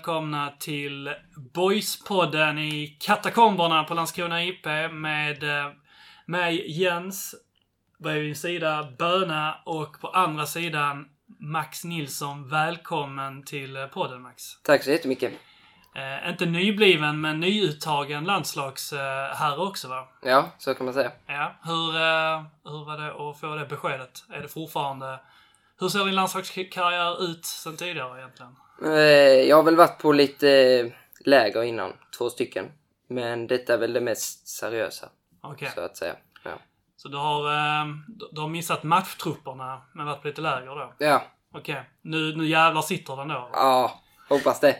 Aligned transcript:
välkomna 0.00 0.52
till 0.58 1.14
Boyspodden 1.54 2.58
i 2.58 2.96
katakomberna 3.00 3.84
på 3.84 3.94
Landskrona 3.94 4.44
IP 4.44 4.66
med 4.92 5.42
eh, 5.42 5.72
mig 6.26 6.80
Jens, 6.80 7.34
bredvid 7.98 8.24
min 8.24 8.36
sida 8.36 8.88
Böna 8.98 9.56
och 9.64 10.00
på 10.00 10.08
andra 10.08 10.46
sidan 10.46 11.08
Max 11.40 11.84
Nilsson. 11.84 12.48
Välkommen 12.48 13.44
till 13.44 13.76
eh, 13.76 13.86
podden 13.86 14.22
Max. 14.22 14.42
Tack 14.62 14.82
så 14.82 14.90
jättemycket. 14.90 15.32
Eh, 15.94 16.30
inte 16.30 16.46
nybliven 16.46 17.20
men 17.20 17.40
nyuttagen 17.40 18.24
landslagsherre 18.24 19.54
eh, 19.54 19.60
också 19.60 19.88
va? 19.88 20.08
Ja, 20.22 20.50
så 20.58 20.74
kan 20.74 20.84
man 20.84 20.94
säga. 20.94 21.12
Ja. 21.26 21.54
Hur, 21.62 21.96
eh, 21.96 22.42
hur 22.64 22.84
var 22.84 22.98
det 22.98 23.30
att 23.30 23.40
få 23.40 23.54
det 23.54 23.66
beskedet? 23.66 24.24
Är 24.32 24.42
det 24.42 24.48
fortfarande... 24.48 25.20
Hur 25.80 25.88
ser 25.88 26.04
din 26.04 26.14
landslagskarriär 26.14 27.24
ut 27.24 27.44
sen 27.44 27.76
tidigare 27.76 28.18
egentligen? 28.18 28.56
Eh, 28.84 28.90
jag 29.48 29.56
har 29.56 29.62
väl 29.62 29.76
varit 29.76 29.98
på 29.98 30.12
lite 30.12 30.92
läger 31.24 31.62
innan, 31.62 31.92
två 32.18 32.30
stycken. 32.30 32.66
Men 33.08 33.46
detta 33.46 33.74
är 33.74 33.78
väl 33.78 33.92
det 33.92 34.00
mest 34.00 34.48
seriösa, 34.48 35.08
Okej. 35.42 35.70
så 35.74 35.80
att 35.80 35.96
säga. 35.96 36.16
Ja. 36.44 36.50
Så 36.96 37.08
du 37.08 37.16
har, 37.16 37.46
eh, 37.52 37.86
du- 38.32 38.40
har 38.40 38.48
missat 38.48 38.82
matchtrupperna 38.82 39.82
men 39.94 40.06
varit 40.06 40.22
på 40.22 40.28
lite 40.28 40.40
läger 40.40 40.66
då? 40.66 40.92
Ja, 40.98 41.22
Okej. 41.54 41.82
Nu, 42.02 42.36
nu 42.36 42.46
jävlar 42.46 42.82
sitter 42.82 43.16
den 43.16 43.28
då. 43.28 43.50
ja 43.52 44.00
hoppas 44.28 44.60
det. 44.60 44.76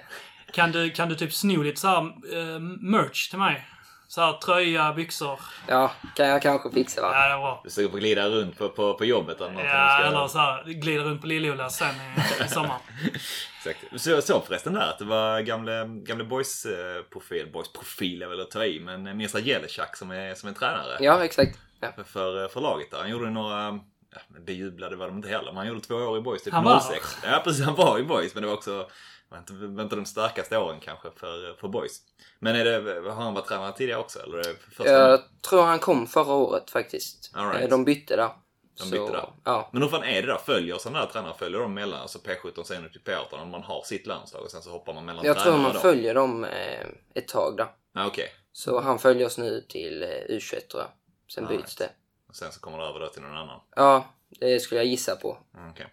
Kan 0.53 0.73
du, 0.73 0.91
kan 0.91 1.09
du 1.09 1.15
typ 1.15 1.33
sno 1.33 1.63
lite 1.63 1.81
så 1.81 1.89
här, 1.89 1.97
eh, 2.33 2.59
merch 2.81 3.31
till 3.31 3.39
mig? 3.39 3.67
Så 4.11 4.21
här 4.21 4.33
tröja, 4.33 4.93
byxor. 4.93 5.41
Ja, 5.69 5.93
kan 6.17 6.29
jag 6.29 6.43
kanske 6.43 6.71
fixa 6.71 7.03
va? 7.03 7.11
Ja, 7.15 7.27
det 7.29 7.35
är 7.35 7.39
bra. 7.39 7.61
Du 7.65 7.71
ska 7.71 7.89
få 7.89 7.97
glida 7.97 8.29
runt 8.29 8.59
på, 8.59 8.69
på, 8.69 8.95
på 8.95 9.05
jobbet 9.05 9.37
eller 9.37 9.51
någonting. 9.51 9.71
Ja, 9.75 9.99
ska- 9.99 10.09
eller 10.09 10.29
så 10.29 10.39
här, 10.39 10.65
glida 10.65 11.05
runt 11.05 11.21
på 11.21 11.27
Lill-Ola 11.27 11.71
sen 11.71 11.95
i, 12.41 12.45
i 12.45 12.49
sommar. 12.49 12.77
Exakt. 13.59 14.01
Så, 14.03 14.23
så 14.23 14.41
förresten 14.41 14.73
där 14.73 14.81
att 14.91 14.99
det 14.99 15.05
var 15.05 15.41
gamle, 15.41 15.85
gamle 15.89 16.25
boys 16.25 16.67
eh, 16.67 17.03
profil, 17.03 17.49
boys 17.53 17.73
profil 17.73 18.23
är 18.23 18.27
väl 18.27 18.41
att 18.41 18.51
ta 18.51 18.65
i, 18.65 18.81
men 18.81 19.17
Mirza 19.17 19.39
Jelecak 19.41 19.97
som 19.97 20.11
är, 20.11 20.35
som 20.35 20.49
är 20.49 20.53
tränare 20.53 20.97
Ja, 21.01 21.25
exakt. 21.25 21.59
Ja. 21.81 21.93
för, 21.97 22.03
för, 22.05 22.49
för 22.49 22.61
laget 22.61 22.91
där. 22.91 22.99
Han 22.99 23.11
gjorde 23.11 23.31
några, 23.31 23.81
ja, 24.11 24.19
men 24.29 24.45
det 24.45 24.53
jublade 24.53 24.97
var 24.97 25.07
de 25.07 25.17
inte 25.17 25.29
heller, 25.29 25.47
men 25.47 25.57
han 25.57 25.67
gjorde 25.69 25.81
två 25.81 25.95
år 25.95 26.19
i 26.19 26.21
boys, 26.21 26.43
typ 26.43 26.53
Han 26.53 26.65
var 26.65 26.81
06. 26.81 27.17
Ja 27.25 27.41
precis, 27.45 27.65
han 27.65 27.75
var 27.75 27.99
i 27.99 28.03
boys, 28.03 28.35
men 28.35 28.43
det 28.43 28.47
var 28.47 28.55
också 28.57 28.91
var 29.29 29.39
inte, 29.39 29.53
var 29.53 29.83
inte 29.83 29.97
de 29.97 30.05
starkaste 30.07 30.59
åren 30.59 30.81
kanske 30.81 31.11
för, 31.17 31.55
för 31.61 31.69
boys. 31.69 32.01
Men 32.39 32.57
är 32.57 32.65
det, 32.65 33.11
har 33.11 33.23
han 33.23 33.35
varit 33.35 33.47
tränare 33.47 33.73
tidigare 33.73 34.01
också 34.01 34.19
eller 34.23 34.39
är 34.39 34.43
det 34.45 34.57
första 34.77 34.93
Jag 34.93 35.21
tror 35.49 35.63
han 35.63 35.79
kom 35.79 36.07
förra 36.07 36.33
året 36.33 36.71
faktiskt. 36.71 37.31
All 37.35 37.49
right. 37.49 37.63
Eh, 37.63 37.69
De 37.69 37.85
bytte 37.85 38.17
där. 38.17 38.31
De 38.79 38.91
bytte 38.91 39.13
där. 39.13 39.29
Ja. 39.45 39.69
Men 39.73 39.83
hur 39.83 39.89
fan 39.89 40.05
är 40.05 40.23
det 40.23 40.29
där? 40.29 40.39
Följer 40.39 40.79
sådana 40.79 41.01
där 41.01 41.07
tränare, 41.07 41.35
följer 41.39 41.61
de 41.61 41.75
mellan, 41.75 42.01
alltså 42.01 42.19
P17 42.19 42.63
sen 42.65 42.87
upp 42.87 42.93
till 42.93 43.01
P18 43.01 43.43
om 43.43 43.51
man 43.51 43.63
har 43.63 43.83
sitt 43.83 44.07
landslag 44.07 44.43
och 44.43 44.51
sen 44.51 44.63
så 44.63 44.71
hoppar 44.71 44.95
man 44.95 45.05
mellan 45.05 45.25
Jag 45.25 45.39
tror 45.39 45.59
man 45.59 45.73
då? 45.75 45.81
följer 45.81 46.15
dem 46.15 46.45
eh, 46.45 46.87
ett 47.15 47.29
tag 47.29 47.57
där. 47.57 47.67
Ja, 47.95 48.07
okej. 48.07 48.29
Så 48.53 48.81
han 48.81 48.99
följer 48.99 49.27
oss 49.27 49.39
nu 49.39 49.61
till 49.69 50.03
eh, 50.03 50.07
U21 50.09 50.61
tror 50.71 50.83
jag. 50.83 50.91
Sen 51.35 51.45
All 51.47 51.57
byts 51.57 51.81
right. 51.81 51.93
det. 51.93 52.00
Och 52.31 52.37
sen 52.37 52.53
så 52.53 52.61
kommer 52.61 52.79
det 52.79 52.85
över 52.85 53.01
då 53.01 53.07
till 53.09 53.23
någon 53.23 53.37
annan. 53.37 53.61
Ja, 53.77 54.05
det 54.41 54.61
skulle 54.61 54.81
jag 54.81 54.87
gissa 54.87 55.17
på. 55.17 55.39
Mm, 55.57 55.71
okej. 55.71 55.87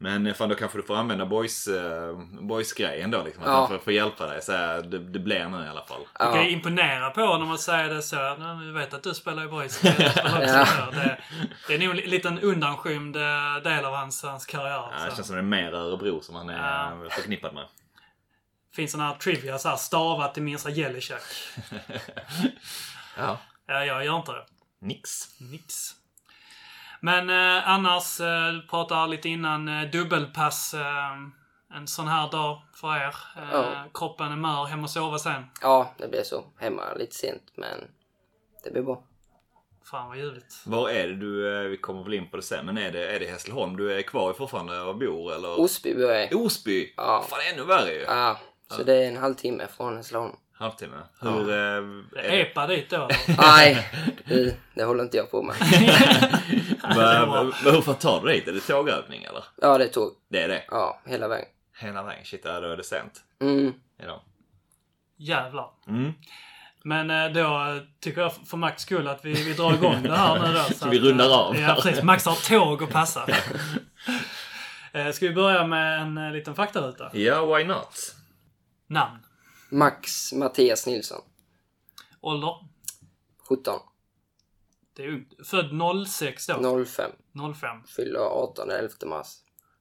Men 0.00 0.26
eh, 0.26 0.34
fan 0.34 0.48
då 0.48 0.54
kanske 0.54 0.78
du 0.78 0.82
får 0.82 0.96
använda 0.96 1.26
boys, 1.26 1.68
eh, 1.68 2.18
boys-grejen 2.40 3.10
då 3.10 3.22
liksom. 3.24 3.42
Att 3.42 3.48
Ja. 3.48 3.54
han 3.54 3.68
får, 3.68 3.78
får 3.78 3.92
hjälpa 3.92 4.26
dig. 4.26 4.42
Så 4.42 4.52
här, 4.52 4.82
det, 4.82 4.98
det 4.98 5.18
blir 5.18 5.48
nu 5.48 5.64
i 5.64 5.68
alla 5.68 5.84
fall. 5.84 6.00
Du 6.00 6.18
kan 6.24 6.34
Ja. 6.34 6.42
ju 6.44 6.50
imponera 6.50 7.10
på 7.10 7.20
när 7.38 7.46
man 7.46 7.58
säger 7.58 7.88
det 7.88 8.02
så. 8.02 8.16
"Nej, 8.38 8.66
Vi 8.66 8.72
vet 8.72 8.94
att 8.94 9.02
du 9.02 9.14
spelar 9.14 9.44
i 9.44 9.48
boys. 9.48 9.74
Spelar 9.74 10.12
Ja. 10.42 10.90
där." 10.90 10.90
det, 10.92 11.18
det 11.68 11.74
är 11.74 11.78
nog 11.78 11.90
en 11.90 12.10
liten 12.10 12.38
undanskymd 12.38 13.16
eh, 13.16 13.56
del 13.64 13.84
av 13.84 13.94
hans, 13.94 14.22
hans 14.22 14.46
karriär. 14.46 14.70
Ja, 14.70 14.90
det 15.04 15.10
så. 15.10 15.16
känns 15.16 15.26
som 15.26 15.36
det 15.36 15.40
är 15.42 15.44
mer 15.44 15.72
Örebro 15.72 16.20
som 16.20 16.34
han 16.34 16.50
är 16.50 16.90
Ja. 17.04 17.10
förknippad 17.10 17.54
med. 17.54 17.64
Finns 18.74 18.92
sån 18.92 19.00
här 19.00 19.14
trivia, 19.14 19.58
så 19.58 19.68
här, 19.68 19.76
stavat 19.76 20.34
till 20.34 20.42
Mirza 20.42 20.70
Jelicek. 20.70 21.22
Ja. 23.16 23.38
Ja, 23.66 23.84
jag 23.84 24.04
gör 24.04 24.16
inte 24.16 24.32
det. 24.32 24.44
Nix. 24.80 25.10
Nix. 25.40 25.90
Men 27.00 27.30
eh, 27.30 27.68
annars, 27.68 28.20
eh, 28.20 28.52
du 28.52 28.66
pratade 28.66 29.06
lite 29.10 29.28
innan, 29.28 29.68
eh, 29.68 29.90
dubbelpass. 29.90 30.74
Eh, 30.74 31.12
en 31.74 31.86
sån 31.86 32.08
här 32.08 32.30
dag 32.30 32.62
för 32.74 32.96
er. 32.96 33.14
Eh, 33.36 33.50
Ja. 33.52 33.84
Kroppen 33.94 34.32
är 34.32 34.36
mör, 34.36 34.64
hem 34.64 34.84
och 34.84 34.90
sova 34.90 35.18
sen. 35.18 35.44
Ja, 35.62 35.94
det 35.98 36.08
blir 36.08 36.22
så. 36.22 36.44
Hemma 36.58 36.94
lite 36.94 37.14
sent, 37.16 37.42
men 37.54 37.78
det 38.64 38.70
blir 38.70 38.82
bra. 38.82 39.02
Fan 39.90 40.08
vad 40.08 40.18
ljuvligt. 40.18 40.54
Var 40.66 40.90
är 40.90 41.08
det 41.08 41.14
du, 41.16 41.62
eh, 41.64 41.68
vi 41.68 41.76
kommer 41.76 42.02
väl 42.04 42.14
in 42.14 42.30
på 42.30 42.36
det 42.36 42.42
sen, 42.42 42.66
men 42.66 42.78
är 42.78 42.92
det, 42.92 43.14
är 43.14 43.20
det 43.20 43.26
Hässleholm 43.26 43.76
du 43.76 43.92
är 43.98 44.02
kvar 44.02 44.30
i 44.30 44.34
fortfarande 44.34 44.80
och 44.80 44.96
bor 44.98 45.34
eller? 45.34 45.60
Osby 45.60 45.94
bor 45.94 46.02
jag 46.12 46.32
i. 46.32 46.34
Osby? 46.34 46.94
Ja. 46.96 47.24
Fan 47.28 47.40
ännu 47.52 47.64
värre 47.64 47.92
ju. 47.92 48.00
Ja, 48.00 48.38
så 48.70 48.82
det 48.82 48.94
är 49.04 49.08
en 49.08 49.16
halvtimme 49.16 49.66
från 49.76 49.96
Hässleholm. 49.96 50.36
Halvtimme. 50.58 50.96
Hur... 51.20 51.40
eh, 51.40 51.82
Det 52.12 52.20
är 52.20 52.22
är 52.32 52.40
epa 52.40 52.66
dit 52.66 52.90
då. 52.90 53.08
Nej, 53.38 53.88
det, 54.74 54.84
håller 54.84 55.02
inte 55.04 55.16
jag 55.16 55.30
på 55.30 55.42
med. 55.42 55.56
Va- 56.96 57.26
va- 57.26 57.52
Hur 57.64 57.80
fan 57.80 57.94
tar 57.94 58.20
du 58.26 58.32
dit? 58.32 58.48
Är 58.48 58.52
det 58.52 58.60
tågövning 58.60 59.24
eller? 59.24 59.44
Ja, 59.62 59.78
det 59.78 59.88
tog. 59.88 60.12
Det 60.30 60.42
är 60.42 60.48
det? 60.48 60.64
Ja, 60.70 61.00
hela 61.06 61.28
vägen. 61.28 61.48
Hela 61.80 62.02
vägen? 62.02 62.24
Shit, 62.24 62.40
ja, 62.44 62.60
då 62.60 62.68
är 62.68 62.76
det 62.76 62.84
sent. 62.84 63.12
Mm. 63.40 63.72
Idag. 64.02 64.20
Jävlar. 65.16 65.70
Mm. 65.88 66.12
Men 66.84 67.10
eh, 67.10 67.28
då 67.32 67.40
eh, 67.40 67.82
tycker 68.00 68.20
jag 68.20 68.32
för 68.46 68.56
Max 68.56 68.82
skull 68.82 69.08
att 69.08 69.24
vi, 69.24 69.32
vi 69.32 69.52
drar 69.54 69.74
igång 69.74 70.02
det 70.02 70.16
här 70.16 70.38
nu 70.48 70.54
då. 70.54 70.62
Så 70.74 70.88
vi 70.88 70.96
att, 70.98 71.04
runda 71.04 71.24
eh, 71.24 71.32
av? 71.38 71.56
Ja, 71.56 71.74
precis. 71.82 72.02
Max 72.02 72.24
har 72.26 72.48
tåg 72.48 72.82
att 72.82 72.90
passa. 72.90 73.26
Eh, 74.92 75.10
Ska 75.10 75.28
vi 75.28 75.34
börja 75.34 75.66
med 75.66 76.00
en 76.00 76.18
eh, 76.18 76.32
liten 76.32 76.54
faktaruta? 76.54 77.10
Ja, 77.12 77.56
why 77.56 77.64
not? 77.64 78.14
Namn. 78.88 79.18
Max 79.68 80.32
Mattias 80.32 80.86
Nilsson. 80.86 81.20
Ålder. 82.20 82.68
17. 83.48 83.80
Det 84.92 85.04
är 85.04 85.08
ungt. 85.08 85.46
Född 85.46 85.70
06 86.08 86.46
då. 86.46 86.84
05. 86.84 87.10
05. 87.54 87.84
Fyller 87.96 88.20
18 88.20 88.70
11 88.70 88.88
mars. 89.06 89.36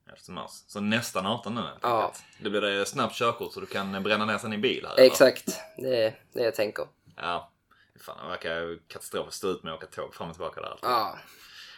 11 0.06 0.42
mars. 0.42 0.52
Så 0.68 0.80
nästan 0.80 1.26
18 1.26 1.56
nu. 1.56 1.62
Ja. 1.82 2.14
Det 2.42 2.50
blir 2.50 2.62
det 2.62 2.86
snabbt 2.86 3.16
körkort 3.16 3.54
så 3.54 3.60
du 3.60 3.66
kan 3.66 4.04
bränna 4.04 4.26
ner 4.26 4.38
sen 4.38 4.54
i 4.54 4.58
bil 4.58 4.86
här. 4.86 4.94
eller? 4.94 5.04
Exakt. 5.04 5.60
Det 5.78 6.04
är 6.04 6.20
det 6.34 6.44
jag 6.44 6.56
tänker. 6.56 6.88
Ja. 7.16 7.52
Fan, 8.00 8.18
det 8.24 8.30
verkar 8.30 8.80
katastrof 8.88 9.28
att 9.28 9.34
stå 9.34 9.48
ut 9.48 9.64
med 9.64 9.74
att 9.74 9.78
åka 9.84 9.88
tåg 9.88 10.14
fram 10.16 10.30
och 10.30 10.36
tillbaka 10.36 10.62
där. 10.62 10.80
Ja. 10.82 11.18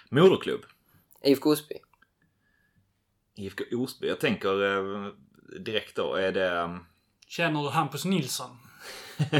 Moderklubb. 0.10 0.62
IFK 1.24 1.50
Osby. 1.50 1.76
IFK 3.36 3.64
Osby. 3.72 4.08
Jag 4.08 4.20
tänker 4.20 4.64
eh, 4.64 5.12
direkt 5.60 5.96
då, 5.96 6.14
är 6.16 6.32
det... 6.32 6.80
Känner 7.30 7.64
du 7.64 7.70
Hampus 7.70 8.06
Nilsson? 8.06 8.58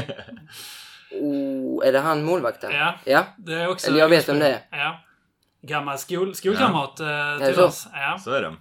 Oh, 1.12 1.86
är 1.86 1.92
det 1.92 1.98
han 1.98 2.24
målvakten? 2.24 2.70
Ja. 2.72 2.94
Ja. 3.04 3.24
Det 3.38 3.54
är 3.54 3.68
också... 3.68 3.86
Eller 3.88 3.98
jag 3.98 4.08
vet 4.08 4.28
vem 4.28 4.38
det 4.38 4.48
är. 4.48 4.78
Ja. 4.78 5.00
Gammal 5.62 5.98
skol, 5.98 6.34
skolkamrat 6.34 7.00
eh, 7.00 7.46
till 7.46 7.54
så? 7.54 7.64
oss. 7.66 7.86
Ja. 7.92 8.18
Så 8.24 8.30
är 8.30 8.42
det. 8.42 8.56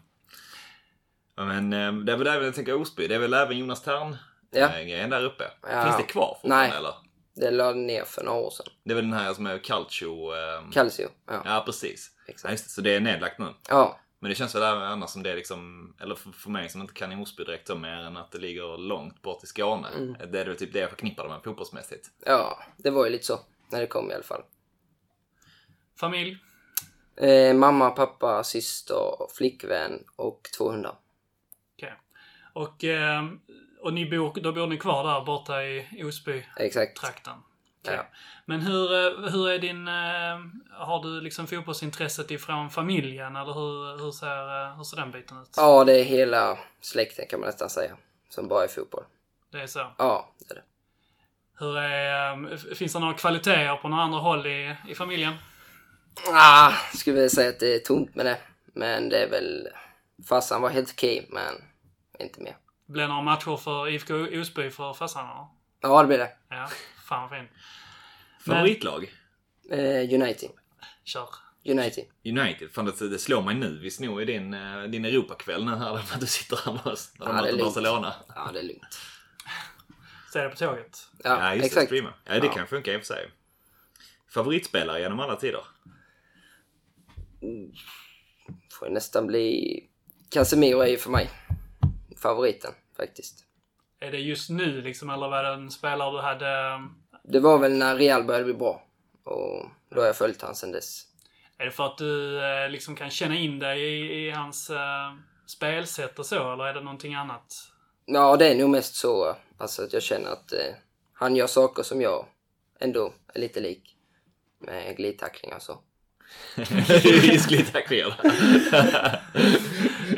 Ja, 1.36 1.46
Men 1.46 1.74
eh, 1.74 1.94
det 1.94 2.12
är 2.12 2.18
väl 2.18 2.26
där 2.26 2.42
jag 2.42 2.56
tänker 2.56 2.82
Osby. 2.82 3.08
Det 3.08 3.16
är 3.16 3.20
väl 3.20 3.34
även 3.34 3.58
Jonas 3.58 3.82
Tern 3.82 4.18
Ja. 4.52 4.60
eh, 4.66 4.82
grejen 4.84 5.10
där 5.10 5.26
uppe. 5.26 5.44
Ja. 5.72 5.84
Finns 5.84 5.98
det 5.98 6.04
kvar 6.04 6.38
fortfarande 6.42 6.68
Nej. 6.68 6.78
eller? 6.78 6.94
Det 7.36 7.52
lade 7.52 7.80
ner 7.80 8.04
för 8.06 8.24
några 8.24 8.40
år 8.40 8.52
sedan. 8.52 8.66
Det 8.86 8.92
är 8.92 8.96
väl 8.96 9.10
den 9.10 9.20
här 9.20 9.34
som 9.34 9.48
är 9.48 9.58
Calcio... 9.58 10.34
Eh, 10.36 10.72
Calcio. 10.72 11.08
Ja. 11.28 11.42
ja, 11.46 11.64
precis. 11.66 12.12
Ja, 12.26 12.32
Exakt. 12.32 12.52
just 12.52 12.64
det, 12.64 12.70
så 12.70 12.82
det 12.82 12.96
är 12.96 13.00
nedlagt 13.00 13.40
nu. 13.40 13.48
Ja. 13.70 14.00
Men 14.20 14.30
det 14.30 14.36
känns 14.36 14.56
väl 14.56 14.64
även 14.64 14.84
annars 14.84 15.10
som 15.10 15.24
det 15.24 15.32
är 15.32 15.36
liksom, 15.36 15.94
eller 16.00 16.16
för, 16.16 16.50
mig 16.50 16.70
som 16.70 16.82
inte 16.82 16.94
kan 16.94 17.12
i 17.12 17.24
Osby 17.24 17.44
direkt 17.44 17.68
så 17.68 17.76
mer 17.76 17.98
än 17.98 18.18
att 18.18 18.32
det 18.32 18.38
ligger 18.38 18.78
långt 18.78 19.22
bort 19.22 19.44
i 19.44 19.48
Skåne. 19.48 19.88
Mm. 19.88 20.32
Det 20.32 20.40
är 20.40 20.46
väl 20.46 20.58
typ 20.58 20.74
det 20.74 20.80
jag 20.80 20.90
förknippar 20.90 21.24
det 21.24 21.30
med 21.30 21.44
fotbollsmässigt. 21.44 22.10
Ja, 22.26 22.64
det 22.78 22.90
var 22.90 23.06
ju 23.06 23.12
lite 23.12 23.26
så. 23.26 23.40
När 23.72 23.82
det 23.82 23.88
kom 23.88 24.12
i 24.12 24.14
alla 24.14 24.24
fall. 24.24 24.42
Familj. 26.00 26.38
Eh, 27.16 27.54
mamma, 27.54 27.90
pappa, 27.90 28.44
syster, 28.44 29.28
flickvän 29.38 30.04
och 30.16 30.50
två 30.58 30.72
hundar. 30.72 30.96
Okej. 31.76 31.94
Och, 32.54 32.84
eh, 32.84 33.24
och 33.80 33.94
ni 33.94 34.10
bor, 34.10 34.42
då 34.42 34.52
bor 34.52 34.68
ni 34.68 34.78
kvar 34.78 35.04
där 35.04 35.26
borta 35.26 35.64
i 35.64 36.04
Osby-trakten? 36.04 36.66
Exakt. 36.66 37.30
Ja. 37.96 38.06
Men 38.46 38.62
hur, 38.62 38.94
eh, 38.94 39.32
hur 39.32 39.50
är 39.50 39.60
din... 39.60 39.88
eh, 39.88 40.84
Har 40.86 41.04
du 41.04 41.22
liksom 41.22 41.48
fotbollsintresset 41.48 42.32
ifrån 42.32 42.70
familjen 42.70 43.36
eller 43.36 43.54
hur, 43.54 43.98
hur, 44.04 44.12
ser, 44.12 44.66
eh, 44.68 44.78
hur 44.78 44.84
ser 44.84 44.98
den 44.98 45.12
biten 45.12 45.42
ut? 45.42 45.50
Ja, 45.58 45.84
det 45.84 46.00
är 46.00 46.04
hela 46.04 46.58
släkten 46.82 47.26
kan 47.30 47.40
man 47.40 47.48
nästan 47.48 47.70
säga. 47.70 47.92
Som 48.30 48.48
bara 48.48 48.64
är 48.64 48.68
fotboll. 48.68 49.04
Det 49.52 49.62
är 49.62 49.68
så. 49.68 49.92
Ja, 49.98 50.30
det 50.40 50.54
är 50.54 50.56
det. 50.56 50.64
Hur 51.60 51.78
är, 51.78 52.76
finns 52.76 52.94
det 52.94 53.00
några 53.00 53.14
kvaliteter 53.14 53.76
på 53.76 53.88
några 53.90 54.04
andra 54.04 54.20
håll 54.20 54.48
i, 54.48 54.76
i 54.88 54.96
familjen? 54.96 55.34
Ah, 56.34 56.72
skulle 56.94 57.20
väl 57.22 57.30
säga 57.30 57.50
att 57.50 57.60
det 57.60 57.76
är 57.76 57.80
tomt 57.80 58.16
med 58.16 58.26
det. 58.26 58.38
Men 58.74 59.10
det 59.10 59.18
är 59.24 59.30
väl... 59.30 59.68
Farsan 60.30 60.62
var 60.62 60.70
helt 60.70 60.92
okej, 60.92 61.28
men 61.30 61.54
inte 62.20 62.42
mer. 62.42 62.58
Blir 62.88 63.02
det 63.02 63.08
några 63.08 63.22
matcher 63.22 63.58
för 63.58 63.88
IFK 63.88 64.14
Osby 64.42 64.70
för 64.70 64.94
farsan? 64.94 65.48
Ja, 65.82 66.02
det 66.02 66.08
blir 66.08 66.18
det. 66.18 66.32
Ja, 66.50 66.70
fan 67.08 67.30
vad 67.30 67.40
fint. 67.40 67.50
Favoritlag? 68.46 69.14
Eh, 69.72 70.14
United. 70.22 70.50
Kör. 71.04 71.30
United. 71.66 72.06
United. 72.26 72.72
Fan 72.72 72.86
det, 72.86 73.10
det 73.10 73.20
slår 73.20 73.42
mig 73.42 73.56
nu. 73.56 73.80
Vi 73.82 73.92
snor 73.92 74.20
ju 74.20 74.26
din, 74.26 74.54
eh, 74.54 74.84
din 74.84 75.06
Europakväll 75.06 75.66
nu 75.66 75.76
här 75.76 75.96
att 76.14 76.20
du 76.20 76.28
sitter 76.28 76.58
här 76.66 76.74
med 76.74 76.86
oss. 76.88 77.14
När 77.20 77.26
de 77.26 77.36
Ja, 77.36 77.42
det 77.42 77.48
är 77.50 77.52
möter 77.52 77.58
lugnt. 77.58 77.76
Barcelona. 77.76 78.14
Ja, 78.36 78.50
det 78.54 78.60
är 78.60 78.64
lugnt. 78.64 79.00
Se 80.34 80.42
det 80.44 80.50
på 80.50 80.56
tåget. 80.56 80.98
Ja, 81.24 81.30
Ja, 81.40 81.50
just 81.56 81.62
det. 81.62 81.66
exakt. 81.68 81.86
Streama. 81.88 82.14
Ja, 82.26 82.40
det 82.40 82.46
Ja. 82.48 82.54
kan 82.54 82.68
funka 82.68 82.94
i 82.94 82.98
och 82.98 83.02
för 83.02 83.06
sig. 83.08 83.32
Favoritspelare 84.34 85.00
genom 85.02 85.20
alla 85.20 85.36
tider? 85.36 85.64
Får 88.80 88.88
ju 88.88 88.94
nästan 88.94 89.28
bli... 89.28 89.80
Casemiro 90.30 90.80
är 90.80 90.88
ju 90.88 90.98
för 90.98 91.10
mig 91.12 91.30
favoriten 92.18 92.74
faktiskt. 92.98 93.46
Är 94.00 94.12
det 94.12 94.18
just 94.18 94.50
nu 94.50 94.82
liksom, 94.82 95.10
eller 95.10 95.28
var 95.28 95.44
det 95.44 95.54
en 95.54 95.72
spelare 95.72 96.12
du 96.12 96.22
hade... 96.22 96.82
Det 97.24 97.40
var 97.40 97.58
väl 97.58 97.78
när 97.78 97.96
Real 97.96 98.24
började 98.24 98.46
bli 98.46 98.54
bra. 98.54 98.84
Och 99.24 99.66
då 99.90 100.02
har 100.02 100.06
jag 100.06 100.16
följt 100.16 100.42
han 100.42 100.56
sen 100.56 100.72
dess. 100.72 101.06
Är 101.58 101.66
det 101.66 101.72
för 101.72 101.86
att 101.86 101.98
du 101.98 102.44
eh, 102.46 102.70
liksom 102.70 102.96
kan 102.96 103.10
känna 103.10 103.36
in 103.36 103.60
dig 103.60 103.82
i, 103.82 104.28
i 104.28 104.32
hans 104.32 104.70
eh, 104.70 105.14
spelsätt 105.46 106.20
och 106.20 106.26
så, 106.26 106.54
eller 106.54 106.64
är 106.64 106.74
det 106.74 106.82
någonting 106.82 107.16
annat? 107.16 107.54
Ja, 108.06 108.38
det 108.38 108.48
är 108.48 108.56
nog 108.56 108.70
mest 108.70 108.96
så. 108.96 109.36
Alltså 109.58 109.84
att 109.84 109.94
jag 109.94 110.04
känner 110.04 110.30
att 110.30 110.54
eh, 110.54 110.74
han 111.14 111.36
gör 111.36 111.48
saker 111.48 111.84
som 111.84 112.02
jag 112.02 112.26
ändå 112.80 113.14
är 113.34 113.40
lite 113.40 113.60
lik. 113.60 113.96
Med 114.60 114.98
glidtacklingar 114.98 115.56
och 115.56 115.62
så. 115.62 115.80
Isglidtacklingar. 117.34 118.22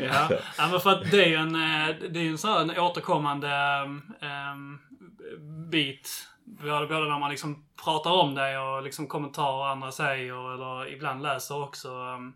Ja. 0.00 0.28
ja, 0.58 0.68
men 0.70 0.80
för 0.80 0.90
att 0.90 1.10
det 1.10 1.24
är 1.24 1.28
ju 1.28 1.34
en, 1.34 1.54
eh, 1.54 1.96
det 2.10 2.20
är 2.20 2.30
en 2.30 2.38
sån 2.38 2.50
här 2.50 2.60
en 2.60 2.78
återkommande 2.78 3.82
um, 4.52 4.78
bit. 5.70 6.28
Både 6.44 6.86
både 6.86 7.08
när 7.08 7.18
man 7.18 7.30
liksom 7.30 7.64
pratar 7.84 8.10
om 8.10 8.34
det 8.34 8.58
och 8.58 8.82
liksom 8.82 9.06
kommentarer 9.06 9.72
andra 9.72 9.92
säger 9.92 10.54
eller 10.54 10.92
ibland 10.92 11.22
läser 11.22 11.62
också. 11.62 11.88
Um, 11.88 12.34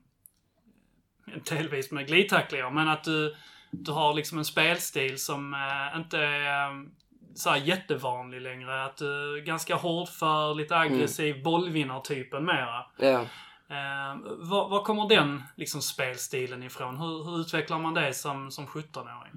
delvis 1.48 1.90
med 1.90 2.06
glidtacklingar. 2.06 2.70
Men 2.70 2.88
att 2.88 3.04
du, 3.04 3.36
du 3.70 3.92
har 3.92 4.14
liksom 4.14 4.38
en 4.38 4.44
spelstil 4.44 5.18
som 5.18 5.54
uh, 5.54 6.00
inte 6.00 6.18
är 6.18 6.70
um, 6.70 6.90
så 7.34 7.50
här 7.50 7.56
jättevanlig 7.56 8.40
längre. 8.40 8.84
Att 8.84 8.96
du 8.96 9.38
är 9.38 9.40
ganska 9.40 9.74
hård 9.74 10.08
för 10.08 10.54
lite 10.54 10.76
aggressiv 10.76 11.42
bollvinnartypen 11.42 12.44
mera. 12.44 12.84
Ja. 12.98 13.24
Eh, 13.70 14.20
var, 14.38 14.68
var 14.68 14.84
kommer 14.84 15.08
den 15.08 15.42
liksom, 15.56 15.82
spelstilen 15.82 16.62
ifrån? 16.62 16.96
Hur, 16.96 17.24
hur 17.24 17.40
utvecklar 17.40 17.78
man 17.78 17.94
det 17.94 18.14
som, 18.14 18.50
som 18.50 18.66
17-åring? 18.66 19.32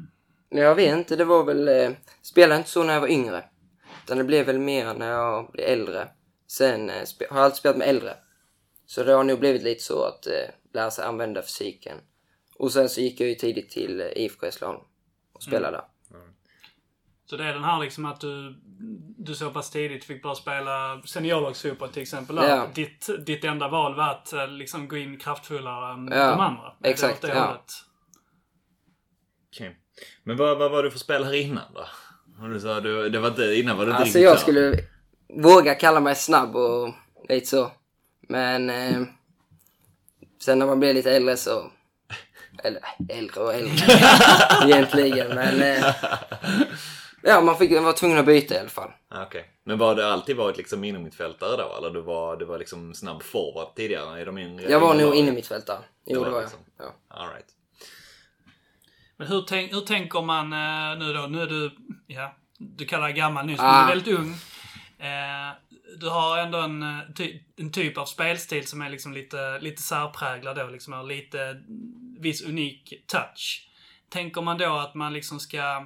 Jag 0.49 0.75
vet 0.75 0.97
inte, 0.97 1.15
det 1.15 1.25
var 1.25 1.43
väl... 1.43 1.67
Eh, 1.67 1.91
spelade 2.21 2.57
inte 2.57 2.69
så 2.69 2.83
när 2.83 2.93
jag 2.93 3.01
var 3.01 3.07
yngre. 3.07 3.43
Utan 4.03 4.17
det 4.17 4.23
blev 4.23 4.45
väl 4.45 4.59
mer 4.59 4.93
när 4.93 5.09
jag 5.11 5.51
blev 5.51 5.67
äldre. 5.67 6.07
Sen 6.47 6.89
eh, 6.89 6.95
har 7.29 7.37
jag 7.37 7.45
alltid 7.45 7.57
spelat 7.57 7.77
med 7.77 7.87
äldre. 7.87 8.17
Så 8.85 9.03
det 9.03 9.13
har 9.13 9.23
nog 9.23 9.39
blivit 9.39 9.63
lite 9.63 9.83
så 9.83 10.03
att 10.03 10.27
eh, 10.27 10.49
lära 10.73 10.91
sig 10.91 11.05
använda 11.05 11.41
fysiken. 11.41 11.97
Och 12.55 12.71
sen 12.71 12.89
så 12.89 13.01
gick 13.01 13.21
jag 13.21 13.29
ju 13.29 13.35
tidigt 13.35 13.69
till 13.69 14.01
eh, 14.01 14.07
IFK 14.07 14.45
Hässleholm 14.45 14.79
och 15.33 15.43
spelade 15.43 15.77
där. 15.77 15.85
Så 17.29 17.37
det 17.37 17.45
är 17.45 17.53
den 17.53 17.63
här 17.63 17.79
liksom 17.79 18.05
att 18.05 18.19
du, 18.21 18.55
du 19.17 19.35
så 19.35 19.49
pass 19.49 19.69
tidigt 19.69 20.03
fick 20.03 20.23
börja 20.23 20.35
spela 20.35 21.01
seniorlagsfotboll 21.05 21.89
till 21.89 22.01
exempel. 22.01 22.35
Ja. 22.35 22.67
Ditt, 22.73 23.09
ditt 23.25 23.43
enda 23.43 23.67
val 23.67 23.95
var 23.95 24.09
att 24.09 24.33
eh, 24.33 24.47
liksom 24.47 24.87
gå 24.87 24.97
in 24.97 25.17
kraftfullare 25.19 25.93
än 25.93 26.07
Ja, 26.11 26.31
de 26.31 26.39
andra. 26.39 26.73
Det 26.79 26.89
exakt, 26.89 27.21
det 27.21 27.27
ja. 27.27 27.63
Okej. 29.49 29.77
Men 30.23 30.37
vad, 30.37 30.57
vad 30.57 30.71
var 30.71 30.83
du 30.83 30.91
för 30.91 30.99
spelare 30.99 31.37
innan 31.37 31.73
då? 31.73 31.85
Du 32.47 32.59
sa, 32.59 32.79
du, 32.79 33.09
det 33.09 33.19
var 33.19 33.29
inte, 33.29 33.43
innan 33.55 33.77
var 33.77 33.85
du 33.85 33.91
inte 33.91 34.01
Alltså 34.01 34.19
jag 34.19 34.33
klar. 34.33 34.41
skulle 34.41 34.77
våga 35.33 35.75
kalla 35.75 35.99
mig 35.99 36.15
snabb 36.15 36.55
och 36.55 36.93
lite 37.29 37.47
så. 37.47 37.71
Men 38.29 38.69
eh, 38.69 39.01
sen 40.41 40.59
när 40.59 40.65
man 40.65 40.79
blir 40.79 40.93
lite 40.93 41.11
äldre 41.11 41.37
så... 41.37 41.71
Eller 42.63 42.81
äldre 43.09 43.41
och 43.41 43.53
äldre 43.53 43.85
egentligen. 44.65 45.35
Men 45.35 45.61
eh, 45.61 45.85
ja, 47.24 47.42
man 47.42 47.57
fick, 47.57 47.71
var 47.71 47.94
tvungen 47.94 48.18
att 48.18 48.25
byta 48.25 48.56
i 48.56 48.60
alla 48.60 48.69
fall. 48.69 48.92
Ah, 49.10 49.24
Okej. 49.24 49.50
Men 49.63 49.77
var 49.77 49.95
det 49.95 50.07
alltid 50.13 50.36
varit 50.36 50.57
liksom 50.57 50.83
innermittfältare 50.83 51.57
då? 51.57 51.77
Eller 51.77 51.89
du 51.89 52.01
var, 52.01 52.38
du 52.38 52.45
var 52.45 52.60
liksom 52.60 52.94
snabb 52.94 53.24
forward 53.24 53.75
tidigare 53.75 54.21
i 54.21 54.25
de 54.25 54.38
yngre? 54.38 54.71
Jag 54.71 54.80
var 54.80 54.94
nog 54.94 55.01
lagen? 55.01 55.18
inne 55.18 55.31
mitt 55.31 55.48
fält 55.48 55.68
där. 55.68 55.80
Jo, 56.06 56.13
Det 56.13 56.19
var 56.19 56.30
var 56.30 56.38
jag. 56.38 56.42
liksom. 56.44 56.60
Ja. 56.80 56.95
All 57.07 57.27
right. 57.30 57.45
Men 59.18 59.27
hur, 59.27 59.42
tänk, 59.42 59.74
hur 59.74 59.81
tänker 59.81 60.21
man 60.21 60.54
eh, 60.54 61.00
nu 61.00 61.13
då? 61.13 61.21
Nu 61.27 61.42
är 61.42 61.48
du, 61.48 61.71
ja, 62.07 62.36
du 62.57 62.86
kallar 62.86 63.04
dig 63.07 63.13
gammal 63.16 63.45
nyss, 63.45 63.57
men 63.57 63.68
Ah. 63.68 63.86
du 63.86 63.92
är 63.92 63.95
väldigt 63.95 64.19
ung. 64.19 64.31
Eh, 65.00 65.54
du 65.98 66.10
har 66.10 66.38
ändå 66.38 66.57
en, 66.57 66.83
eh, 66.83 67.00
ty, 67.16 67.39
en 67.57 67.71
typ 67.71 67.98
av 67.98 68.06
spelstil 68.06 68.68
som 68.68 68.81
är 68.81 68.89
liksom 68.89 69.13
lite, 69.13 69.60
lite 69.60 69.81
särpräglad 69.81 70.56
då, 70.57 70.68
liksom 70.68 70.94
har 70.94 71.04
lite 71.04 71.62
viss 72.19 72.42
unik 72.45 72.94
touch. 73.07 73.69
Tänker 74.10 74.42
man 74.42 74.57
då 74.57 74.74
att 74.77 74.95
man 74.95 75.13
liksom 75.13 75.39
ska 75.39 75.86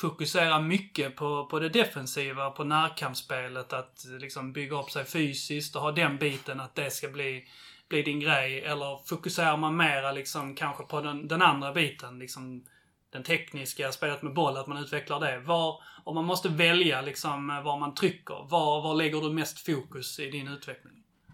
fokusera 0.00 0.60
mycket 0.60 1.16
på, 1.16 1.46
på 1.50 1.58
det 1.58 1.68
defensiva, 1.68 2.50
på 2.50 2.64
närkampsspelet, 2.64 3.72
att 3.72 4.04
liksom 4.20 4.52
bygga 4.52 4.80
upp 4.80 4.90
sig 4.90 5.04
fysiskt 5.04 5.76
och 5.76 5.82
ha 5.82 5.92
den 5.92 6.18
biten, 6.18 6.60
att 6.60 6.74
det 6.74 6.90
ska 6.90 7.08
bli, 7.08 7.44
bli 7.88 8.02
din 8.02 8.20
grej? 8.20 8.64
Eller 8.64 9.06
fokuserar 9.06 9.56
man 9.56 9.76
mera 9.76 10.12
liksom 10.12 10.54
kanske 10.54 10.84
på 10.84 11.00
den, 11.00 11.28
den 11.28 11.42
andra 11.42 11.72
biten, 11.72 12.18
liksom 12.18 12.64
den 13.12 13.22
tekniska, 13.22 13.92
spelet 13.92 14.22
med 14.22 14.34
boll, 14.34 14.56
att 14.56 14.66
man 14.66 14.78
utvecklar 14.78 15.20
det. 15.20 15.38
Var, 15.38 15.82
om 16.04 16.14
man 16.14 16.24
måste 16.24 16.48
välja 16.48 17.00
liksom 17.00 17.60
var 17.64 17.78
man 17.78 17.94
trycker, 17.94 18.46
var, 18.50 18.82
var 18.82 18.94
lägger 18.94 19.20
du 19.20 19.30
mest 19.30 19.66
fokus 19.66 20.18
i 20.18 20.30
din 20.30 20.48
utveckling? 20.48 20.92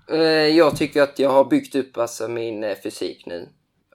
Eh, 0.09 0.19
jag 0.57 0.77
tycker 0.77 1.03
att 1.03 1.19
jag 1.19 1.31
har 1.31 1.45
byggt 1.45 1.75
upp 1.75 1.97
alltså 1.97 2.29
min 2.29 2.65
eh, 2.65 2.77
fysik 2.83 3.27
nu. 3.27 3.49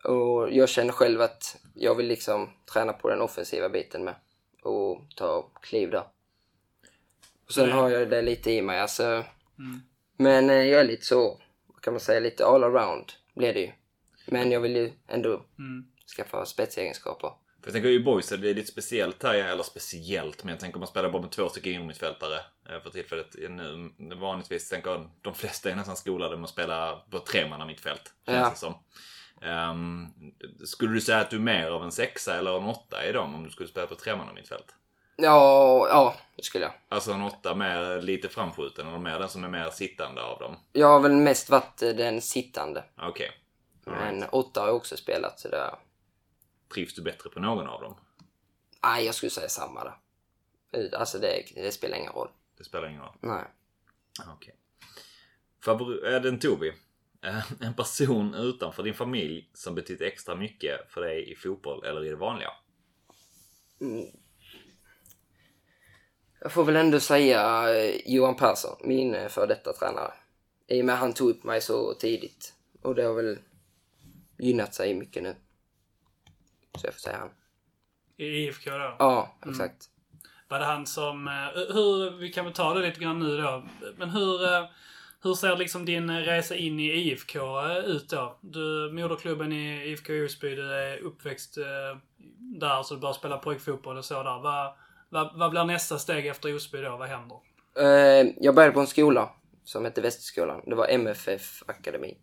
Och 0.03 0.51
jag 0.51 0.69
känner 0.69 0.91
själv 0.91 1.21
att 1.21 1.57
jag 1.75 1.95
vill 1.95 2.07
liksom 2.07 2.49
träna 2.73 2.93
på 2.93 3.09
den 3.09 3.21
offensiva 3.21 3.69
biten 3.69 4.03
med. 4.03 4.15
Och 4.61 5.01
ta 5.15 5.41
kliv 5.61 5.91
där. 5.91 6.03
Och 7.45 7.53
sen 7.53 7.65
Mm. 7.65 7.77
har 7.77 7.89
jag 7.89 8.09
det 8.09 8.21
lite 8.21 8.51
i 8.51 8.61
mig 8.61 8.79
alltså. 8.79 9.25
Men 10.17 10.49
eh, 10.49 10.55
jag 10.55 10.79
är 10.81 10.85
lite 10.85 11.05
så, 11.05 11.41
vad 11.67 11.81
kan 11.81 11.93
man 11.93 11.99
säga, 11.99 12.19
lite 12.19 12.45
all 12.45 12.63
around 12.63 13.11
blir 13.35 13.53
det 13.53 13.59
ju. 13.59 13.71
Men 14.25 14.51
jag 14.51 14.59
vill 14.59 14.75
ju 14.75 14.91
ändå 15.07 15.45
Mm. 15.59 15.85
skaffa 16.17 16.45
spetsegenskaper. 16.45 17.27
För 17.61 17.67
jag 17.67 17.73
tänker 17.73 17.89
i 17.89 17.99
boys 18.03 18.29
det 18.29 18.49
är 18.49 18.53
lite 18.53 18.71
speciellt 18.71 19.23
här, 19.23 19.33
eller 19.33 19.63
speciellt, 19.63 20.43
men 20.43 20.51
jag 20.51 20.59
tänker 20.59 20.75
om 20.77 20.79
man 20.79 20.87
spelar 20.87 21.09
bara 21.09 21.21
med 21.21 21.31
två 21.31 21.49
stycken 21.49 21.73
innermittfältare 21.73 22.35
eh, 22.69 22.81
för 22.83 22.89
tillfället 22.89 23.35
nu. 23.49 23.89
Vanligtvis 24.15 24.69
tänker 24.69 24.89
jag, 24.89 25.09
de 25.21 25.33
flesta 25.33 25.69
är 25.71 25.75
nästan 25.75 25.95
skolade 25.97 26.35
med 26.37 26.43
att 26.43 26.49
spela 26.49 26.95
på 27.11 27.19
tremanna 27.19 27.65
mittfält. 27.65 28.13
Känns 28.25 28.37
Ja. 28.37 28.49
det 28.49 28.55
som. 28.57 28.73
Ehm, 29.41 30.07
skulle 30.65 30.93
du 30.93 31.01
säga 31.01 31.19
att 31.19 31.29
du 31.29 31.35
är 31.35 31.39
mer 31.41 31.67
av 31.71 31.83
en 31.83 31.91
sexa 31.91 32.37
eller 32.37 32.57
en 32.57 32.65
åtta 32.65 33.05
i 33.05 33.11
dem 33.11 33.35
om 33.35 33.43
du 33.43 33.49
skulle 33.49 33.69
spela 33.69 33.87
på 33.87 33.95
tremanna 33.95 34.33
mittfält? 34.33 34.75
Ja, 35.15 35.87
ja, 35.89 36.15
det 36.35 36.43
skulle 36.43 36.65
jag. 36.65 36.73
Alltså 36.89 37.11
en 37.11 37.21
åtta 37.21 37.55
mer 37.55 38.01
lite 38.01 38.29
framskjuten 38.29 38.87
eller 38.87 38.97
mer 38.99 39.19
den 39.19 39.29
som 39.29 39.43
är 39.43 39.49
mer 39.49 39.69
sittande 39.69 40.21
av 40.23 40.39
dem? 40.39 40.55
Jag 40.71 40.87
har 40.87 40.99
väl 40.99 41.11
mest 41.15 41.49
varit 41.49 41.81
eh, 41.81 41.89
den 41.89 42.21
sittande. 42.21 42.83
Okej. 42.97 43.31
Men 43.85 44.23
åtta 44.31 44.59
har 44.59 44.67
jag 44.67 44.75
också 44.75 44.97
spelat 44.97 45.39
så 45.39 45.49
det... 45.49 45.75
Trivs 46.73 46.95
du 46.95 47.01
bättre 47.01 47.29
på 47.29 47.39
någon 47.39 47.67
av 47.67 47.81
dem? 47.81 47.95
Nej, 48.83 49.05
jag 49.05 49.15
skulle 49.15 49.29
säga 49.29 49.49
samma 49.49 49.83
där. 49.83 49.93
Eh, 50.71 50.99
Alltså 50.99 51.19
det, 51.19 51.43
det 51.55 51.71
spelar 51.71 51.97
ingen 51.97 52.11
roll. 52.13 52.29
Det 52.57 52.63
spelar 52.63 52.87
ingen 52.89 53.01
roll. 53.01 53.15
Nej. 53.19 53.43
Okej. 54.35 54.55
Favor- 55.65 56.05
är 56.05 56.19
det 56.19 56.29
en 56.29 56.39
Tobi? 56.39 56.67
Eh, 56.69 56.73
En 57.59 57.73
person 57.73 58.33
utanför 58.33 58.83
din 58.83 58.93
familj 58.93 59.49
som 59.53 59.75
betytt 59.75 60.01
extra 60.01 60.35
mycket 60.35 60.91
för 60.91 61.01
dig 61.01 61.31
i 61.31 61.35
fotboll 61.35 61.83
eller 61.85 62.05
i 62.05 62.09
det 62.09 62.15
vanliga? 62.15 62.49
Jag 66.41 66.51
får 66.51 66.63
väl 66.63 66.75
ändå 66.75 66.99
säga 66.99 67.69
eh, 67.75 67.95
Johan 68.05 68.35
Persson, 68.35 68.75
min 68.83 69.15
eh, 69.15 69.27
för 69.27 69.47
detta 69.47 69.73
tränare. 69.73 70.13
I 70.67 70.81
och 70.81 70.85
med 70.85 70.93
att 70.95 71.01
han 71.01 71.13
tog 71.13 71.29
upp 71.29 71.43
mig 71.43 71.61
så 71.61 71.93
tidigt. 71.93 72.53
Och 72.81 72.95
det 72.95 73.03
har 73.03 73.13
väl 73.13 73.39
gynnat 74.39 74.73
sig 74.73 74.93
mycket 74.93 75.23
nu. 75.23 75.35
Så 76.75 76.87
jag 76.87 76.93
får 76.93 76.99
säga 76.99 77.17
han. 77.17 77.29
I 78.17 78.25
IFK 78.25 78.71
då? 78.71 78.95
Ja, 78.99 79.37
exakt. 79.45 79.89
Var 80.47 80.59
det 80.59 80.65
han 80.65 80.85
som... 80.85 81.27
eh, 81.27 81.73
Hur, 81.73 82.17
vi 82.17 82.33
kan 82.33 82.45
väl 82.45 82.53
ta 82.53 82.73
det 82.73 82.87
lite 82.87 82.99
grann 82.99 83.19
nu 83.19 83.37
då. 83.37 83.63
Men 83.97 84.09
hur, 84.09 84.53
eh, 84.53 84.65
hur 85.23 85.33
ser 85.33 85.57
liksom 85.57 85.85
din 85.85 86.19
resa 86.19 86.55
in 86.55 86.79
i 86.79 86.91
IFK 86.91 87.39
eh, 87.39 87.77
ut 87.77 88.09
då? 88.09 88.37
Du, 88.41 88.91
moderklubben 88.93 89.53
i 89.53 89.91
IFK 89.91 90.13
Osby, 90.25 90.55
du 90.55 90.73
är 90.73 90.97
uppväxt 90.97 91.57
eh, 91.57 91.97
där 92.37 92.83
så 92.83 92.93
du 92.93 92.99
börjar 92.99 93.13
spela 93.13 93.37
pojkfotboll 93.37 93.97
och 93.97 94.05
så 94.05 94.23
där. 94.23 94.39
Vad, 94.39 94.73
vad, 95.09 95.39
vad 95.39 95.51
blir 95.51 95.63
nästa 95.63 95.97
steg 95.97 96.27
efter 96.27 96.55
Osby 96.55 96.81
då? 96.81 96.97
Vad 96.97 97.09
händer? 97.09 97.37
Eh, 97.77 98.33
jag 98.39 98.55
började 98.55 98.73
på 98.73 98.79
en 98.79 98.87
skola 98.87 99.29
som 99.63 99.85
hette 99.85 100.01
Västerskolan. 100.01 100.61
Det 100.65 100.75
var 100.75 100.87
MFF 100.87 101.63
Akademi. 101.65 102.17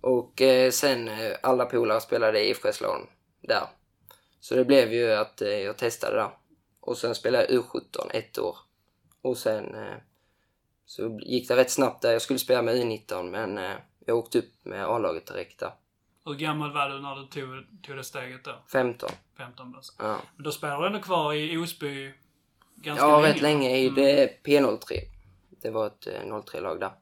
Och 0.00 0.42
sen 0.72 1.10
alla 1.42 1.64
polare 1.64 2.00
spelade 2.00 2.40
i 2.40 2.50
IFK 2.50 2.68
Hässleholm 2.68 3.06
där. 3.40 3.62
Så 4.40 4.54
det 4.54 4.64
blev 4.64 4.92
ju 4.92 5.12
att 5.12 5.40
jag 5.40 5.78
testade 5.78 6.16
där. 6.16 6.30
Och 6.80 6.98
sen 6.98 7.14
spelade 7.14 7.46
jag 7.48 7.62
U17 7.62 8.10
ett 8.10 8.38
år. 8.38 8.56
Och 9.22 9.38
sen 9.38 9.74
eh, 9.74 9.96
så 10.90 11.18
gick 11.22 11.48
det 11.48 11.56
rätt 11.56 11.70
snabbt 11.70 12.02
där. 12.02 12.12
Jag 12.12 12.22
skulle 12.22 12.38
spela 12.38 12.62
med 12.62 12.74
U19 12.74 13.30
men 13.30 13.58
eh, 13.58 13.76
jag 14.06 14.16
åkte 14.16 14.38
upp 14.38 14.64
med 14.64 14.84
A-laget 14.86 15.26
direkt 15.26 15.58
där. 15.58 15.72
Hur 16.24 16.34
gammal 16.34 16.72
var 16.72 16.88
du 16.88 17.00
när 17.00 17.16
du 17.16 17.26
tog, 17.26 17.82
tog 17.82 17.96
det 17.96 18.04
steget 18.04 18.44
då? 18.44 18.54
15. 18.72 19.10
15 19.36 19.72
bast. 19.72 19.96
Ja, 19.98 20.20
Men 20.36 20.44
då 20.44 20.52
spelade 20.52 20.82
du 20.82 20.86
ändå 20.86 20.98
kvar 20.98 21.34
i 21.34 21.56
Osby 21.58 22.14
ganska 22.74 23.06
ja 23.06 23.20
länge. 23.20 23.34
rätt 23.34 23.42
länge 23.42 23.76
i 23.76 23.88
det 23.88 24.42
P03. 24.44 25.00
Det 25.62 25.70
var 25.70 25.86
ett 25.86 26.06
eh, 26.06 26.12
03-lag 26.12 26.80
där. 26.80 26.92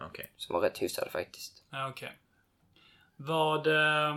Okej. 0.00 0.32
Som 0.36 0.54
var 0.54 0.60
rätt 0.60 0.78
hyfsade 0.78 1.10
faktiskt. 1.10 1.64
Ja, 1.70 1.88
okej. 1.88 2.12
Vad... 3.16 3.66
Eh, 3.66 4.16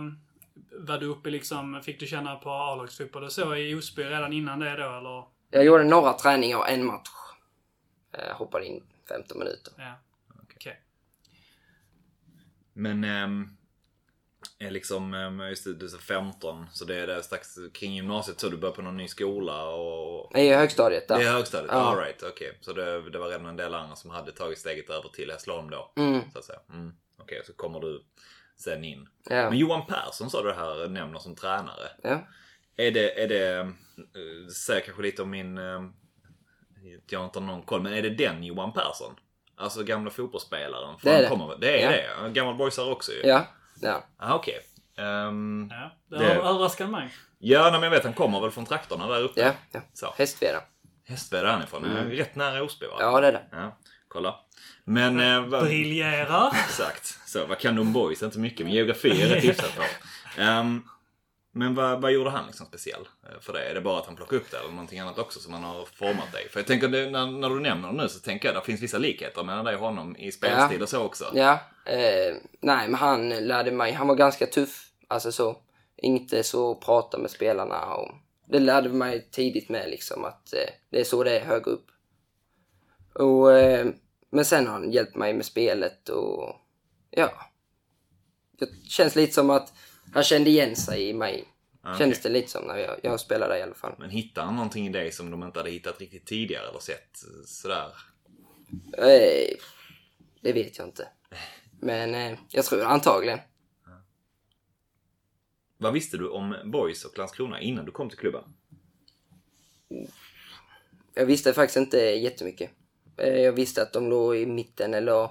var 0.72 0.98
du 0.98 1.06
uppe 1.06 1.30
liksom... 1.30 1.80
Fick 1.82 2.00
du 2.00 2.06
känna 2.06 2.36
på 2.36 2.50
A-lagsfotboll 2.50 3.24
och 3.24 3.32
så 3.32 3.56
i 3.56 3.74
Osby 3.74 4.04
redan 4.04 4.32
innan 4.32 4.58
det 4.58 4.76
då, 4.76 4.98
eller? 4.98 5.24
Jag 5.50 5.64
gjorde 5.64 5.84
några 5.84 6.12
träningar 6.12 6.58
och 6.58 6.68
en 6.68 6.84
match. 6.84 7.08
Jag 8.10 8.34
hoppade 8.34 8.66
in 8.66 8.82
15 9.12 9.38
minuter. 9.38 9.72
Ja. 9.76 9.98
Okej. 10.54 10.80
Men 12.72 13.04
ehm, 13.04 13.56
är 14.58 14.70
liksom, 14.70 15.14
ehm, 15.14 15.40
just 15.40 15.64
det, 15.64 15.74
du 15.74 15.86
är 15.86 15.98
15 15.98 16.66
så 16.72 16.84
det 16.84 16.96
är 16.96 17.06
det 17.06 17.22
strax 17.22 17.58
kring 17.74 17.94
gymnasiet 17.94 18.40
så 18.40 18.48
du 18.48 18.56
börjar 18.56 18.74
på 18.74 18.82
någon 18.82 18.96
ny 18.96 19.08
skola 19.08 19.64
och... 19.64 20.30
Nej, 20.34 20.46
i 20.46 20.54
högstadiet 20.54 21.08
där. 21.08 21.18
Det 21.18 21.24
är 21.24 21.32
högstadiet? 21.32 21.70
Ja. 21.72 21.78
All 21.78 21.98
right, 21.98 22.22
okej. 22.22 22.58
Så 22.60 22.72
det, 22.72 23.10
det 23.10 23.18
var 23.18 23.28
redan 23.28 23.46
en 23.46 23.56
del 23.56 23.74
andra 23.74 23.96
som 23.96 24.10
hade 24.10 24.32
tagit 24.32 24.58
steget 24.58 24.90
över 24.90 25.08
till 25.08 25.30
Hässleholm 25.30 25.70
då? 25.70 25.92
Mm. 25.96 26.20
Så 26.32 26.38
att 26.38 26.44
säga. 26.44 26.60
Mm. 26.68 26.92
Okej, 27.18 27.42
så 27.46 27.52
kommer 27.52 27.80
du 27.80 28.04
sen 28.56 28.84
in. 28.84 29.08
Ja. 29.24 29.50
Men 29.50 29.58
Johan 29.58 29.86
Persson 29.86 30.30
sa 30.30 30.42
du 30.42 30.52
här 30.52 30.88
nämner 30.88 31.18
som 31.18 31.36
tränare. 31.36 31.88
ja. 32.02 32.26
Är 32.76 32.90
det, 32.90 33.22
är 33.22 33.28
det, 33.28 33.58
eh, 33.58 34.48
säger 34.66 34.80
kanske 34.80 35.02
lite 35.02 35.22
om 35.22 35.30
min, 35.30 35.58
jag 37.08 37.18
har 37.18 37.24
inte 37.26 37.40
någon 37.40 37.62
koll, 37.62 37.82
men 37.82 37.92
är 37.94 38.02
det 38.02 38.10
den 38.10 38.44
Johan 38.44 38.72
Persson? 38.72 39.14
Alltså 39.56 39.82
gamla 39.82 40.10
fotbollsspelaren? 40.10 40.98
För 40.98 41.04
Det 41.08 41.10
är 41.10 41.14
han 41.14 41.22
det. 41.22 41.28
Kommer, 41.28 41.56
det 41.56 41.82
är 41.82 41.92
Ja. 41.92 42.22
det? 42.22 42.30
Gammal 42.30 42.54
boysare 42.54 42.90
också 42.92 43.12
ju? 43.12 43.20
Ja. 43.24 43.46
Ja. 43.80 44.04
Ah, 44.16 44.34
Okej. 44.34 44.60
Ehm, 44.98 45.68
Ja. 45.70 45.90
Det, 46.10 46.24
Det- 46.24 46.34
överraskade 46.34 46.90
mig. 46.90 47.10
ja, 47.38 47.62
nej, 47.62 47.72
men 47.72 47.82
jag 47.82 47.90
vet 47.90 48.04
han 48.04 48.12
kommer 48.12 48.40
väl 48.40 48.50
från 48.50 48.66
trakterna 48.66 49.08
där 49.08 49.20
uppe? 49.22 49.40
Ja. 49.40 49.52
ja. 49.72 49.80
Så. 49.92 50.14
Hästveda. 50.18 50.62
Hästved 51.08 51.44
är 51.44 51.48
han 51.52 51.62
ifrån. 51.62 51.84
Mm. 51.84 52.10
Rätt 52.10 52.34
nära 52.34 52.62
Osby 52.62 52.86
va? 52.86 52.96
Ja, 53.00 53.20
det 53.20 53.26
är 53.26 53.32
det. 53.32 53.42
Ja, 53.52 53.78
kolla. 54.08 54.34
Men... 54.84 55.20
Eh, 55.20 55.40
vad, 55.48 55.64
Briljerar. 55.64 56.50
exakt. 56.64 57.18
Så, 57.28 57.46
vad 57.46 57.58
kan 57.58 57.74
du 57.74 57.80
om 57.80 57.92
boys? 57.92 58.22
Inte 58.22 58.38
mycket, 58.38 58.66
men 58.66 58.74
geografi 58.74 59.22
är 59.22 59.26
rätt 59.34 59.44
hyfsat 59.48 59.76
bra. 59.76 59.84
Ehm, 60.44 60.82
men 61.52 61.74
vad, 61.74 62.00
vad 62.00 62.12
gjorde 62.12 62.30
han 62.30 62.46
liksom 62.46 62.66
speciell 62.66 63.08
eh, 63.22 63.40
för 63.40 63.52
det? 63.52 63.64
Är 63.64 63.74
det 63.74 63.80
bara 63.80 63.98
att 63.98 64.06
han 64.06 64.16
plockade 64.16 64.40
upp 64.40 64.50
det 64.50 64.56
eller 64.56 64.70
någonting 64.70 64.98
annat 64.98 65.18
också 65.18 65.40
som 65.40 65.52
han 65.52 65.62
har 65.62 65.84
format 65.84 66.32
dig? 66.32 66.48
För 66.48 66.60
jag 66.60 66.66
tänker, 66.66 66.88
när, 66.88 67.26
när 67.26 67.48
du 67.48 67.60
nämner 67.60 67.88
det 67.88 67.94
nu 67.94 68.08
så 68.08 68.18
tänker 68.18 68.48
jag 68.48 68.56
att 68.56 68.62
det 68.62 68.66
finns 68.66 68.82
vissa 68.82 68.98
likheter 68.98 69.42
mellan 69.42 69.64
dig 69.64 69.74
och 69.74 69.80
honom 69.80 70.16
i 70.16 70.32
spelstil 70.32 70.82
och 70.82 70.88
så 70.88 71.02
också. 71.02 71.24
Ja. 71.34 71.58
Eh, 71.84 72.36
nej, 72.60 72.88
men 72.88 72.94
han 72.94 73.28
lärde 73.28 73.70
mig. 73.70 73.92
Han 73.92 74.08
var 74.08 74.14
ganska 74.14 74.46
tuff. 74.46 74.88
Alltså 75.08 75.32
så. 75.32 75.56
Inte 75.96 76.42
så 76.42 76.74
prata 76.74 77.18
med 77.18 77.30
spelarna 77.30 77.94
och 77.94 78.14
det 78.46 78.58
lärde 78.58 78.88
mig 78.88 79.28
tidigt 79.30 79.68
med 79.68 79.90
liksom 79.90 80.24
att 80.24 80.52
eh, 80.52 80.70
det 80.90 81.00
är 81.00 81.04
så 81.04 81.24
det 81.24 81.38
är 81.38 81.44
högre 81.44 81.70
upp. 81.70 81.86
Och, 83.14 83.52
eh, 83.52 83.86
men 84.30 84.44
sen 84.44 84.66
har 84.66 84.72
han 84.72 84.92
hjälpt 84.92 85.16
mig 85.16 85.34
med 85.34 85.46
spelet 85.46 86.08
och 86.08 86.56
ja. 87.10 87.32
Det 88.58 88.68
känns 88.88 89.16
lite 89.16 89.32
som 89.32 89.50
att 89.50 89.72
han 90.12 90.22
kände 90.24 90.50
igen 90.50 90.76
sig 90.76 91.08
i 91.08 91.12
mig. 91.12 91.44
Okej. 91.84 91.98
Kändes 91.98 92.22
det 92.22 92.28
lite 92.28 92.50
som 92.50 92.64
när 92.64 92.76
jag, 92.76 93.00
jag 93.02 93.20
spelade 93.20 93.58
i 93.58 93.62
alla 93.62 93.74
fall. 93.74 93.94
Men 93.98 94.10
hittade 94.10 94.44
han 94.46 94.56
någonting 94.56 94.86
i 94.86 94.90
dig 94.90 95.12
som 95.12 95.30
de 95.30 95.42
inte 95.42 95.58
hade 95.58 95.70
hittat 95.70 96.00
riktigt 96.00 96.26
tidigare 96.26 96.68
eller 96.68 96.80
sett 96.80 97.24
eh, 97.24 97.44
sådär? 97.46 97.88
Eh, 98.98 99.56
det 100.40 100.52
vet 100.52 100.78
jag 100.78 100.86
inte. 100.86 101.08
Men 101.80 102.14
eh, 102.14 102.38
jag 102.50 102.64
tror 102.64 102.82
antagligen. 102.82 103.38
Vad 105.78 105.92
visste 105.92 106.16
du 106.16 106.28
om 106.28 106.56
boys 106.64 107.04
och 107.04 107.18
Landskrona 107.18 107.60
innan 107.60 107.84
du 107.84 107.90
kom 107.92 108.08
till 108.08 108.18
klubben? 108.18 108.44
Jag 111.14 111.26
visste 111.26 111.52
faktiskt 111.52 111.76
inte 111.76 111.98
jättemycket. 111.98 112.70
Eh, 113.16 113.40
Jag 113.40 113.52
visste 113.52 113.82
att 113.82 113.92
de 113.92 114.10
låg 114.10 114.36
i 114.36 114.46
mitten 114.46 114.94
eller 114.94 115.22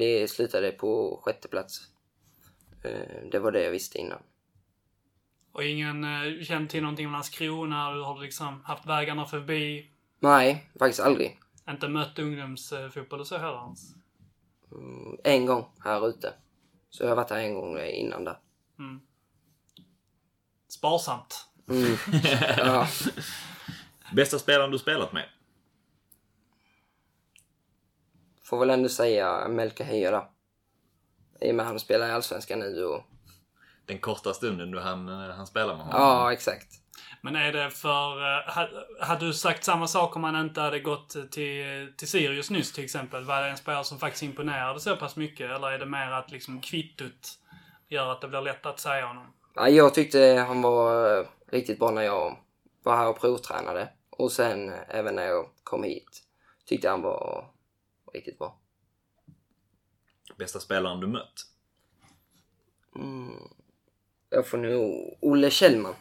eh, 0.00 0.26
slutade 0.26 0.70
på 0.70 1.20
sjätte 1.24 1.48
plats. 1.48 1.80
Eh, 2.86 3.28
Det 3.30 3.38
var 3.38 3.52
det 3.52 3.62
jag 3.64 3.70
visste 3.70 3.98
innan. 3.98 4.18
Och 5.52 5.64
ingen 5.64 6.04
eh, 6.04 6.42
känt 6.44 6.70
till 6.70 6.82
någonting 6.82 7.06
om 7.06 7.12
Landskrona? 7.12 7.92
Du 7.94 8.02
har 8.02 8.20
liksom 8.22 8.64
haft 8.64 8.86
vägarna 8.86 9.26
förbi? 9.26 9.90
Nej, 10.20 10.70
faktiskt 10.78 11.00
aldrig. 11.00 11.38
Inte 11.70 11.88
mött 11.88 12.18
ungdomsfotboll 12.18 13.20
och 13.20 13.26
så 13.26 13.36
heller 13.38 13.64
ens? 13.64 13.94
Mm, 14.72 15.16
En 15.24 15.46
gång 15.46 15.64
här 15.84 16.08
ute. 16.08 16.34
Så 16.90 17.02
jag 17.02 17.08
har 17.08 17.16
varit 17.16 17.30
här 17.30 17.38
en 17.38 17.54
gång 17.54 17.78
eh, 17.78 18.00
innan 18.00 18.24
där. 18.24 18.38
Mm. 18.78 19.00
Sparsamt. 20.68 21.46
Mm. 21.70 21.96
Ja. 22.58 22.86
Bästa 24.12 24.38
spelaren 24.38 24.70
du 24.70 24.78
spelat 24.78 25.12
med? 25.12 25.28
Får 28.42 28.58
väl 28.58 28.70
ändå 28.70 28.88
säga 28.88 29.48
Melke 29.48 29.84
Heijer 29.84 30.12
där. 30.12 30.24
I 31.40 31.50
och 31.50 31.54
med 31.54 31.62
att 31.62 31.68
han 31.70 31.80
spelar 31.80 32.08
i 32.08 32.12
Allsvenskan 32.12 32.58
nu 32.58 32.84
och... 32.84 33.02
Den 33.86 33.98
korta 33.98 34.34
stunden 34.34 34.70
du 34.70 34.80
han, 34.80 35.08
han 35.08 35.46
spelar 35.46 35.76
med 35.76 35.86
honom? 35.86 36.00
Ja, 36.00 36.32
exakt. 36.32 36.66
Men 37.20 37.36
är 37.36 37.52
det 37.52 37.70
för... 37.70 38.10
eh, 38.38 38.54
ha- 38.54 39.06
Hade 39.06 39.26
du 39.26 39.32
sagt 39.32 39.64
samma 39.64 39.86
sak 39.86 40.16
om 40.16 40.24
han 40.24 40.36
inte 40.40 40.60
hade 40.60 40.80
gått 40.80 41.30
till, 41.30 41.92
till 41.96 42.08
Sirius 42.08 42.50
nyss 42.50 42.72
till 42.72 42.84
exempel? 42.84 43.24
Var 43.24 43.42
det 43.42 43.48
en 43.48 43.56
spelare 43.56 43.84
som 43.84 43.98
faktiskt 43.98 44.22
imponerade 44.22 44.80
så 44.80 44.96
pass 44.96 45.16
mycket? 45.16 45.50
Eller 45.50 45.70
är 45.70 45.78
det 45.78 45.86
mer 45.86 46.10
att 46.10 46.30
liksom 46.30 46.60
kvittot 46.60 47.28
gör 47.88 48.12
att 48.12 48.20
det 48.20 48.28
blir 48.28 48.40
lätt 48.40 48.66
att 48.66 48.80
säga 48.80 49.06
honom? 49.06 49.32
Ja, 49.54 49.68
jag 49.68 49.94
tyckte 49.94 50.44
han 50.48 50.62
var 50.62 51.18
eh, 51.18 51.26
riktigt 51.52 51.78
bra 51.78 51.90
när 51.90 52.02
jag 52.02 52.36
var 52.82 52.96
här 52.96 53.08
och 53.08 53.20
provtränade. 53.20 53.88
Och 54.10 54.32
sen 54.32 54.68
eh, 54.68 54.78
även 54.88 55.14
när 55.14 55.26
jag 55.26 55.46
kom 55.64 55.82
hit 55.82 56.22
tyckte 56.66 56.90
han 56.90 57.02
var 57.02 57.44
riktigt 58.14 58.38
bra. 58.38 58.56
Bästa 60.38 60.60
spelaren 60.60 61.00
du 61.00 61.06
mött? 61.06 61.46
Mm. 62.96 63.34
Jag 64.30 64.46
får 64.46 64.58
nog 64.58 65.18
Olle 65.20 65.50
Kjellman. 65.50 65.94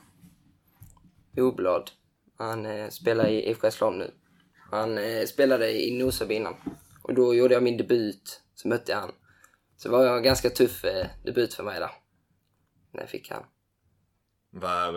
Oblad. 1.37 1.91
Han 2.37 2.65
eh, 2.65 2.89
spelar 2.89 3.27
i 3.27 3.49
IFK 3.49 3.67
Hässleholm 3.67 3.97
nu. 3.97 4.11
Han 4.71 4.97
eh, 4.97 5.25
spelade 5.25 5.71
i 5.71 5.97
Nosaby 5.97 6.35
innan. 6.35 6.55
Och 7.03 7.13
då 7.13 7.35
gjorde 7.35 7.53
jag 7.53 7.63
min 7.63 7.77
debut. 7.77 8.41
Så 8.55 8.67
mötte 8.67 8.91
jag 8.91 8.99
han. 8.99 9.11
Så 9.77 9.87
det 9.87 9.91
var 9.91 10.17
en 10.17 10.23
ganska 10.23 10.49
tuff 10.49 10.85
eh, 10.85 11.07
debut 11.23 11.53
för 11.53 11.63
mig 11.63 11.79
där. 11.79 11.91
När 12.91 13.01
jag 13.01 13.09
fick 13.09 13.31
han. 13.31 13.43
Vad, 14.49 14.93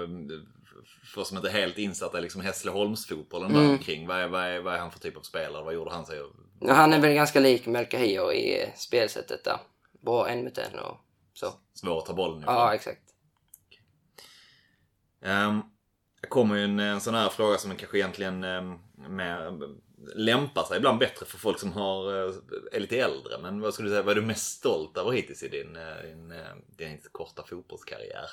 för 1.15 1.25
som 1.25 1.37
inte 1.37 1.49
är 1.49 1.53
helt 1.53 1.79
insatta 1.79 2.19
i 2.19 2.23
liksom 2.23 2.41
Hässleholmsfotbollen 2.41 3.51
Mm. 3.51 3.63
där 3.63 3.73
omkring. 3.73 4.07
Vad 4.07 4.17
är, 4.17 4.29
vad, 4.29 4.43
är, 4.45 4.61
vad 4.61 4.75
är 4.75 4.79
han 4.79 4.91
för 4.91 4.99
typ 5.01 5.17
av 5.17 5.23
spelare? 5.23 5.65
Vad 5.65 5.75
gjorde 5.75 5.91
han 5.91 6.07
sig? 6.07 6.23
Ja, 6.61 6.73
han 6.73 6.93
är 6.93 7.01
väl 7.01 7.15
ganska 7.15 7.41
lik 7.41 7.67
Melker 7.67 7.99
Heijer 7.99 8.33
i 8.33 8.73
spelsättet 8.77 9.45
där. 9.45 9.59
Bra 10.01 10.29
en 10.29 10.45
mot 10.45 10.59
en 10.59 10.79
och 10.79 10.97
så. 11.35 11.55
Svår 11.75 11.99
att 11.99 12.07
ta 12.07 12.13
bollen 12.13 12.41
ifrån? 12.43 12.55
Ja, 12.55 12.75
exakt. 12.75 13.03
Um, 15.21 15.63
det 16.21 16.29
kommer 16.29 16.57
ju 16.57 16.65
en, 16.65 16.79
en 16.81 17.01
sån 17.01 17.15
här 17.15 17.29
fråga 17.29 17.59
som 17.59 17.77
kanske 17.77 17.99
egentligen 17.99 18.45
um, 18.45 18.79
mer, 19.09 19.59
lämpar 20.15 20.65
sig 20.65 20.77
ibland 20.77 20.99
bättre 20.99 21.27
för 21.27 21.39
folk 21.39 21.59
som 21.59 21.73
har, 21.73 22.29
eh, 22.29 22.35
är 22.73 22.81
lite 22.81 23.01
äldre. 23.01 23.39
Men 23.43 23.61
vad 23.61 23.75
skulle 23.75 23.89
du 23.89 23.93
säga, 23.93 24.03
vad 24.03 24.17
är 24.17 24.21
du 24.21 24.27
mest 24.27 24.59
stolt 24.59 24.97
över 24.97 25.11
hittills 25.11 25.43
i 25.43 25.49
din, 25.49 25.77
eh, 25.77 26.03
din, 26.05 26.33
eh, 26.33 26.55
din 26.77 27.01
korta 27.13 27.43
fotbollskarriär? 27.47 28.31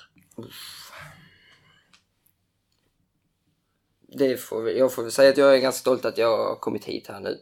Det 4.07 4.37
får, 4.37 4.69
jag 4.69 4.93
får 4.93 5.03
väl 5.03 5.11
säga 5.11 5.29
att 5.29 5.37
jag 5.37 5.55
är 5.55 5.59
ganska 5.59 5.79
stolt 5.79 6.05
att 6.05 6.17
jag 6.17 6.37
har 6.37 6.55
kommit 6.55 6.85
hit 6.85 7.07
här 7.07 7.19
nu. 7.19 7.39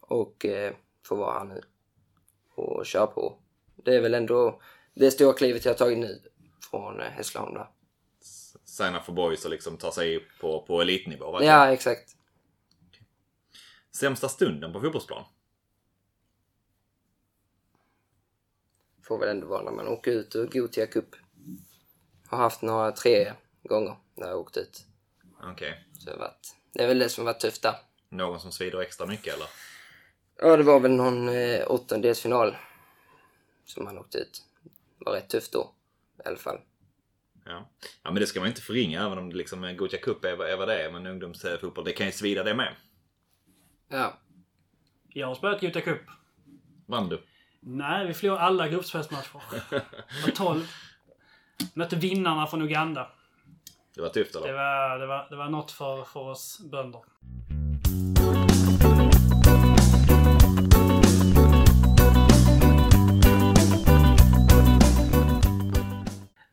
Och 0.00 0.46
eh, 0.46 0.74
får 1.04 1.16
vara 1.16 1.38
här 1.38 1.44
nu. 1.44 1.62
Och 2.54 2.86
köra 2.86 3.06
på. 3.06 3.38
Det 3.76 3.96
är 3.96 4.00
väl 4.00 4.14
ändå 4.14 4.60
det 4.94 5.10
stora 5.10 5.32
klivet 5.32 5.64
jag 5.64 5.72
har 5.72 5.78
tagit 5.78 5.98
nu. 5.98 6.22
Från 6.70 7.00
eh, 7.00 7.06
Hässleholm 7.06 7.54
där. 7.54 7.68
Signa 8.64 9.00
för 9.00 9.12
boys 9.12 9.44
och 9.44 9.50
liksom 9.50 9.76
ta 9.76 9.92
sig 9.92 10.20
på, 10.40 10.62
på 10.62 10.80
elitnivå. 10.82 11.32
verkligen. 11.32 11.54
Ja, 11.54 11.72
exakt. 11.72 12.16
Sämsta 13.90 14.28
stunden 14.28 14.72
på 14.72 14.80
fotbollsplan? 14.80 15.24
Får 19.02 19.18
väl 19.18 19.28
ändå 19.28 19.46
vara 19.46 19.62
när 19.62 19.72
man 19.72 19.88
åker 19.88 20.10
ut 20.10 20.34
och 20.34 20.52
Gothia 20.52 20.86
Cup. 20.86 21.16
Har 22.26 22.38
haft 22.38 22.62
några 22.62 22.92
tre 22.92 23.32
gånger 23.62 23.96
när 24.14 24.28
jag 24.28 24.38
åkt 24.38 24.56
ut. 24.56 24.87
Okej. 25.42 25.84
Så 25.98 26.10
det, 26.10 26.16
varit, 26.16 26.56
det 26.72 26.82
är 26.82 26.88
väl 26.88 26.98
det 26.98 27.08
som 27.08 27.26
har 27.26 27.32
varit 27.32 27.40
tufft 27.40 27.62
där. 27.62 27.74
Någon 28.08 28.40
som 28.40 28.52
svider 28.52 28.80
extra 28.80 29.06
mycket 29.06 29.34
eller? 29.34 29.46
Ja, 30.40 30.56
det 30.56 30.62
var 30.62 30.80
väl 30.80 30.90
någon 30.92 31.28
eh, 31.28 31.70
åttondelsfinal 31.70 32.56
som 33.64 33.84
man 33.84 33.98
åkte 33.98 34.18
ut. 34.18 34.42
Det 34.98 35.04
var 35.04 35.12
rätt 35.12 35.28
tufft 35.28 35.52
då. 35.52 35.74
I 36.24 36.28
alla 36.28 36.36
fall. 36.36 36.58
Ja. 37.44 37.70
ja, 38.02 38.10
men 38.10 38.14
det 38.14 38.26
ska 38.26 38.40
man 38.40 38.48
inte 38.48 38.60
förringa 38.60 39.06
även 39.06 39.18
om 39.18 39.30
det 39.30 39.36
liksom 39.36 39.76
Gothia 39.76 40.00
Cup 40.00 40.24
är, 40.24 40.36
vad- 40.36 40.50
är 40.50 40.56
vad 40.56 40.68
det 40.68 40.82
är. 40.82 40.90
Men 40.92 41.06
ungdomsfotboll, 41.06 41.84
det 41.84 41.92
kan 41.92 42.06
ju 42.06 42.12
svida 42.12 42.44
det 42.44 42.54
med. 42.54 42.74
Ja, 43.88 44.18
Jag 45.08 45.26
har 45.26 45.34
spelat 45.34 45.60
Gothia 45.60 45.82
Cup. 45.82 46.00
Vann 46.86 47.08
du? 47.08 47.22
Nej, 47.60 48.06
vi 48.06 48.14
förlorade 48.14 48.40
alla 48.42 48.68
gruppspelsmatcher. 48.68 49.40
Det 49.70 49.82
var 50.24 50.30
12. 50.30 50.66
Mötte 51.74 51.96
vinnarna 51.96 52.46
från 52.46 52.62
Uganda. 52.62 53.10
Det 53.98 54.02
var 54.02 54.08
tufft 54.08 54.32
Det 54.32 54.38
eller? 54.38 54.52
var, 54.52 54.98
det 54.98 55.06
var, 55.06 55.26
det 55.30 55.36
var 55.36 55.48
något 55.48 55.70
för, 55.70 56.04
för 56.04 56.20
oss 56.20 56.60
bönder. 56.70 57.00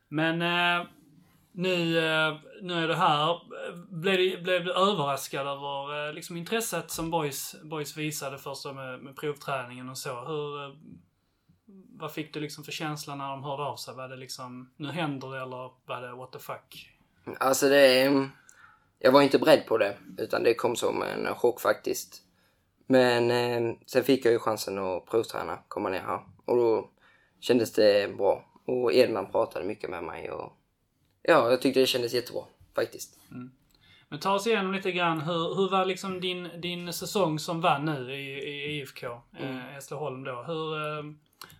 Men 0.10 0.42
eh, 0.42 0.88
nu, 1.52 1.98
eh, 1.98 2.36
nu 2.62 2.74
är 2.84 2.88
du 2.88 2.94
här. 2.94 3.40
Blev, 3.90 4.18
du- 4.18 4.42
blev 4.42 4.64
du 4.66 4.74
överraskad 4.74 5.48
över 5.48 6.08
eh, 6.08 6.14
liksom 6.14 6.38
intresset 6.38 6.92
som 6.92 7.12
boys, 7.12 7.56
boys 7.64 7.98
visade 7.98 8.38
först 8.38 8.64
då 8.64 8.74
med, 8.74 9.00
med 9.00 9.16
provträningen 9.16 9.90
och 9.90 9.98
så? 9.98 10.26
Hur, 10.26 10.64
eh, 10.64 10.76
vad 12.00 12.12
fick 12.12 12.34
du 12.34 12.40
liksom 12.40 12.64
för 12.64 12.72
känsla 12.72 13.16
när 13.16 13.30
de 13.30 13.44
hörde 13.44 13.64
av 13.64 13.76
sig? 13.76 13.96
Var 13.96 14.08
det 14.10 14.16
liksom, 14.16 14.74
nu 14.78 14.92
händer 14.92 15.32
det 15.32 15.42
eller 15.42 15.72
var 15.86 16.02
det 16.02 16.14
what 16.16 16.32
the 16.32 16.40
fuck? 16.40 16.92
Alltså 17.40 17.70
det. 17.70 18.12
Jag 19.00 19.12
var 19.12 19.22
inte 19.22 19.40
beredd 19.40 19.66
på 19.68 19.78
det, 19.78 19.98
utan 20.18 20.44
det 20.44 20.54
kom 20.54 20.76
som 20.76 21.02
en 21.04 21.36
chock 21.36 21.62
faktiskt. 21.62 22.22
Men 22.88 23.32
eh, 23.32 23.76
sen 23.86 24.04
fick 24.04 24.26
jag 24.26 24.32
ju 24.32 24.40
chansen 24.40 24.78
att 24.80 25.06
provträna, 25.06 25.60
komma 25.68 25.90
ner 25.90 26.00
här. 26.02 26.20
Och 26.46 26.58
då 26.58 26.90
kändes 27.40 27.74
det 27.74 28.18
bra. 28.18 28.46
Och 28.66 28.94
Edman 28.94 29.32
pratade 29.32 29.66
mycket 29.66 29.90
med 29.90 30.04
mig 30.04 30.32
och... 30.32 30.54
Ja, 31.22 31.50
jag 31.52 31.62
tyckte 31.62 31.80
det 31.80 31.86
kändes 31.86 32.14
jättebra, 32.14 32.44
faktiskt. 32.76 33.20
Men 34.10 34.20
ta 34.20 34.34
oss 34.34 34.48
igenom 34.48 34.74
lite 34.74 34.92
grann. 34.92 35.22
Hur, 35.22 35.56
hur 35.56 35.70
var 35.72 35.86
liksom 35.86 36.22
din, 36.22 36.50
din 36.62 36.94
säsong 36.94 37.40
som 37.40 37.62
vann 37.62 37.86
nu 37.86 38.14
i, 38.16 38.50
i 38.50 38.80
IFK, 38.82 39.08
Mm. 39.40 39.56
eh, 39.58 39.64
Hässleholm 39.64 40.24
då? 40.24 40.44
Hur, 40.48 40.76
eh, 40.76 41.04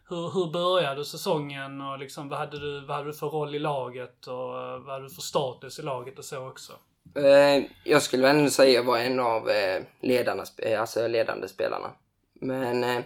hur, 0.10 0.30
hur 0.34 0.52
började 0.52 1.06
säsongen 1.06 1.82
och 1.82 2.00
liksom, 2.00 2.30
vad, 2.30 2.40
hade 2.40 2.60
du, 2.60 2.86
vad 2.86 2.98
hade 2.98 3.10
du 3.10 3.14
för 3.14 3.28
roll 3.28 3.56
i 3.56 3.60
laget 3.60 4.28
och 4.28 4.62
eh, 4.62 4.80
vad 4.80 4.94
hade 4.94 5.06
du 5.06 5.10
för 5.10 5.22
status 5.22 5.80
i 5.80 5.82
laget 5.82 6.20
och 6.20 6.26
så 6.26 6.48
också? 6.48 6.74
Eh, 7.16 7.64
jag 7.84 8.02
skulle 8.02 8.24
väl 8.24 8.36
ändå 8.36 8.50
säga 8.50 8.72
jag 8.72 8.84
var 8.84 8.98
en 8.98 9.20
av 9.20 9.50
eh, 9.50 9.84
ledarna, 10.00 10.44
eh, 10.58 10.82
alltså 10.82 11.08
ledande 11.08 11.48
spelarna. 11.48 11.92
Men 12.34 12.84
eh, 12.84 13.04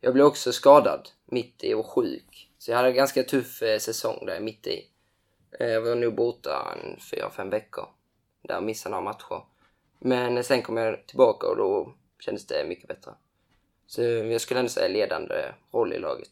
jag 0.00 0.12
blev 0.12 0.26
också 0.26 0.52
skadad 0.52 1.08
mitt 1.26 1.64
i 1.64 1.74
och 1.74 1.86
sjuk. 1.86 2.48
Så 2.58 2.70
jag 2.70 2.76
hade 2.76 2.88
en 2.88 2.94
ganska 2.94 3.22
tuff 3.22 3.62
eh, 3.62 3.78
säsong 3.78 4.26
där 4.26 4.40
mitt 4.40 4.66
i. 4.66 4.86
Eh, 5.60 5.66
jag 5.66 5.80
var 5.80 5.94
nog 5.94 6.14
borta 6.14 6.76
en 6.82 7.00
fyra, 7.00 7.30
fem 7.30 7.50
veckor. 7.50 7.88
Där 8.42 8.54
jag 8.54 8.64
missade 8.64 8.90
några 8.90 9.04
matcher. 9.04 9.44
Men 9.98 10.36
eh, 10.36 10.42
sen 10.42 10.62
kom 10.62 10.76
jag 10.76 11.06
tillbaka 11.06 11.46
och 11.46 11.56
då 11.56 11.94
kändes 12.20 12.46
det 12.46 12.64
mycket 12.68 12.88
bättre. 12.88 13.10
Så 13.90 14.02
jag 14.02 14.40
skulle 14.40 14.60
ändå 14.60 14.70
säga 14.70 14.88
ledande 14.88 15.52
roll 15.72 15.92
i 15.92 15.98
laget. 15.98 16.30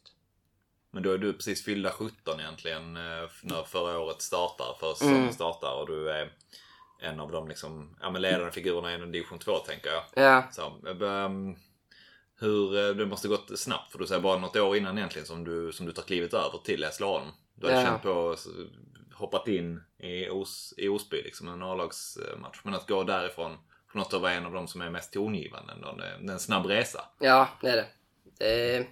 Men 0.90 1.02
då 1.02 1.10
är 1.12 1.18
du 1.18 1.32
precis 1.32 1.64
fyllda 1.64 1.90
17 1.90 2.40
egentligen 2.40 2.96
eh, 2.96 3.28
när 3.42 3.62
förra 3.64 3.98
året 3.98 4.22
startar, 4.22 4.76
förra 4.80 4.94
säsongen 4.94 5.20
Mm. 5.20 5.32
startar 5.32 5.74
och 5.80 5.86
du 5.86 6.10
är 6.10 6.32
en 7.00 7.20
av 7.20 7.32
de 7.32 7.48
liksom, 7.48 7.96
ja, 8.00 8.10
men 8.10 8.22
ledande 8.22 8.50
figurerna 8.52 8.94
inom 8.94 9.12
division 9.12 9.38
2 9.38 9.58
tänker 9.58 9.90
jag. 9.90 10.02
Ja, 10.14 10.48
Så, 10.52 10.62
ehm, 11.04 11.56
hur, 12.40 12.76
eh, 12.88 12.94
det 12.96 13.06
måste 13.06 13.28
gått 13.28 13.58
snabbt 13.58 13.92
för 13.92 13.98
du 13.98 14.06
säger 14.06 14.20
bara 14.22 14.38
något 14.38 14.56
år 14.56 14.76
innan 14.76 14.98
egentligen 14.98 15.26
som 15.26 15.44
du, 15.44 15.72
som 15.72 15.86
du 15.86 15.92
tar 15.92 16.02
klivet 16.02 16.34
över 16.34 16.58
till 16.64 16.84
Hässleholm. 16.84 17.26
Du 17.54 17.66
har 17.66 17.74
Ja. 17.74 17.82
känt 17.84 18.02
på, 18.02 18.36
hoppat 19.14 19.48
in 19.48 19.82
i, 19.98 20.28
Os, 20.30 20.74
i 20.76 20.88
Osby 20.88 21.22
liksom, 21.22 21.48
en 21.48 21.62
A-lagsmatch. 21.62 22.60
Men 22.64 22.74
att 22.74 22.86
gå 22.88 23.04
därifrån 23.04 23.56
att 24.00 24.12
vara 24.12 24.32
en 24.32 24.46
av 24.46 24.52
de 24.52 24.68
som 24.68 24.80
är 24.80 24.90
mest 24.90 25.12
tongivande, 25.12 25.72
ändå, 25.72 25.96
det 25.96 26.32
är 26.32 26.32
en 26.32 26.38
snabb 26.38 26.66
resa. 26.66 27.04
Ja, 27.18 27.48
det 27.60 27.70
är 27.70 27.76
det. 27.76 27.86
det 28.38 28.86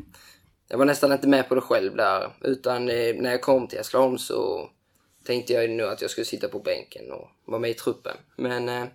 jag 0.68 0.78
var 0.78 0.84
nästan 0.84 1.12
inte 1.12 1.28
med 1.28 1.48
på 1.48 1.54
det 1.54 1.60
själv 1.60 1.96
där. 1.96 2.32
Utan 2.40 2.88
eh, 2.88 3.14
när 3.16 3.30
jag 3.30 3.42
kom 3.42 3.68
till 3.68 3.78
Hässleholm 3.78 4.18
så 4.18 4.70
tänkte 5.24 5.52
jag 5.52 5.70
nu 5.70 5.82
att 5.82 6.02
jag 6.02 6.10
skulle 6.10 6.24
sitta 6.24 6.48
på 6.48 6.58
bänken 6.58 7.12
och 7.12 7.30
vara 7.44 7.60
med 7.60 7.70
i 7.70 7.74
truppen. 7.74 8.16
Men 8.36 8.68
eh, 8.68 8.86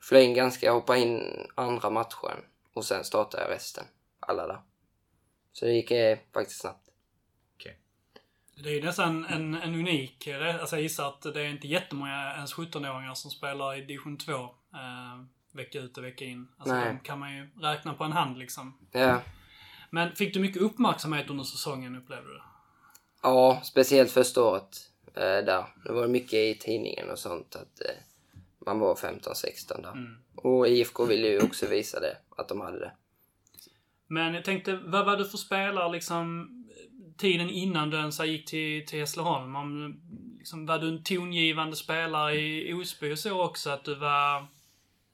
flög 0.00 0.24
in 0.24 0.34
ganska, 0.34 0.66
jag 0.66 0.72
hoppade 0.72 0.98
in 0.98 1.46
andra 1.54 1.90
matchen 1.90 2.36
och 2.72 2.84
sen 2.84 3.04
startade 3.04 3.42
jag 3.42 3.50
resten. 3.50 3.84
Alla 4.20 4.46
där. 4.46 4.60
Så 5.52 5.64
det 5.64 5.72
gick 5.72 5.90
eh, 5.90 6.18
faktiskt 6.34 6.60
snabbt. 6.60 6.88
Okej. 7.56 7.78
Det 8.62 8.68
är 8.68 8.74
ju 8.74 8.82
nästan 8.82 9.24
en, 9.24 9.54
en 9.54 9.74
unik, 9.74 10.26
eh, 10.26 10.60
alltså 10.60 10.76
jag 10.76 10.82
gissar 10.82 11.08
att 11.08 11.22
det 11.22 11.40
är 11.40 11.48
inte 11.48 11.68
jättemånga 11.68 12.32
ens 12.36 12.54
17-åringar 12.54 13.14
som 13.14 13.30
spelar 13.30 13.78
i 13.78 13.80
division 13.80 14.16
2 14.16 14.32
eh, 14.32 14.48
vecka 15.52 15.78
ut 15.78 15.98
och 15.98 16.04
vecka 16.04 16.24
in. 16.24 16.48
Alltså 16.58 16.74
Nej. 16.74 16.86
de 16.86 16.98
kan 17.00 17.18
man 17.18 17.36
ju 17.36 17.48
räkna 17.60 17.94
på 17.94 18.04
en 18.04 18.12
hand 18.12 18.38
liksom. 18.38 18.78
Ja, 18.92 19.22
Men 19.90 20.12
fick 20.16 20.34
du 20.34 20.40
mycket 20.40 20.62
uppmärksamhet 20.62 21.30
under 21.30 21.44
säsongen 21.44 21.96
upplevde 21.96 22.28
du? 22.28 22.40
ja 23.22 23.60
speciellt 23.64 24.10
första 24.10 24.42
året 24.42 24.90
eh, 25.14 25.22
där. 25.22 25.64
Det 25.84 25.92
var 25.92 26.08
mycket 26.08 26.34
i 26.34 26.54
tidningen 26.54 27.10
och 27.10 27.18
sånt 27.18 27.56
att 27.56 27.80
eh, 27.80 27.96
man 28.66 28.78
var 28.78 28.94
15-16 28.94 29.82
där. 29.82 29.92
Mm. 29.92 30.16
Och 30.34 30.68
IFK 30.68 31.04
ville 31.04 31.28
ju 31.28 31.40
också 31.40 31.66
visa 31.66 32.00
det, 32.00 32.16
att 32.36 32.48
de 32.48 32.60
hade 32.60 32.78
det. 32.78 32.92
Men 34.06 34.34
jag 34.34 34.44
tänkte, 34.44 34.76
vad 34.76 35.06
var 35.06 35.16
du 35.16 35.24
för 35.24 35.38
spelare 35.38 35.92
liksom 35.92 36.48
tiden 37.18 37.50
innan 37.50 37.90
du 37.90 37.96
ens 37.96 38.20
gick 38.20 38.48
till, 38.48 38.86
till 38.86 38.98
Hässleholm? 38.98 39.56
Om, 39.56 40.00
liksom, 40.38 40.66
var 40.66 40.78
du 40.78 40.88
en 40.88 41.02
tongivande 41.02 41.76
spelare 41.76 42.34
i 42.34 42.74
Osby 42.74 43.12
och 43.12 43.18
så 43.18 43.44
också? 43.44 43.70
Att 43.70 43.84
du 43.84 43.94
var... 43.94 44.46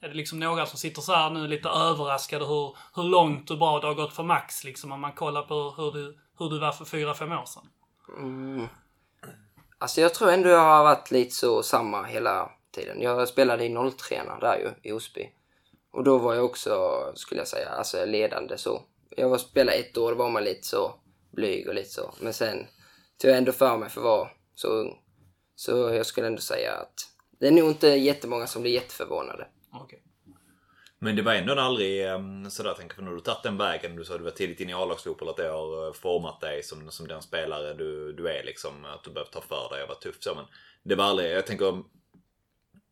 Är 0.04 0.08
det 0.08 0.14
liksom 0.14 0.40
några 0.40 0.66
som 0.66 0.78
sitter 0.78 1.02
så 1.02 1.12
här 1.12 1.30
nu 1.30 1.46
lite 1.46 1.68
överraskade 1.68 2.46
hur, 2.46 2.76
hur 2.94 3.02
långt 3.02 3.50
och 3.50 3.58
bra 3.58 3.80
det 3.80 3.86
har 3.86 3.94
gått 3.94 4.12
för 4.12 4.22
Max 4.22 4.64
liksom? 4.64 4.92
Om 4.92 5.00
man 5.00 5.12
kollar 5.12 5.42
på 5.42 5.74
hur 5.76 5.92
du, 5.92 6.18
hur 6.38 6.50
du 6.50 6.58
var 6.58 6.72
för 6.72 6.84
fyra 6.84 7.14
fem 7.14 7.32
år 7.32 7.44
sedan. 7.44 7.68
Mm. 8.18 8.66
Alltså 9.78 10.00
jag 10.00 10.14
tror 10.14 10.30
ändå 10.30 10.48
jag 10.48 10.60
har 10.60 10.84
varit 10.84 11.10
lite 11.10 11.34
så 11.34 11.62
samma 11.62 12.02
hela 12.02 12.50
tiden. 12.70 13.00
Jag 13.00 13.28
spelade 13.28 13.64
i 13.64 13.76
03 13.96 14.22
där 14.40 14.58
ju, 14.58 14.90
i 14.90 14.92
Osby. 14.92 15.30
Och 15.92 16.04
då 16.04 16.18
var 16.18 16.34
jag 16.34 16.44
också, 16.44 17.02
skulle 17.14 17.40
jag 17.40 17.48
säga, 17.48 17.68
alltså 17.68 18.04
ledande 18.04 18.58
så. 18.58 18.82
Jag 19.10 19.28
var 19.28 19.38
spelade 19.38 19.78
ett 19.78 19.96
år, 19.96 20.10
då 20.10 20.16
var 20.18 20.30
man 20.30 20.44
lite 20.44 20.66
så 20.66 20.94
blyg 21.32 21.68
och 21.68 21.74
lite 21.74 21.90
så. 21.90 22.14
Men 22.20 22.32
sen 22.32 22.66
tog 23.18 23.30
jag 23.30 23.38
ändå 23.38 23.52
för 23.52 23.76
mig 23.76 23.88
för 23.88 24.00
att 24.00 24.04
vara 24.04 24.28
så 24.54 24.68
ung. 24.68 24.98
Så 25.56 25.70
jag 25.70 26.06
skulle 26.06 26.26
ändå 26.26 26.40
säga 26.40 26.72
att 26.72 26.94
det 27.40 27.46
är 27.46 27.52
nog 27.52 27.68
inte 27.68 27.88
jättemånga 27.88 28.46
som 28.46 28.62
blir 28.62 28.72
jätteförvånade. 28.72 29.46
Okay. 29.82 29.98
Men 30.98 31.16
det 31.16 31.22
var 31.22 31.34
ändå 31.34 31.54
aldrig 31.54 32.06
ehm, 32.06 32.50
sådär, 32.50 32.74
tänker 32.74 32.94
för 32.94 33.02
när 33.02 33.12
du 33.12 33.20
tagit 33.20 33.42
den 33.42 33.56
vägen, 33.56 33.96
du 33.96 34.04
sa 34.04 34.14
att 34.14 34.20
du 34.20 34.24
var 34.24 34.30
tidigt 34.30 34.60
in 34.60 34.70
i 34.70 34.74
A-lagsfotboll, 34.74 35.28
att 35.28 35.36
det 35.36 35.48
har 35.48 35.86
eh, 35.86 35.92
format 35.92 36.40
dig 36.40 36.62
som, 36.62 36.90
som 36.90 37.08
den 37.08 37.22
spelare 37.22 37.74
du, 37.74 38.12
du 38.12 38.28
är 38.28 38.44
liksom, 38.44 38.84
att 38.84 39.04
du 39.04 39.10
behöver 39.10 39.30
ta 39.30 39.40
för 39.40 39.68
dig 39.74 39.82
och 39.82 39.88
vara 39.88 39.98
tuff 39.98 40.16
så. 40.20 40.34
Men 40.34 40.44
det 40.82 40.94
var 40.94 41.04
aldrig, 41.04 41.32
jag 41.32 41.46
tänker 41.46 41.82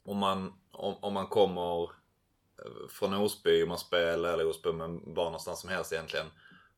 om, 0.04 0.18
man, 0.18 0.52
om, 0.70 0.96
om 1.00 1.12
man 1.12 1.26
kommer 1.26 1.82
eh, 1.82 2.88
från 2.88 3.14
Osby, 3.14 3.62
om 3.62 3.68
man 3.68 3.78
spelar, 3.78 4.32
eller 4.32 4.46
Osby, 4.46 4.72
men 4.72 5.14
var 5.14 5.24
någonstans 5.24 5.60
som 5.60 5.70
helst 5.70 5.92
egentligen, 5.92 6.26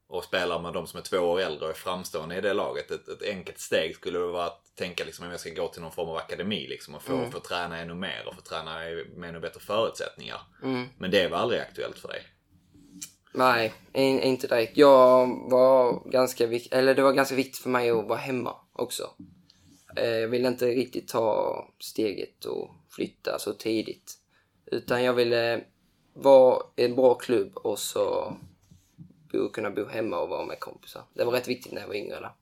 och 0.06 0.24
spelar 0.24 0.60
med 0.60 0.72
de 0.72 0.86
som 0.86 0.98
är 0.98 1.04
två 1.04 1.18
år 1.18 1.40
äldre 1.40 1.64
och 1.64 1.70
är 1.70 1.74
framstående 1.74 2.36
i 2.36 2.40
det 2.40 2.52
laget. 2.54 2.90
Ett, 2.90 3.08
ett 3.08 3.22
enkelt 3.22 3.58
steg 3.58 3.96
skulle 3.96 4.18
vara 4.18 4.46
att 4.46 4.60
tänka 4.76 5.04
liksom 5.04 5.24
om 5.24 5.30
jag 5.30 5.40
ska 5.40 5.50
gå 5.50 5.68
till 5.68 5.82
någon 5.82 5.92
form 5.92 6.08
av 6.08 6.16
akademi 6.16 6.66
liksom 6.68 6.94
och 6.94 7.02
få, 7.02 7.12
Mm. 7.12 7.30
få 7.30 7.40
träna 7.40 7.78
ännu 7.78 7.94
mer 7.94 8.24
och 8.28 8.34
få 8.34 8.40
träna 8.40 8.74
med 9.16 9.28
ännu 9.28 9.40
bättre 9.40 9.60
förutsättningar. 9.60 10.40
Mm. 10.62 10.88
Men 10.98 11.10
det 11.10 11.28
var 11.28 11.38
aldrig 11.38 11.60
aktuellt 11.60 11.98
för 11.98 12.08
dig. 12.08 12.22
Nej, 13.36 13.72
in, 13.92 14.20
inte 14.20 14.46
direkt. 14.46 14.76
Jag 14.76 15.26
var 15.50 16.10
ganska 16.10 16.46
viktigt, 16.46 16.72
eller 16.72 16.94
det 16.94 17.02
var 17.02 17.12
ganska 17.12 17.34
viktigt 17.34 17.58
för 17.62 17.70
mig 17.70 17.90
att 17.90 18.04
vara 18.08 18.18
hemma 18.18 18.56
också. 18.72 19.10
Eh, 19.96 20.08
Jag 20.10 20.28
ville 20.28 20.48
inte 20.48 20.66
riktigt 20.66 21.08
ta 21.08 21.58
steget 21.80 22.44
och 22.44 22.70
flytta 22.90 23.38
så 23.38 23.52
tidigt. 23.52 24.12
Utan 24.66 25.04
jag 25.04 25.12
ville 25.12 25.64
vara 26.12 26.62
i 26.76 26.84
en 26.84 26.96
bra 26.96 27.14
klubb 27.14 27.56
och 27.56 27.78
så 27.78 28.36
bo, 29.35 29.49
kunna 29.49 29.70
bo 29.70 29.85
hemma 29.85 30.18
och 30.18 30.29
vara 30.29 30.44
med 30.44 30.61
kompisar. 30.61 31.03
Det 31.14 31.25
var 31.25 31.33
rätt 31.33 31.49
viktigt 31.49 31.73
när 31.73 31.81
jag 31.81 31.88
var 31.88 31.94
yngre 31.94 32.20
där. 32.20 32.33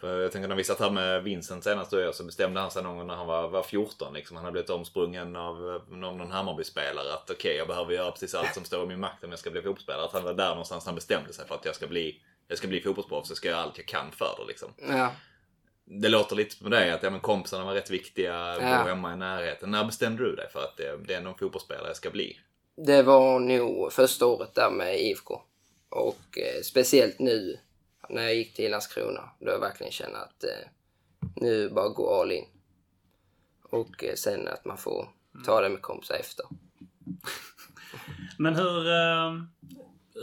För 0.00 0.20
jag 0.20 0.32
tänker 0.32 0.48
när 0.48 0.56
vi 0.56 0.64
satt 0.64 0.80
här 0.80 0.90
med 0.90 1.22
Vincent 1.22 1.64
senast 1.64 1.92
och 1.92 2.00
jag 2.00 2.14
så 2.14 2.24
bestämde 2.24 2.60
han 2.60 2.70
sig 2.70 2.82
någon 2.82 2.96
gång 2.96 3.06
när 3.06 3.14
han 3.14 3.26
var, 3.26 3.48
var 3.48 3.62
14 3.62 4.14
liksom. 4.14 4.36
Han 4.36 4.44
hade 4.44 4.52
blivit 4.52 4.70
omsprungen 4.70 5.36
av 5.36 5.70
eh, 5.70 5.96
någon, 5.96 6.18
någon 6.18 6.30
Hammarby-spelare. 6.30 7.12
Att 7.14 7.30
okej, 7.30 7.56
jag 7.56 7.68
behöver 7.68 7.92
göra 7.92 8.10
precis 8.10 8.34
allt 8.34 8.54
som 8.54 8.64
står 8.64 8.84
i 8.84 8.86
min 8.86 9.00
makt 9.00 9.24
om 9.24 9.30
jag 9.30 9.38
ska 9.38 9.50
bli 9.50 9.62
fotbollsspelare. 9.62 10.04
Att 10.04 10.12
han 10.12 10.24
var 10.24 10.34
där 10.34 10.48
någonstans 10.48 10.86
han 10.86 10.94
bestämde 10.94 11.32
sig 11.32 11.46
för 11.46 11.54
att 11.54 11.64
jag 11.64 11.74
ska 11.74 11.86
bli, 11.86 12.22
jag 12.48 12.58
ska 12.58 12.68
bli 12.68 12.80
fotbollsproffs. 12.80 13.28
Jag 13.30 13.36
ska 13.36 13.48
göra 13.48 13.60
allt 13.60 13.78
jag 13.78 13.86
kan 13.86 14.12
för 14.12 14.34
det 14.38 14.44
liksom. 14.46 14.68
Ja, 14.76 15.10
Det 15.84 16.08
låter 16.08 16.36
lite 16.36 16.64
på 16.64 16.68
dig 16.68 16.90
att 16.90 17.02
ja, 17.02 17.10
men 17.10 17.20
kompisarna 17.20 17.64
var 17.64 17.74
rätt 17.74 17.90
viktiga, 17.90 18.56
Ja. 18.60 18.82
bo 18.82 18.88
hemma 18.88 19.12
i 19.12 19.16
närheten. 19.16 19.70
När 19.70 19.84
bestämde 19.84 20.24
du 20.24 20.36
dig 20.36 20.50
för 20.50 20.60
att 20.60 20.76
det, 20.76 20.96
det 21.06 21.14
är 21.14 21.20
någon 21.20 21.38
fotbollsspelare 21.38 21.86
jag 21.86 21.96
ska 21.96 22.10
bli? 22.10 22.40
det 22.86 23.02
var 23.02 23.38
nog 23.40 23.92
första 23.92 24.26
året 24.26 24.54
där 24.54 24.70
med 24.70 25.00
IFK. 25.00 25.42
Och 25.88 26.38
eh, 26.38 26.62
speciellt 26.62 27.18
nu 27.18 27.58
när 28.08 28.22
jag 28.22 28.34
gick 28.34 28.54
till 28.54 28.70
Landskrona. 28.70 29.30
Då 29.40 29.50
jag 29.50 29.58
verkligen 29.58 29.92
känner 29.92 30.18
att 30.18 30.44
eh, 30.44 30.68
nu 31.36 31.70
bara 31.70 31.88
gå 31.88 32.20
all 32.20 32.32
in. 32.32 32.44
Och 33.62 34.04
eh, 34.04 34.14
sen 34.14 34.48
att 34.48 34.64
man 34.64 34.78
får 34.78 35.08
ta 35.44 35.60
det 35.60 35.68
med 35.68 35.82
kompisar 35.82 36.14
efter. 36.14 36.46
Men 38.38 38.56
hur... 38.56 38.86
Eh, 38.86 39.32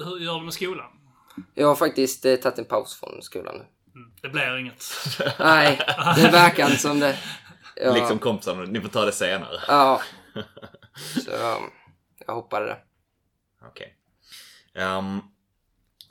hur 0.06 0.20
gör 0.20 0.40
du 0.40 0.44
med 0.46 0.54
skolan? 0.54 0.92
Jag 1.54 1.68
har 1.68 1.76
faktiskt 1.76 2.26
eh, 2.26 2.36
tagit 2.36 2.60
en 2.60 2.66
paus 2.66 3.00
från 3.00 3.22
skolan 3.22 3.56
nu. 3.56 3.66
Mm, 3.96 4.12
det 4.22 4.30
blir 4.30 4.58
inget. 4.58 4.86
Nej, 5.40 5.80
det 6.16 6.30
verkar 6.30 6.66
inte 6.66 6.82
som 6.82 7.00
det. 7.00 7.20
Ja, 7.76 7.94
Liksom 7.94 8.20
kompisarna, 8.20 8.64
ni 8.64 8.82
får 8.82 8.90
ta 8.90 9.06
det 9.06 9.12
senare. 9.12 9.60
Ja. 9.68 10.02
Så 11.26 11.32
um, 11.32 11.72
jag 12.28 12.34
hoppade 12.34 12.66
det. 12.66 12.78
Okej. 13.68 13.98
Ehm, 14.74 15.22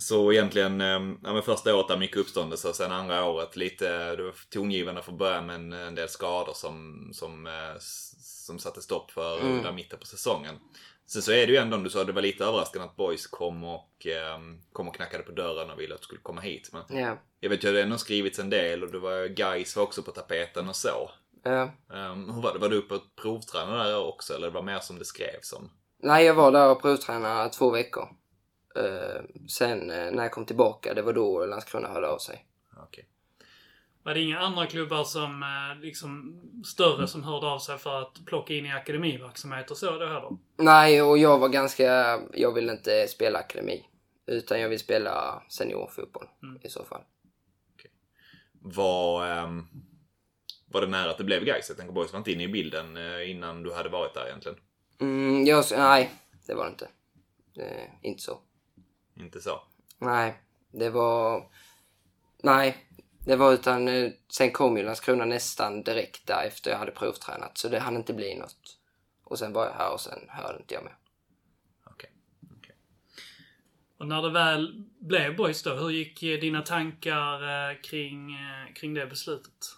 så 0.02 0.32
egentligen, 0.32 0.80
um, 0.80 1.20
ja, 1.22 1.32
men 1.32 1.42
första 1.42 1.76
året 1.76 1.88
där 1.88 1.96
mycket 1.96 2.16
uppståndelse 2.16 2.68
och 2.68 2.74
sen 2.76 2.92
andra 2.92 3.24
året 3.24 3.56
lite, 3.56 4.16
det 4.16 4.22
var 4.22 4.34
tongivande 4.50 5.02
från 5.02 5.16
början 5.18 5.46
men 5.46 5.72
en 5.72 5.94
del 5.94 6.08
skador 6.08 6.52
som, 6.54 7.08
som, 7.12 7.46
eh, 7.46 7.76
som 8.20 8.58
satte 8.58 8.82
stopp 8.82 9.10
för 9.10 9.40
Mm. 9.40 9.62
där 9.62 9.72
mitten 9.72 9.98
på 9.98 10.06
säsongen. 10.06 10.54
Sen 11.06 11.22
så 11.22 11.32
är 11.32 11.46
det 11.46 11.52
ju 11.52 11.58
ändå, 11.58 11.76
om 11.76 11.82
du 11.84 11.90
sa 11.90 12.04
det 12.04 12.12
var 12.12 12.22
lite 12.22 12.44
överraskande 12.44 12.88
att 12.88 12.96
Boys 12.96 13.26
kom 13.26 13.64
och, 13.64 14.06
um, 14.36 14.62
kom 14.72 14.88
och 14.88 14.94
knackade 14.94 15.22
på 15.22 15.32
dörren 15.32 15.70
och 15.70 15.80
ville 15.80 15.94
att 15.94 16.00
du 16.00 16.04
skulle 16.04 16.20
komma 16.20 16.40
hit. 16.40 16.70
Men 16.72 16.98
Ja. 16.98 17.18
jag 17.40 17.50
vet 17.50 17.64
ju 17.64 17.68
att 17.68 17.74
det 17.74 17.82
ändå 17.82 17.98
skrivits 17.98 18.38
en 18.38 18.50
del 18.50 18.84
och 18.84 18.92
det 18.92 18.98
var 18.98 19.26
guys 19.26 19.76
var 19.76 19.82
också 19.82 20.02
på 20.02 20.10
tapeten 20.10 20.68
och 20.68 20.76
så. 20.76 21.10
Um, 21.44 22.30
hur 22.34 22.42
var 22.42 22.52
det? 22.52 22.58
Var 22.58 22.68
du 22.68 22.76
uppe 22.76 22.94
och 22.94 23.02
provtränade 23.22 23.90
där 23.90 24.04
också 24.04 24.34
eller 24.34 24.46
det 24.46 24.52
var 24.54 24.62
mer 24.62 24.78
som 24.78 24.98
det 24.98 25.04
skrevs 25.04 25.52
om? 25.52 25.70
Nej, 26.02 26.24
jag 26.26 26.34
var 26.34 26.52
där 26.52 26.70
och 26.70 26.82
provtränade 26.82 27.50
två 27.50 27.70
veckor. 27.70 28.08
Eh, 28.74 29.22
sen 29.48 29.90
eh, 29.90 30.10
när 30.10 30.22
jag 30.22 30.32
kom 30.32 30.46
tillbaka, 30.46 30.94
det 30.94 31.02
var 31.02 31.12
då 31.12 31.46
Landskrona 31.46 31.88
hörde 31.88 32.08
av 32.08 32.18
sig. 32.18 32.46
Okej. 32.76 33.08
Var 34.02 34.14
det 34.14 34.20
inga 34.20 34.38
andra 34.38 34.66
klubbar 34.66 35.04
som 35.04 35.42
eh, 35.42 35.80
liksom 35.82 36.40
större 36.64 37.06
som 37.06 37.22
hörde 37.22 37.46
av 37.46 37.58
sig 37.58 37.78
för 37.78 38.02
att 38.02 38.24
plocka 38.26 38.54
in 38.54 38.66
i 38.66 38.72
akademiverksamhet 38.72 39.70
och 39.70 39.76
så 39.76 39.98
då 39.98 40.06
heller? 40.06 40.36
Nej, 40.56 41.02
och 41.02 41.18
jag 41.18 41.38
var 41.38 41.48
ganska... 41.48 42.20
Jag 42.32 42.54
ville 42.54 42.72
inte 42.72 43.08
spela 43.08 43.38
akademi. 43.38 43.88
Utan 44.26 44.60
jag 44.60 44.68
vill 44.68 44.78
spela 44.78 45.42
seniorfotboll 45.48 46.26
i 46.62 46.68
så 46.68 46.84
fall. 46.84 47.02
Var, 48.64 49.26
ehm, 49.26 49.66
var 50.66 50.80
det 50.80 50.86
nära 50.86 51.10
att 51.10 51.18
det 51.18 51.24
blev 51.24 51.44
Gais? 51.44 51.68
Jag 51.68 51.78
tänker 51.78 51.92
Boys 51.92 52.12
var 52.12 52.18
inte 52.18 52.32
inne 52.32 52.42
i 52.42 52.48
bilden 52.48 52.96
innan 53.26 53.62
du 53.62 53.72
hade 53.72 53.88
varit 53.88 54.14
där 54.14 54.26
egentligen. 54.26 54.58
Mm, 55.00 55.46
jag, 55.46 55.64
nej, 55.76 56.10
det 56.46 56.54
var 56.54 56.64
det 56.64 56.70
inte. 56.70 56.88
Det, 57.54 57.90
inte 58.02 58.22
så. 58.22 58.40
Inte 59.14 59.40
så? 59.40 59.62
Nej, 59.98 60.42
det 60.70 60.90
var... 60.90 61.50
Nej, 62.42 62.86
det 63.26 63.36
var 63.36 63.52
utan... 63.52 63.88
eh, 63.88 64.10
Sen 64.28 64.50
kom 64.52 64.76
ju 64.76 64.82
Landskrona 64.82 65.24
nästan 65.24 65.82
direkt 65.82 66.26
där 66.26 66.44
efter 66.46 66.70
jag 66.70 66.78
hade 66.78 66.92
provtränat. 66.92 67.58
Så 67.58 67.68
det 67.68 67.78
hann 67.78 67.96
inte 67.96 68.12
bli 68.12 68.34
något. 68.34 68.78
Och 69.24 69.38
sen 69.38 69.52
var 69.52 69.64
jag 69.66 69.72
här 69.72 69.92
och 69.92 70.00
sen 70.00 70.18
hörde 70.28 70.58
inte 70.58 70.74
jag 70.74 70.84
mer. 70.84 70.96
Okej. 71.84 72.10
Okej. 72.58 72.74
Och 73.98 74.06
när 74.06 74.22
det 74.22 74.30
väl 74.30 74.84
blev 74.98 75.36
Boys 75.36 75.62
då, 75.62 75.74
hur 75.74 75.90
gick 75.90 76.22
eh, 76.22 76.40
dina 76.40 76.62
tankar 76.62 77.70
eh, 77.70 77.80
kring, 77.80 78.36
kring 78.74 78.94
det 78.94 79.06
beslutet? 79.06 79.76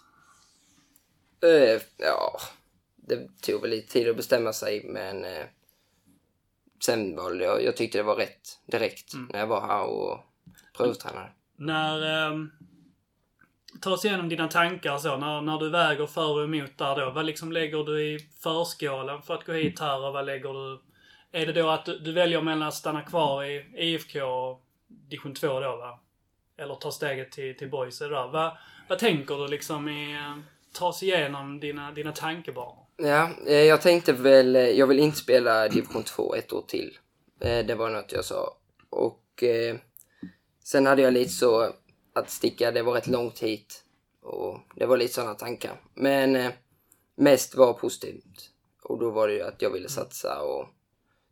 Eh, 1.41 1.81
ja, 1.97 2.39
det 2.95 3.41
tog 3.41 3.61
väl 3.61 3.69
lite 3.69 3.93
tid 3.93 4.09
att 4.09 4.15
bestämma 4.15 4.53
sig 4.53 4.83
men 4.85 5.25
sen 6.85 7.15
det, 7.15 7.43
jag, 7.43 7.63
jag 7.63 7.77
tyckte 7.77 7.97
det 7.97 8.03
var 8.03 8.15
rätt 8.15 8.59
direkt 8.65 9.13
när 9.29 9.39
jag 9.39 9.47
var 9.47 9.61
här 9.61 9.83
och 9.85 10.19
provtränade. 10.77 11.29
När... 11.55 12.27
Eh, 12.31 12.39
ta 13.81 13.91
oss 13.91 14.05
igenom 14.05 14.29
dina 14.29 14.47
tankar 14.47 14.97
så. 14.97 15.17
När, 15.17 15.41
när 15.41 15.57
du 15.57 15.69
väger 15.69 16.05
för 16.05 16.29
och 16.37 16.43
emot 16.43 16.77
där 16.77 16.95
då. 16.95 17.11
Vad 17.11 17.25
liksom 17.25 17.51
lägger 17.51 17.83
du 17.83 18.03
i 18.03 18.19
förskålen 18.43 19.21
för 19.21 19.33
att 19.33 19.45
gå 19.45 19.53
hit 19.53 19.79
här 19.79 20.05
och 20.05 20.13
vad 20.13 20.25
lägger 20.25 20.53
du... 20.53 20.81
Är 21.31 21.45
det 21.45 21.53
då 21.53 21.69
att 21.69 21.85
du, 21.85 21.99
du 21.99 22.11
väljer 22.11 22.41
mellan 22.41 22.67
att 22.67 22.73
stanna 22.73 23.01
kvar 23.01 23.43
i 23.43 23.65
IFK 23.77 24.23
och 24.23 24.65
division 24.87 25.33
2 25.33 25.59
då 25.59 25.75
va? 25.75 25.99
Eller 26.57 26.75
ta 26.75 26.91
steget 26.91 27.31
till, 27.31 27.57
till 27.57 27.69
där. 27.69 28.27
Vad, 28.31 28.57
vad 28.89 28.99
tänker 28.99 29.35
du 29.35 29.47
liksom 29.47 29.89
i... 29.89 30.13
eh, 30.13 30.37
Ta 30.77 30.87
oss 30.87 31.03
igenom 31.03 31.59
dina, 31.59 31.91
dina 31.91 32.11
tankebanor. 32.11 32.84
Ja, 32.97 33.29
eh, 33.47 33.63
jag 33.63 33.81
tänkte 33.81 34.13
väl, 34.13 34.55
eh, 34.55 34.61
jag 34.61 34.87
vill 34.87 34.99
inte 34.99 35.17
spela 35.17 35.67
division 35.67 36.03
2 36.03 36.35
ett 36.35 36.53
år 36.53 36.61
till. 36.67 36.97
Eh, 37.39 37.65
det 37.65 37.75
var 37.75 37.89
något 37.89 38.11
jag 38.11 38.25
sa. 38.25 38.57
Och 38.89 39.43
eh, 39.43 39.75
sen 40.63 40.85
hade 40.85 41.01
jag 41.01 41.13
lite 41.13 41.31
så 41.31 41.73
att 42.13 42.29
sticka, 42.29 42.71
det 42.71 42.81
var 42.83 42.93
rätt 42.93 43.07
långt 43.07 43.39
hit. 43.39 43.83
Och 44.21 44.59
det 44.75 44.85
var 44.85 44.97
lite 44.97 45.13
sådana 45.13 45.33
tankar. 45.33 45.81
Men 45.93 46.35
eh, 46.35 46.51
mest 47.15 47.55
var 47.55 47.73
positivt. 47.73 48.49
Och 48.83 48.99
då 48.99 49.09
var 49.09 49.27
det 49.27 49.33
ju 49.33 49.41
att 49.41 49.61
jag 49.61 49.69
ville 49.69 49.89
satsa 49.89 50.41
och 50.41 50.67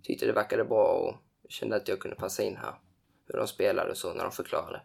tyckte 0.04 0.26
det 0.26 0.32
verkade 0.32 0.64
bra 0.64 0.86
och 0.86 1.16
kände 1.52 1.76
att 1.76 1.88
jag 1.88 2.00
kunde 2.00 2.16
passa 2.16 2.44
in 2.44 2.56
här. 2.58 2.74
Hur 3.28 3.38
de 3.38 3.48
spelade 3.48 3.92
och 3.92 3.98
så 3.98 4.14
när 4.14 4.24
de 4.24 4.32
förklarade. 4.32 4.82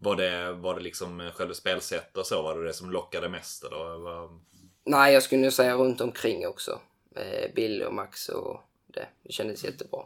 Var 0.00 0.16
det, 0.16 0.52
var 0.52 0.74
det 0.74 0.80
liksom 0.80 1.20
eh, 1.20 1.32
själva 1.32 1.54
spelsättet 1.54 2.16
och 2.16 2.26
så? 2.26 2.42
Var 2.42 2.58
det 2.58 2.64
det 2.64 2.72
som 2.72 2.90
lockade 2.90 3.28
mest 3.28 3.64
eller? 3.64 3.98
Var... 3.98 4.40
Nej, 4.84 5.14
jag 5.14 5.22
skulle 5.22 5.42
nog 5.42 5.52
säga 5.52 5.74
runt 5.74 6.00
omkring 6.00 6.46
också. 6.46 6.80
Eh, 7.16 7.54
Bill 7.54 7.82
och 7.82 7.94
Max 7.94 8.28
och 8.28 8.60
det. 8.86 9.08
Det 9.22 9.32
kändes 9.32 9.64
jättebra. 9.64 10.02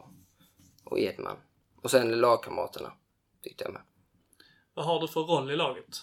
Och 0.83 0.99
Edman. 0.99 1.37
Och 1.81 1.91
sen 1.91 2.19
lagkamraterna, 2.19 2.93
tyckte 3.41 3.63
jag 3.63 3.73
med. 3.73 3.81
Vad 4.73 4.85
har 4.85 5.01
du 5.01 5.07
för 5.07 5.21
roll 5.21 5.51
i 5.51 5.55
laget? 5.55 6.01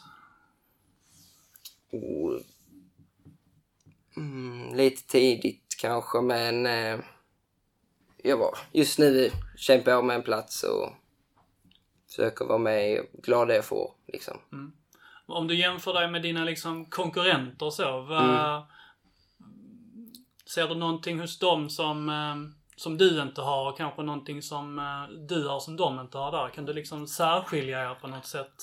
Och, 1.92 2.40
mm, 4.16 4.74
lite 4.74 5.06
tidigt 5.06 5.76
kanske, 5.80 6.20
men 6.20 6.66
eh, 6.66 6.98
jag 8.16 8.36
var, 8.36 8.58
just 8.72 8.98
nu 8.98 9.30
kämpar 9.56 9.92
jag 9.92 10.04
med 10.04 10.16
en 10.16 10.22
plats 10.22 10.62
och 10.62 10.92
försöker 12.10 12.44
vara 12.44 12.58
med, 12.58 13.06
glad 13.12 13.48
det 13.48 13.54
jag 13.54 13.64
får 13.64 13.94
liksom. 14.06 14.38
Om 15.26 15.46
du 15.46 15.54
jämför 15.54 15.94
dig 15.94 16.10
med 16.10 16.22
dina 16.22 16.44
liksom 16.44 16.84
konkurrenter 16.84 17.66
och 17.66 17.74
så. 17.74 18.00
Vad, 18.00 18.62
Ser 20.54 20.68
du 20.68 20.74
någonting 20.74 21.20
hos 21.20 21.38
dem 21.38 21.70
som, 21.70 22.08
eh, 22.08 22.34
som 22.76 22.98
du 22.98 23.22
inte 23.22 23.40
har 23.40 23.70
och 23.70 23.76
kanske 23.76 24.02
någonting 24.02 24.42
som 24.42 24.78
eh, 24.78 25.16
du 25.28 25.48
har 25.48 25.60
som 25.60 25.76
de 25.76 26.00
inte 26.00 26.18
har 26.18 26.32
där? 26.32 26.54
Kan 26.54 26.64
du 26.64 26.72
liksom 26.72 27.06
särskilja 27.06 27.90
er 27.90 27.94
på 27.94 28.06
något 28.06 28.26
sätt? 28.26 28.54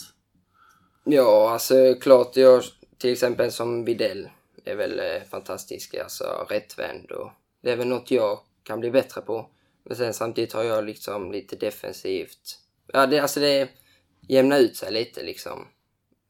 Ja, 1.03 1.49
alltså 1.49 1.95
klart 2.01 2.35
jag, 2.35 2.63
till 2.97 3.11
exempel 3.11 3.51
som 3.51 3.85
Videll 3.85 4.29
är 4.65 4.75
väl 4.75 4.99
eh, 4.99 5.23
fantastisk, 5.31 5.95
alltså 5.95 6.23
rättvänd 6.49 7.11
och 7.11 7.31
det 7.61 7.71
är 7.71 7.77
väl 7.77 7.87
något 7.87 8.11
jag 8.11 8.39
kan 8.63 8.79
bli 8.79 8.91
bättre 8.91 9.21
på. 9.21 9.49
Men 9.83 9.97
sen 9.97 10.13
samtidigt 10.13 10.53
har 10.53 10.63
jag 10.63 10.85
liksom 10.85 11.31
lite 11.31 11.55
defensivt. 11.55 12.59
Ja, 12.93 13.05
det, 13.05 13.19
alltså 13.19 13.39
det 13.39 13.69
jämnar 14.27 14.59
ut 14.59 14.75
sig 14.75 14.91
lite 14.91 15.23
liksom. 15.23 15.67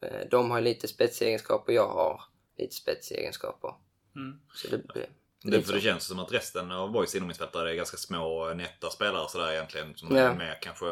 Eh, 0.00 0.28
De 0.30 0.50
har 0.50 0.60
lite 0.60 0.88
spetsegenskaper, 0.88 1.72
jag 1.72 1.88
har 1.88 2.22
lite 2.58 2.74
spetsegenskaper. 2.74 3.74
Mm. 4.16 4.40
Så 4.54 4.68
det 4.68 4.78
blir... 4.78 5.06
Det, 5.42 5.62
för 5.62 5.72
det 5.72 5.80
känns 5.80 6.04
som 6.04 6.18
att 6.18 6.32
resten 6.32 6.72
av 6.72 6.92
Boys 6.92 7.14
inomhusfältare 7.14 7.70
är 7.70 7.74
ganska 7.74 7.96
små, 7.96 8.54
nätta 8.54 8.90
spelare 8.90 9.28
sådär 9.28 9.52
egentligen. 9.52 9.96
Som 9.96 10.16
Ja. 10.16 10.22
är 10.22 10.34
med 10.34 10.56
kanske 10.60 10.84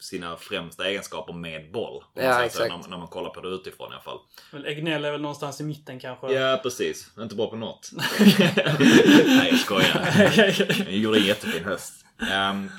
sina 0.00 0.36
främsta 0.36 0.88
egenskaper 0.88 1.32
med 1.32 1.72
boll. 1.72 2.04
Ja, 2.14 2.20
säger 2.22 2.34
så, 2.38 2.44
exakt. 2.44 2.70
När, 2.82 2.88
när 2.90 2.98
man 2.98 3.08
kollar 3.08 3.30
på 3.30 3.40
det 3.40 3.48
utifrån 3.48 3.90
i 3.90 3.94
alla 3.94 4.02
fall. 4.02 4.18
Väl, 4.52 4.66
Egnell 4.66 5.04
är 5.04 5.12
väl 5.12 5.20
någonstans 5.20 5.60
i 5.60 5.64
mitten 5.64 6.00
kanske? 6.00 6.32
Ja, 6.32 6.60
precis. 6.62 7.10
Inte 7.18 7.34
bra 7.34 7.50
på 7.50 7.56
något. 7.56 7.90
nej, 9.26 9.48
jag 9.50 9.58
skojar. 9.60 10.84
Han 10.84 10.94
gjorde 11.00 11.18
en 11.18 11.24
jättefin 11.24 11.64
höst. 11.64 12.04
Um, 12.20 12.26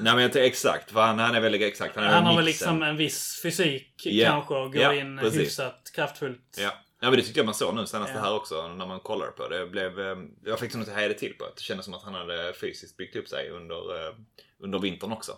nej 0.02 0.16
men 0.16 0.20
jag 0.20 0.36
exakt, 0.36 0.92
för 0.92 1.02
han, 1.02 1.20
han 1.20 1.36
är 1.36 1.42
väldigt 1.42 1.62
exakt. 1.62 1.96
Han, 1.96 2.04
är 2.06 2.10
Han 2.10 2.26
har 2.26 2.36
väl 2.36 2.46
liksom 2.46 2.84
en 2.84 2.98
viss 2.98 3.40
fysik 3.44 3.94
Ja. 4.06 4.30
kanske 4.30 4.54
och 4.54 4.74
går 4.74 4.82
Ja, 4.84 4.94
in 4.94 5.18
precis. 5.18 5.40
hyfsat 5.42 5.92
kraftfullt. 5.96 6.58
Ja. 6.60 6.72
Ja, 7.02 7.10
men 7.10 7.20
det 7.20 7.22
tyckte 7.22 7.40
jag 7.40 7.46
man 7.46 7.56
såg 7.56 7.76
nu 7.76 7.86
senast 7.86 8.14
Ja. 8.16 8.22
här 8.22 8.36
också 8.36 8.68
när 8.68 8.88
man 8.88 9.00
kollade 9.00 9.32
på 9.32 9.48
det. 9.48 9.60
det 9.60 9.68
blev, 9.68 10.00
eh, 10.00 10.18
jag 10.44 10.60
fick 10.60 10.74
något 10.74 10.88
att 10.88 10.96
heja 10.96 11.14
till 11.14 11.34
på. 11.34 11.46
Det 11.56 11.62
kändes 11.62 11.86
som 11.86 11.94
att 11.94 12.04
han 12.04 12.14
hade 12.14 12.54
fysiskt 12.54 12.98
byggt 12.98 13.16
upp 13.16 13.28
sig 13.28 13.50
under, 13.50 14.08
eh, 14.08 14.16
under 14.60 14.80
vintern 14.80 15.12
också. 15.12 15.38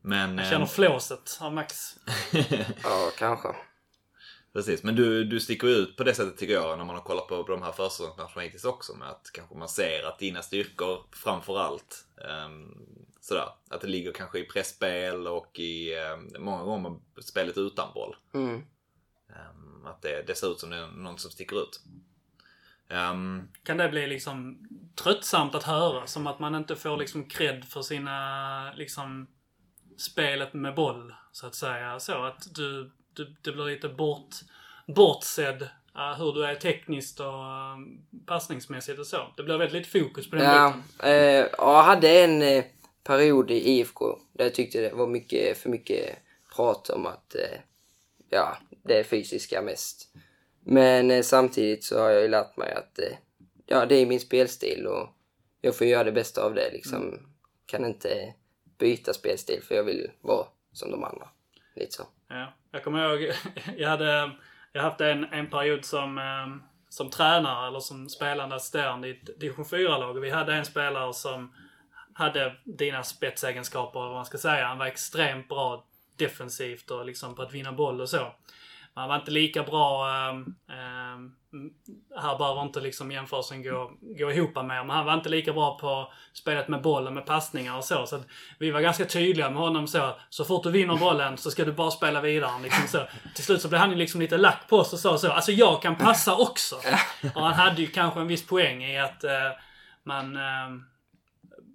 Men... 0.00 0.38
Jag 0.38 0.46
eh, 0.46 0.50
känner 0.50 0.66
flåset 0.66 1.38
av 1.40 1.52
Max. 1.52 1.96
Ja, 2.82 3.10
kanske. 3.18 3.48
Precis, 4.52 4.82
men 4.82 4.96
du, 4.96 5.24
du 5.24 5.40
sticker 5.40 5.66
ut 5.66 5.96
på 5.96 6.04
det 6.04 6.14
sättet 6.14 6.38
tycker 6.38 6.54
jag 6.54 6.78
när 6.78 6.84
man 6.84 6.96
har 6.96 7.02
kollat 7.02 7.28
på, 7.28 7.42
de 7.42 7.62
här 7.62 7.72
försäsongsmatcherna 7.72 8.40
hittills 8.40 8.64
också 8.64 8.94
med 8.94 9.08
att 9.08 9.30
kanske 9.34 9.54
man 9.54 9.68
ser 9.68 10.02
att 10.02 10.18
dina 10.18 10.42
styrkor 10.42 10.98
framförallt 11.12 12.04
um, 12.46 12.88
sådär, 13.20 13.48
att 13.70 13.80
det 13.80 13.86
ligger 13.86 14.12
kanske 14.12 14.38
i 14.38 14.44
pressspel 14.44 15.26
och 15.26 15.58
i 15.58 15.94
um, 15.96 16.30
många 16.38 16.62
gånger 16.62 16.96
spelet 17.20 17.58
utan 17.58 17.88
boll. 17.94 18.16
Mm. 18.34 18.62
Um, 19.32 19.86
att 19.86 20.02
det, 20.02 20.22
det 20.26 20.34
ser 20.34 20.52
ut 20.52 20.60
som 20.60 20.70
det 20.70 20.76
är 20.76 20.86
någon 20.86 21.18
som 21.18 21.30
sticker 21.30 21.62
ut. 21.62 21.80
Um, 22.90 23.48
Kan 23.62 23.76
det 23.76 23.88
bli 23.88 24.06
liksom 24.06 24.68
tröttsamt 25.02 25.54
att 25.54 25.62
höra? 25.62 26.06
Som 26.06 26.26
att 26.26 26.38
man 26.38 26.54
inte 26.54 26.76
får 26.76 26.96
liksom 26.96 27.24
cred 27.28 27.64
för 27.64 27.82
sina, 27.82 28.72
liksom, 28.76 29.26
spelet 29.98 30.54
med 30.54 30.74
boll, 30.74 31.14
så 31.32 31.46
att 31.46 31.54
säga. 31.54 32.00
Så 32.00 32.24
att 32.24 32.54
du, 32.54 32.92
du 33.12 33.36
det 33.42 33.52
blir 33.52 33.64
lite 33.64 33.88
bort, 33.88 34.34
bortsedd 34.86 35.62
eh, 35.96 36.18
hur 36.18 36.32
du 36.32 36.44
är 36.46 36.54
tekniskt 36.54 37.20
och 37.20 37.26
uh, 37.26 37.76
passningsmässigt 38.26 38.98
och 38.98 39.06
så. 39.06 39.32
Det 39.36 39.42
blir 39.42 39.58
väldigt 39.58 39.86
lite 39.86 40.00
fokus 40.00 40.30
på 40.30 40.36
den 40.36 40.44
Ja, 40.44 40.74
biten. 40.76 41.10
eh, 41.10 41.46
ja, 41.58 41.76
jag 41.76 41.82
hade 41.82 42.24
en, 42.24 42.42
eh, 42.42 42.64
period 43.04 43.50
i 43.50 43.70
IFK 43.70 44.18
där 44.32 44.44
jag 44.44 44.54
tyckte 44.54 44.80
det 44.80 44.92
var 44.94 45.06
mycket, 45.06 45.58
för 45.58 45.68
mycket 45.70 46.18
prat 46.56 46.90
om 46.90 47.06
att 47.06 47.34
eh, 47.34 47.58
ja, 48.32 48.56
det 48.82 49.04
fysiska 49.04 49.62
mest. 49.62 50.08
Men 50.64 51.10
eh, 51.10 51.22
samtidigt 51.22 51.84
så 51.84 52.00
har 52.00 52.10
jag 52.10 52.22
ju 52.22 52.28
lärt 52.28 52.56
mig 52.56 52.72
att 52.72 52.98
eh, 52.98 53.16
ja, 53.66 53.86
det 53.86 53.94
är 53.94 54.06
min 54.06 54.20
spelstil 54.20 54.86
och 54.86 55.08
jag 55.60 55.76
får 55.76 55.86
göra 55.86 56.04
det 56.04 56.12
bästa 56.12 56.44
av 56.44 56.54
det 56.54 56.70
liksom. 56.72 57.18
Kan 57.66 57.84
inte 57.84 58.34
byta 58.78 59.12
spelstil 59.12 59.62
för 59.62 59.74
jag 59.74 59.84
vill 59.84 60.10
vara 60.20 60.46
som 60.72 60.90
de 60.90 61.04
andra. 61.04 61.28
Lite 61.76 61.92
så. 61.92 62.02
Ja. 62.28 62.52
Jag 62.70 62.84
kommer 62.84 63.04
ihåg, 63.04 63.34
jag 63.76 63.88
hade 63.88 64.30
jag 64.72 64.82
haft 64.82 65.00
en, 65.00 65.24
en 65.24 65.50
period 65.50 65.84
som, 65.84 66.18
eh, 66.18 66.66
som 66.88 67.10
tränare 67.10 67.68
eller 67.68 67.80
som 67.80 68.08
spelande 68.08 68.54
assisterande 68.54 69.08
i 69.08 69.10
ett 69.10 69.40
division 69.40 69.64
4-lag. 69.64 70.20
Vi 70.20 70.30
hade 70.30 70.54
en 70.54 70.64
spelare 70.64 71.14
som 71.14 71.54
hade 72.14 72.56
dina 72.64 73.02
spetsegenskaper, 73.02 74.00
vad 74.00 74.12
man 74.12 74.24
ska 74.24 74.38
säga. 74.38 74.66
Han 74.66 74.78
var 74.78 74.86
extremt 74.86 75.48
bra 75.48 75.86
defensivt 76.16 76.90
och 76.90 77.06
liksom 77.06 77.34
på 77.34 77.42
att 77.42 77.54
vinna 77.54 77.72
boll 77.72 78.00
och 78.00 78.08
så. 78.08 78.32
Han 78.94 79.08
var 79.08 79.16
inte 79.16 79.30
lika 79.30 79.62
bra, 79.62 80.08
äh, 80.68 81.18
här 82.20 82.38
behöver 82.38 82.62
inte 82.62 82.80
liksom 82.80 83.12
jämförelsen 83.12 83.62
gå, 83.62 83.92
gå 84.00 84.32
ihop 84.32 84.54
med, 84.54 84.64
men 84.64 84.90
han 84.90 85.06
var 85.06 85.14
inte 85.14 85.28
lika 85.28 85.52
bra 85.52 85.78
på 85.78 86.12
spelet 86.32 86.68
med 86.68 86.82
bollen, 86.82 87.14
med 87.14 87.26
passningar 87.26 87.76
och 87.76 87.84
så. 87.84 88.06
Så 88.06 88.22
vi 88.58 88.70
var 88.70 88.80
ganska 88.80 89.04
tydliga 89.04 89.50
med 89.50 89.58
honom 89.58 89.88
så. 89.88 90.16
Så 90.30 90.44
fort 90.44 90.62
du 90.62 90.70
vinner 90.70 90.96
bollen 90.96 91.38
så 91.38 91.50
ska 91.50 91.64
du 91.64 91.72
bara 91.72 91.90
spela 91.90 92.20
vidare. 92.20 92.62
Liksom 92.62 92.88
så. 92.88 93.06
Till 93.34 93.44
slut 93.44 93.62
så 93.62 93.68
blev 93.68 93.80
han 93.80 93.90
ju 93.90 93.96
liksom 93.96 94.20
lite 94.20 94.36
lack 94.36 94.68
på 94.68 94.76
oss 94.76 94.92
och 94.92 94.98
sa 94.98 95.18
så. 95.18 95.32
Alltså 95.32 95.52
jag 95.52 95.82
kan 95.82 95.96
passa 95.96 96.36
också. 96.36 96.76
Och 97.34 97.42
han 97.42 97.54
hade 97.54 97.82
ju 97.82 97.86
kanske 97.86 98.20
en 98.20 98.26
viss 98.26 98.46
poäng 98.46 98.84
i 98.84 98.98
att 98.98 99.24
äh, 99.24 99.30
man 100.04 100.36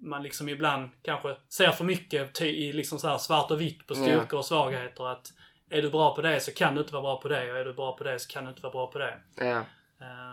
man 0.00 0.22
liksom 0.22 0.48
ibland 0.48 0.90
kanske 1.02 1.36
ser 1.48 1.70
för 1.70 1.84
mycket 1.84 2.40
i 2.40 2.72
liksom 2.72 2.98
så 2.98 3.18
svart 3.18 3.50
och 3.50 3.60
vitt 3.60 3.86
på 3.86 3.94
styrkor 3.94 4.38
och 4.38 4.44
svagheter. 4.44 5.12
Att 5.12 5.32
är 5.70 5.82
du 5.82 5.90
bra 5.90 6.14
på 6.14 6.22
det 6.22 6.40
så 6.40 6.52
kan 6.52 6.74
du 6.74 6.80
inte 6.80 6.92
vara 6.92 7.02
bra 7.02 7.20
på 7.20 7.28
det 7.28 7.52
och 7.52 7.58
är 7.58 7.64
du 7.64 7.72
bra 7.72 7.96
på 7.96 8.04
det 8.04 8.18
så 8.18 8.28
kan 8.28 8.44
du 8.44 8.50
inte 8.50 8.62
vara 8.62 8.72
bra 8.72 8.86
på 8.86 8.98
det. 8.98 9.18
Ja. 9.36 9.64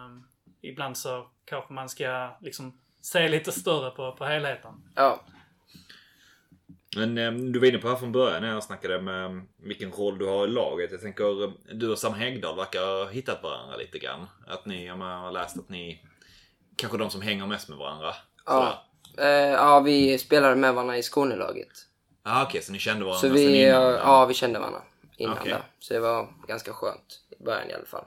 Um, 0.06 0.28
ibland 0.62 0.98
så 0.98 1.28
kanske 1.46 1.74
man 1.74 1.90
ska 1.90 2.38
liksom 2.42 2.80
se 3.02 3.28
lite 3.28 3.52
större 3.52 3.92
på, 3.92 4.12
på 4.12 4.26
helheten. 4.26 4.74
Ja. 4.96 5.26
Men 6.98 7.18
eh, 7.18 7.32
du 7.32 7.60
var 7.60 7.68
inne 7.68 7.78
på 7.78 7.88
här 7.88 7.96
från 7.96 8.12
början 8.12 8.42
när 8.42 8.50
jag 8.50 8.64
snackade 8.64 9.02
med 9.02 9.46
vilken 9.58 9.92
roll 9.92 10.18
du 10.18 10.26
har 10.26 10.48
i 10.48 10.52
laget. 10.52 10.92
Jag 10.92 11.02
tänker, 11.02 11.54
du 11.76 11.92
och 11.92 12.00
Sam 12.00 12.14
Häggdahl 12.14 12.56
verkar 12.56 12.80
ha 12.80 13.10
hittat 13.10 13.44
varandra 13.44 13.76
lite 13.76 14.00
grann. 14.00 14.28
Att 14.48 14.66
ni, 14.66 14.86
jag 14.86 14.96
har 14.96 15.32
läst 15.32 15.60
att 15.60 15.70
ni 15.70 16.06
kanske 16.76 16.98
de 16.98 17.10
som 17.10 17.22
hänger 17.22 17.48
mest 17.48 17.70
med 17.70 17.78
varandra. 17.78 18.14
Ja, 18.46 18.85
eh, 19.18 19.28
ja 19.52 19.80
vi 19.80 20.18
spelade 20.18 20.56
med 20.56 20.74
varandra 20.74 20.98
i 20.98 21.04
Skånelaget. 21.04 21.68
Ah, 22.24 22.42
Okej, 22.44 22.50
okay, 22.50 22.62
så 22.62 22.72
ni 22.72 22.80
kände 22.80 23.06
varandra 23.06 23.20
Så 23.22 23.30
vi, 23.30 23.46
sen 23.46 23.56
innan? 23.56 23.94
ja, 23.94 24.26
vi 24.26 24.34
kände 24.34 24.60
varandra 24.60 24.82
innan 25.18 25.38
Okej. 25.38 25.52
där. 25.52 25.64
Så 25.80 25.94
det 25.94 26.00
var 26.00 26.28
ganska 26.48 26.74
skönt 26.74 27.22
i 27.40 27.44
början 27.44 27.70
i 27.70 27.74
alla 27.74 27.86
fall. 27.86 28.06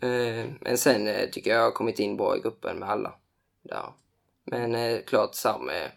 Eh, 0.00 0.46
men 0.60 0.78
sen 0.78 1.08
eh, 1.08 1.28
tycker 1.30 1.50
jag 1.50 1.58
jag 1.58 1.64
har 1.64 1.70
kommit 1.70 1.98
in 1.98 2.16
bra 2.16 2.36
i 2.36 2.40
gruppen 2.40 2.76
med 2.78 2.88
alla. 2.90 3.14
Där. 3.62 3.92
Men 4.44 4.74
eh, 4.74 5.00
klart 5.06 5.34
Sam, 5.34 5.68
eh, 5.68 5.90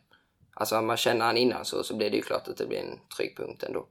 alltså 0.54 0.78
om 0.78 0.88
man 0.88 0.98
känner 0.98 1.26
han 1.26 1.38
innan 1.38 1.66
så, 1.66 1.84
så 1.84 1.96
blir 1.96 2.10
det 2.10 2.16
ju 2.18 2.24
klart 2.24 2.48
att 2.48 2.58
det 2.58 2.66
blir 2.68 2.80
en 2.80 3.00
trygg 3.18 3.38
punkt 3.38 3.64
ändå. 3.64 3.86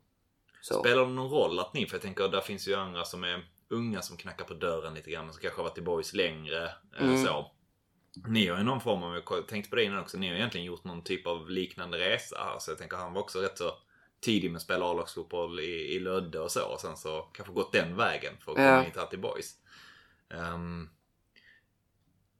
Så. 0.61 0.81
Spelar 0.81 1.03
det 1.07 1.12
någon 1.12 1.31
roll 1.31 1.59
att 1.59 1.75
ni, 1.75 1.87
för 1.87 1.94
jag 1.94 2.03
tänker 2.03 2.29
där 2.29 2.40
finns 2.40 2.68
ju 2.68 2.75
andra 2.75 3.05
som 3.05 3.25
är 3.25 3.44
unga 3.71 4.03
som 4.03 4.16
knackar 4.16 4.44
på 4.44 4.55
dörren 4.55 4.94
lite 4.94 5.11
grann, 5.11 5.33
som 5.33 5.42
kanske 5.42 5.59
har 5.61 5.68
varit 5.68 5.79
i 5.79 5.83
boys 5.83 6.14
längre. 6.14 6.64
eh, 6.99 7.05
Mm. 7.05 7.25
Så. 7.25 7.51
Ni 8.27 8.47
har 8.47 8.59
ju 8.59 8.64
någon 8.64 8.81
form 8.81 9.03
av, 9.03 9.14
jag 9.14 9.49
tänkte 9.49 9.71
på 9.71 9.77
det 9.77 9.85
innan 9.85 9.99
också, 9.99 10.18
ni 10.18 10.29
har 10.29 10.35
egentligen 10.35 10.66
gjort 10.66 10.85
någon 10.85 11.03
typ 11.05 11.27
av 11.27 11.51
liknande 11.51 11.99
resa. 11.99 12.38
Alltså 12.38 12.71
jag 12.71 12.79
tänker 12.79 12.97
han 12.97 13.12
var 13.12 13.21
också 13.21 13.40
rätt 13.40 13.59
så 13.59 13.73
tidig 14.21 14.51
med 14.51 14.57
att 14.57 14.62
spela 14.62 14.90
A-lagsfotboll 14.90 15.61
i, 15.61 15.94
i 15.94 15.99
Lödde 16.01 16.40
och 16.40 16.51
så. 16.51 16.64
Och 16.73 16.81
sen 16.81 16.97
så 16.97 17.21
kanske 17.33 17.55
gått 17.55 17.73
den 17.73 17.97
vägen 17.97 18.33
för 18.44 18.53
att 18.53 18.57
komma 18.57 18.68
Ja. 18.68 18.81
hit 18.81 18.97
här 18.97 19.07
till 19.07 19.18
boys. 19.18 19.55
Ehm, 20.35 20.88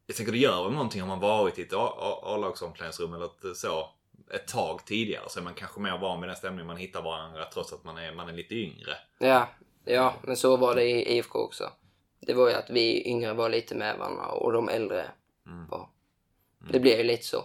jag 0.07 0.17
tänker 0.17 0.33
det 0.33 0.39
gör 0.39 0.65
väl 0.65 0.73
någonting 0.73 1.03
om 1.03 1.09
man 1.09 1.21
varit 1.21 1.59
i 1.59 1.63
ett 1.63 1.73
A-lagsomklädningsrum 1.73 3.15
eller 3.15 3.25
ett, 3.25 3.57
så 3.57 3.91
ett 4.35 4.49
tag 4.49 4.87
tidigare. 4.87 5.25
Så 5.29 5.41
är 5.41 5.45
man 5.45 5.55
kanske 5.55 5.81
mer 5.81 5.99
van 5.99 6.21
vid 6.21 6.29
den 6.29 6.37
stämningen 6.37 6.67
man 6.67 6.77
hittar 6.77 7.03
varandra 7.03 7.45
trots 7.45 7.73
att 7.73 7.85
man 7.85 7.99
är, 7.99 8.13
man 8.13 8.29
är 8.29 8.33
lite 8.33 8.55
yngre. 8.55 8.97
Ja, 9.19 9.49
ja, 9.85 10.15
men 10.23 10.37
så 10.37 10.57
var 10.57 10.75
det 10.75 10.85
i 10.85 11.17
IFK 11.17 11.39
också. 11.39 11.71
Det 12.21 12.35
var 12.35 12.49
ju 12.49 12.55
att 12.55 12.71
vi 12.71 13.09
yngre 13.09 13.33
var 13.35 13.49
lite 13.49 13.75
med 13.75 13.99
varandra 13.99 14.27
och 14.27 14.53
de 14.53 14.69
äldre 14.69 15.11
var... 15.71 15.89
Det 16.73 16.81
blev 16.81 16.99
ju 16.99 17.05
lite 17.05 17.25
så. 17.25 17.45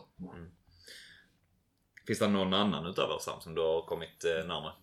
Finns 2.08 2.20
det 2.20 2.28
någon 2.28 2.54
annan 2.54 2.86
utöver 2.86 3.18
Sam 3.20 3.42
som 3.42 3.56
du 3.56 3.62
har 3.62 3.82
kommit 3.82 4.26
eh, 4.26 4.48
närmare? 4.48 4.74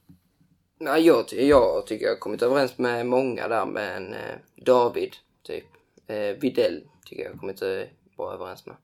Nej, 0.79 1.07
jag, 1.07 1.29
ty- 1.29 1.47
jag 1.47 1.87
tycker 1.87 2.05
jag 2.05 2.13
har 2.13 2.19
kommit 2.19 2.43
överens 2.43 2.79
med 2.79 3.07
många 3.07 3.49
där, 3.49 3.67
men 3.67 4.15
eh, 4.15 4.37
David, 4.57 5.17
typ. 5.43 5.65
Eh, 6.07 6.17
Videll 6.17 6.83
tycker 7.05 7.23
jag 7.23 7.31
har 7.31 7.39
kommit 7.39 7.63
eh, 7.63 7.83
bra 8.17 8.33
överens 8.33 8.67
med. 8.67 8.77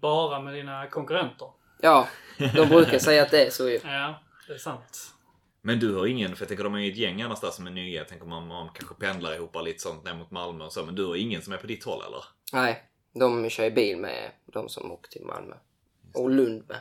Bara 0.00 0.40
med 0.40 0.54
dina 0.54 0.86
konkurrenter. 0.86 1.50
Ja, 1.80 2.08
de 2.38 2.68
brukar 2.68 2.98
säga 2.98 3.22
att 3.22 3.30
det 3.30 3.46
är 3.46 3.50
så 3.50 3.68
ju. 3.68 3.80
Ja, 3.84 4.22
det 4.46 4.54
är 4.54 4.58
sant. 4.58 5.14
Men 5.62 5.78
du 5.80 5.94
har 5.94 6.06
ingen, 6.06 6.36
för 6.36 6.42
jag 6.42 6.48
tänker 6.48 6.64
de 6.64 6.74
är 6.74 6.78
ju 6.78 6.90
ett 6.90 6.96
gäng 6.96 7.22
annars 7.22 7.40
där 7.40 7.50
som 7.50 7.66
är 7.66 7.70
nya. 7.70 7.98
Jag 7.98 8.08
tänker 8.08 8.26
man, 8.26 8.46
man 8.46 8.68
kanske 8.74 8.94
pendlar 8.94 9.34
ihop 9.34 9.56
lite 9.64 9.78
sånt 9.78 10.04
ner 10.04 10.14
mot 10.14 10.30
Malmö 10.30 10.64
och 10.64 10.72
så. 10.72 10.84
Men 10.84 10.94
du 10.94 11.06
har 11.06 11.16
ingen 11.16 11.42
som 11.42 11.52
är 11.52 11.56
på 11.56 11.66
ditt 11.66 11.84
håll 11.84 12.02
eller? 12.06 12.24
Nej, 12.52 12.87
de 13.14 13.50
kör 13.50 13.64
ju 13.64 13.70
bil 13.70 13.96
med 13.96 14.30
de 14.46 14.68
som 14.68 14.92
åker 14.92 15.10
till 15.10 15.24
Malmö. 15.24 15.54
Och 16.14 16.30
Lund 16.30 16.64
med. 16.68 16.78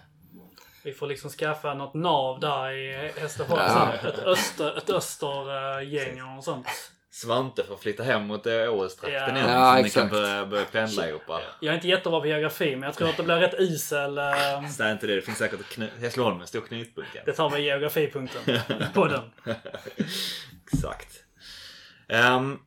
Vi 0.84 0.94
får 0.94 1.08
liksom 1.08 1.30
skaffa 1.30 1.74
något 1.74 1.94
nav 1.94 2.40
där 2.40 2.72
i 2.72 3.12
Hässleholm. 3.20 3.62
Ja. 3.68 3.94
Ett 3.94 4.20
öster, 4.20 4.78
ett 4.78 4.90
östergäng 4.90 6.24
och 6.38 6.44
sånt. 6.44 6.68
Svante 7.12 7.64
får 7.64 7.78
flytta 7.78 8.04
hem 8.04 8.28
mot 8.28 8.46
eh, 8.46 8.74
Årestrakten 8.74 9.14
Ja. 9.36 9.38
igen. 9.38 9.50
Ja, 9.52 9.72
så 9.72 9.76
ni 9.76 9.90
kan 9.90 10.04
exakt. 10.04 10.12
börja, 10.12 10.46
börja 10.46 10.66
pendla 10.66 11.10
ihop. 11.10 11.22
Jag 11.62 11.72
är 11.72 11.76
inte 11.76 11.88
jättebra 11.88 12.20
på 12.20 12.28
geografi, 12.28 12.76
men 12.76 12.84
jag 12.84 12.94
tror 12.96 13.10
att 13.10 13.18
det 13.18 13.24
blir 13.24 13.36
rätt 13.36 13.60
isel. 13.60 14.18
eh, 14.18 14.70
Så 14.70 14.84
är 14.84 14.92
inte 14.92 15.08
det. 15.08 15.16
Det 15.16 15.22
finns 15.22 15.38
säkert 15.38 15.80
Hässleholm 16.00 16.42
en 16.42 16.48
stor 16.48 16.62
knutpunkt. 16.62 17.10
Det 17.26 17.34
tar 17.34 17.50
vi 17.50 17.62
geografipunkten 17.62 18.42
på 18.94 19.06
den. 19.08 19.32
Exakt. 20.74 21.24
Ehm, 22.10 22.60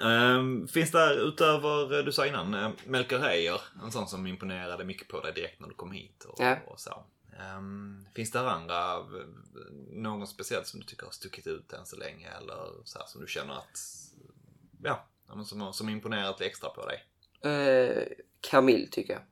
ehm, 0.00 0.68
finns 0.68 0.90
det 0.90 1.14
utöver, 1.14 1.98
eh, 1.98 2.04
du 2.04 2.12
sa 2.12 2.26
innan, 2.26 2.54
uh, 2.54 2.70
Melker 2.86 3.18
Heier, 3.18 3.60
en 3.82 3.92
sån 3.92 4.08
som 4.08 4.26
imponerade 4.26 4.84
mycket 4.84 5.08
på 5.08 5.20
dig 5.20 5.32
direkt 5.32 5.60
när 5.60 5.68
du 5.68 5.74
kom 5.74 5.92
hit 5.92 6.24
och, 6.24 6.36
Ja. 6.44 6.56
och 6.66 6.80
så. 6.80 7.04
Ehm, 7.40 8.06
finns 8.14 8.30
det 8.30 8.50
andra, 8.50 8.92
eh, 8.92 9.26
någon 9.90 10.26
speciellt 10.26 10.66
som 10.66 10.80
du 10.80 10.86
tycker 10.86 11.04
har 11.04 11.12
stuckit 11.12 11.46
ut 11.46 11.72
än 11.72 11.86
så 11.86 11.96
länge 11.96 12.28
eller 12.40 12.56
så 12.84 12.98
här, 12.98 13.06
som 13.06 13.20
du 13.20 13.26
känner 13.26 13.54
att, 13.54 13.78
ja, 14.82 15.06
som, 15.44 15.72
som 15.72 15.88
imponerat 15.88 16.40
extra 16.40 16.70
på 16.70 16.86
dig? 16.86 17.04
Eh, 17.52 18.02
Camille 18.40 18.86
tycker 18.86 19.12
jag 19.12 19.22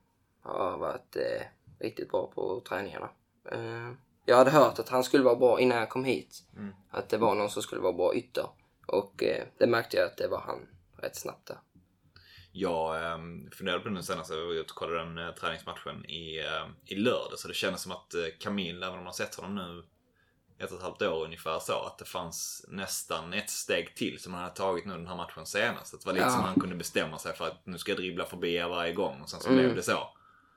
har 0.50 0.78
varit 0.78 1.16
eh, 1.16 1.42
riktigt 1.78 2.10
bra 2.10 2.26
på 2.34 2.62
träningarna. 2.68 3.10
Eh, 3.52 3.92
jag 4.24 4.36
hade 4.36 4.50
hört 4.50 4.78
att 4.78 4.88
han 4.88 5.04
skulle 5.04 5.24
vara 5.24 5.36
bra 5.36 5.60
innan 5.60 5.78
jag 5.78 5.88
kom 5.88 6.04
hit. 6.04 6.42
Att 6.90 7.08
det 7.08 7.18
var 7.18 7.34
någon 7.34 7.50
som 7.50 7.62
skulle 7.62 7.80
vara 7.80 7.92
bra 7.92 8.14
ytter. 8.14 8.46
Och 8.86 9.22
eh, 9.22 9.44
det 9.58 9.66
märkte 9.66 9.96
jag 9.96 10.06
att 10.06 10.16
det 10.16 10.28
var 10.28 10.40
han 10.40 10.68
rätt 11.02 11.16
snabbt 11.16 11.46
där. 11.48 11.58
Jag 12.52 13.14
um, 13.14 13.50
funderade 13.50 13.82
på 13.82 13.88
det 13.88 13.94
nu 13.94 14.02
senast, 14.02 14.30
jag 14.30 14.36
var 14.46 14.52
ute 14.52 14.60
och 14.60 14.68
kollade 14.76 14.98
den 14.98 15.18
uh, 15.18 15.34
träningsmatchen 15.34 16.04
i, 16.04 16.40
uh, 16.40 16.70
i 16.86 16.94
lördag. 16.94 17.38
Så 17.38 17.48
det 17.48 17.54
kändes 17.54 17.82
som 17.82 17.92
att 17.92 18.14
uh, 18.16 18.24
Camille, 18.40 18.86
även 18.86 18.98
om 18.98 19.04
man 19.04 19.14
sett 19.14 19.34
honom 19.34 19.54
nu 19.54 19.84
ett 20.64 20.70
och 20.70 20.76
ett 20.76 20.82
halvt 20.82 21.02
år 21.02 21.24
ungefär 21.24 21.58
så, 21.58 21.72
att 21.86 21.98
det 21.98 22.04
fanns 22.04 22.64
nästan 22.68 23.32
ett 23.32 23.50
steg 23.50 23.94
till 23.96 24.18
som 24.22 24.34
han 24.34 24.42
hade 24.42 24.54
tagit 24.56 24.84
nu 24.86 24.92
den 24.92 25.06
här 25.06 25.16
matchen 25.16 25.46
senast. 25.46 25.92
Det 26.00 26.06
var 26.06 26.12
lite 26.12 26.24
Ja. 26.26 26.30
som 26.30 26.40
han 26.44 26.60
kunde 26.60 26.76
bestämma 26.76 27.18
sig 27.18 27.34
för 27.36 27.46
att 27.46 27.66
nu 27.66 27.78
ska 27.78 27.90
jag 27.92 27.98
dribbla 27.98 28.24
förbi 28.24 28.54
er 28.54 28.68
varje 28.68 28.92
gång 28.92 29.20
och 29.22 29.30
sen 29.30 29.40
så 29.40 29.48
Mm. 29.48 29.62
blev 29.62 29.74
det 29.76 29.82
så. 29.82 30.08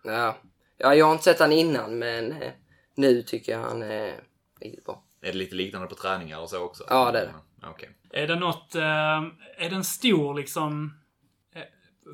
Ja. 0.03 0.37
ja, 0.77 0.95
jag 0.95 1.05
har 1.05 1.11
inte 1.11 1.23
sett 1.23 1.39
han 1.39 1.51
innan 1.51 1.99
men 1.99 2.31
eh, 2.31 2.51
nu 2.95 3.21
tycker 3.23 3.51
jag 3.51 3.59
han 3.59 3.83
är 3.83 4.23
riktigt 4.59 4.85
bra. 4.85 5.03
Är 5.21 5.31
det 5.31 5.37
lite 5.37 5.55
liknande 5.55 5.87
på 5.87 5.95
träningar 5.95 6.39
och 6.39 6.49
så 6.49 6.59
också? 6.59 6.83
Ja, 6.89 7.11
det 7.11 7.19
är 7.19 7.25
det. 7.25 7.33
Okej. 7.63 7.89
Är 8.09 8.27
det 8.27 8.35
något, 8.35 8.75
eh, 8.75 9.21
är 9.57 9.69
det 9.69 9.75
en 9.75 9.83
stor 9.83 10.33
liksom, 10.33 10.93
eh, 11.53 11.63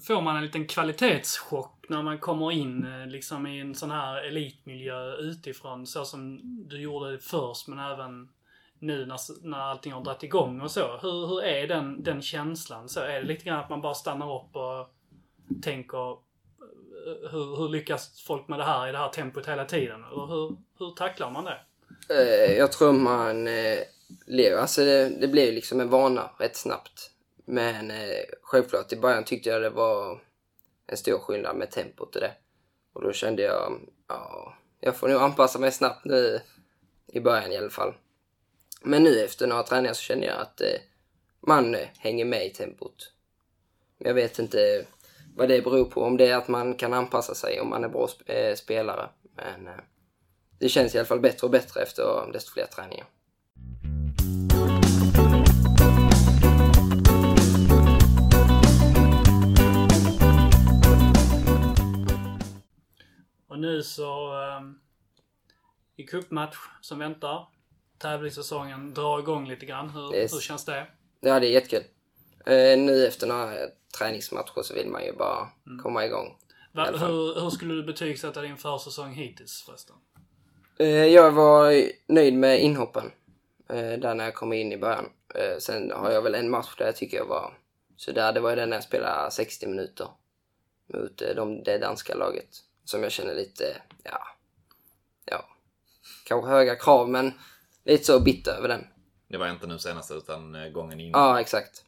får 0.08 0.22
man 0.22 0.36
en 0.36 0.44
liten 0.44 0.68
kvalitetschock 0.68 1.86
när 1.90 2.02
man 2.02 2.18
kommer 2.18 2.52
in 2.52 2.86
eh, 2.86 3.08
liksom 3.08 3.48
i 3.48 3.60
en 3.60 3.76
sån 3.76 3.92
här 3.92 4.28
elitmiljö 4.28 5.16
utifrån 5.16 5.88
så 5.88 6.06
som 6.06 6.40
du 6.70 6.82
gjorde 6.82 7.20
först 7.20 7.68
men 7.68 7.80
även 7.80 8.30
nu 8.80 9.06
när, 9.06 9.48
när 9.48 9.60
allting 9.60 9.94
har 9.94 10.04
dragit 10.04 10.24
igång 10.24 10.62
och 10.62 10.72
så. 10.72 10.98
Hur, 11.02 11.28
hur 11.28 11.44
är 11.44 11.68
den, 11.68 12.04
den 12.04 12.22
känslan? 12.22 12.90
Så 12.90 13.00
är 13.00 13.22
det 13.22 13.28
lite 13.28 13.46
grann 13.46 13.60
att 13.60 13.70
man 13.70 13.82
bara 13.82 13.94
stannar 13.94 14.36
upp 14.36 14.56
och 14.56 14.88
tänker 15.62 16.18
hur, 17.32 17.58
hur 17.58 17.70
lyckas 17.70 18.22
folk 18.22 18.48
med 18.48 18.60
det 18.60 18.64
här 18.64 18.90
i 18.90 18.92
det 18.92 18.98
här 18.98 19.10
tempot 19.10 19.48
hela 19.48 19.66
tiden? 19.66 20.04
Eller 20.04 20.28
hur, 20.28 20.58
hur 20.80 20.92
tacklar 20.92 21.32
man 21.32 21.46
det? 21.46 21.60
Jag 22.58 22.72
tror 22.72 22.94
man 22.94 23.48
blev, 24.28 24.60
alltså 24.60 24.86
det, 24.86 25.10
det 25.10 25.28
blev 25.28 25.54
liksom 25.54 25.80
en 25.80 25.90
vana 25.90 26.32
rätt 26.40 26.56
snabbt. 26.56 27.12
Men 27.46 27.92
eh, 27.92 28.24
självklart 28.42 28.94
i 28.94 28.96
början 28.96 29.24
tyckte 29.24 29.50
jag 29.50 29.62
det 29.62 29.70
var 29.70 30.22
en 30.88 30.98
stor 30.98 31.20
skillnad 31.20 31.56
med 31.56 31.72
tempot 31.72 32.16
och 32.16 32.22
det. 32.22 32.32
Och 32.94 33.04
då 33.04 33.14
kände 33.14 33.42
jag, 33.42 33.80
ja, 34.08 34.54
jag 34.80 34.96
får 34.96 35.08
nog 35.08 35.22
anpassa 35.22 35.60
mig 35.60 35.72
snabbt 35.72 36.06
nu 36.06 36.42
i 37.08 37.20
början 37.20 37.52
i 37.52 37.58
alla 37.58 37.70
fall. 37.70 37.94
Men 38.82 39.04
nu 39.04 39.24
efter 39.24 39.48
några 39.48 39.64
träningar 39.64 39.94
så 39.94 40.02
känner 40.02 40.28
jag 40.28 40.42
att 40.42 40.62
eh, 40.62 40.80
man 41.40 41.76
hänger 41.98 42.26
med 42.26 42.46
i 42.46 42.50
tempot. 42.50 43.14
Men 43.98 44.08
jag 44.08 44.16
vet 44.16 44.40
inte 44.40 44.86
vad 45.36 45.50
det 45.50 45.62
beror 45.62 45.86
på, 45.86 46.02
om 46.02 46.18
det 46.18 46.28
är 46.28 46.38
att 46.38 46.48
man 46.48 46.74
kan 46.74 46.94
anpassa 46.94 47.36
sig 47.36 47.60
om 47.60 47.70
man 47.70 47.84
är 47.84 47.90
bra 47.90 48.08
sp- 48.08 48.32
eh, 48.32 48.56
spelare. 48.56 49.10
Men 49.36 49.68
eh, 49.68 49.84
det 50.60 50.70
känns 50.70 50.96
i 50.96 50.98
alla 50.98 51.06
fall 51.08 51.20
bättre 51.20 51.46
och 51.48 51.52
bättre 51.52 51.82
efter 51.82 52.32
desto 52.34 52.52
fler 52.54 52.66
träningar. 52.66 53.08
Och 63.48 63.60
nu 63.60 63.84
så 63.84 64.34
um, 64.58 64.80
i 65.96 66.04
cupmatch 66.04 66.56
som 66.82 67.00
väntar. 67.00 67.48
Tävlingssäsongen 67.98 68.94
drar 68.94 69.20
igång 69.20 69.48
lite 69.48 69.66
grann. 69.66 69.90
Hur, 69.90 70.16
Yes. 70.16 70.34
hur 70.34 70.40
känns 70.40 70.66
det? 70.66 70.88
Ja, 71.22 71.40
det 71.40 71.48
är 71.48 71.52
jättekul. 71.52 71.84
Eh, 72.46 72.78
nu 72.80 73.08
efter 73.08 73.28
några 73.28 73.54
träningsmatcher 73.98 74.62
så 74.64 74.74
vill 74.74 74.90
man 74.90 75.06
ju 75.06 75.14
bara 75.14 75.48
komma 75.84 76.06
igång. 76.06 76.38
Va, 76.72 76.86
hur, 76.92 77.42
hur 77.42 77.50
skulle 77.50 77.74
du 77.74 77.84
betygsätta 77.84 78.42
din 78.42 78.58
försäsong 78.58 79.14
hittills 79.14 79.64
förresten? 79.66 79.96
Eh, 80.80 80.88
jag 80.88 81.32
var 81.32 81.74
nöjd 82.08 82.34
med 82.34 82.62
inhoppen. 82.64 83.12
Eh, 83.70 84.00
där 84.00 84.16
när 84.16 84.24
jag 84.24 84.36
kom 84.36 84.54
in 84.54 84.72
i 84.72 84.78
början. 84.78 85.10
Eh, 85.36 85.58
sen 85.60 85.92
har 85.92 86.12
jag 86.12 86.22
väl 86.22 86.36
en 86.36 86.50
match 86.50 86.76
där 86.78 86.86
jag 86.86 86.96
tycker 86.96 87.18
jag 87.18 87.26
var 87.26 87.58
sådär. 87.96 88.34
Det 88.34 88.40
var 88.40 88.50
ju 88.50 88.56
den 88.56 88.70
när 88.70 88.78
jag 88.78 88.84
spelade 88.84 89.32
60 89.32 89.68
minuter. 89.68 90.08
Mot 90.94 91.22
eh, 91.22 91.36
de, 91.36 91.64
det 91.64 91.78
danska 91.78 92.16
laget. 92.16 92.50
Som 92.86 93.04
jag 93.04 93.12
känner 93.12 93.36
lite, 93.36 93.82
ja, 94.04 94.28
ja, 95.26 95.46
kanske 96.26 96.50
höga 96.50 96.76
krav 96.76 97.10
men 97.10 97.34
lite 97.84 98.04
så 98.04 98.20
bitter 98.20 98.52
över 98.52 98.68
den. 98.68 98.88
Det 99.28 99.38
var 99.38 99.50
inte 99.50 99.68
nu 99.68 99.80
senast 99.80 100.12
utan 100.12 100.74
gången 100.74 101.00
innan. 101.00 101.22
Ja, 101.22 101.42
exakt. 101.42 101.86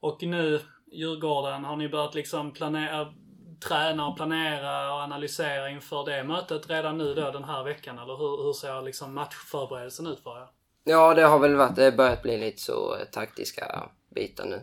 Och 0.00 0.22
nu, 0.22 0.60
Djurgården, 0.92 1.64
har 1.64 1.76
ni 1.76 1.88
börjat 1.88 2.14
liksom 2.14 2.52
planera, 2.52 3.14
träna 3.60 4.06
och 4.06 4.16
planera 4.16 4.94
och 4.94 5.00
analysera 5.00 5.70
inför 5.70 6.04
det 6.04 6.24
mötet 6.24 6.70
redan 6.70 6.98
nu 6.98 7.14
då 7.14 7.30
den 7.30 7.44
här 7.44 7.64
veckan? 7.64 7.98
Eller 7.98 8.16
hur, 8.16 8.44
hur 8.44 8.52
ser 8.52 8.82
liksom 8.82 9.14
matchförberedelsen 9.14 10.06
ut 10.06 10.20
för 10.20 10.42
er? 10.42 10.48
Ja, 10.84 11.14
det 11.14 11.22
har 11.22 11.38
väl 11.38 11.54
varit, 11.54 11.76
det 11.76 11.84
har 11.84 11.92
börjat 11.92 12.22
bli 12.22 12.38
lite 12.38 12.62
så 12.62 12.96
eh, 12.96 13.04
taktiska 13.04 13.88
bitar 14.14 14.44
nu. 14.44 14.62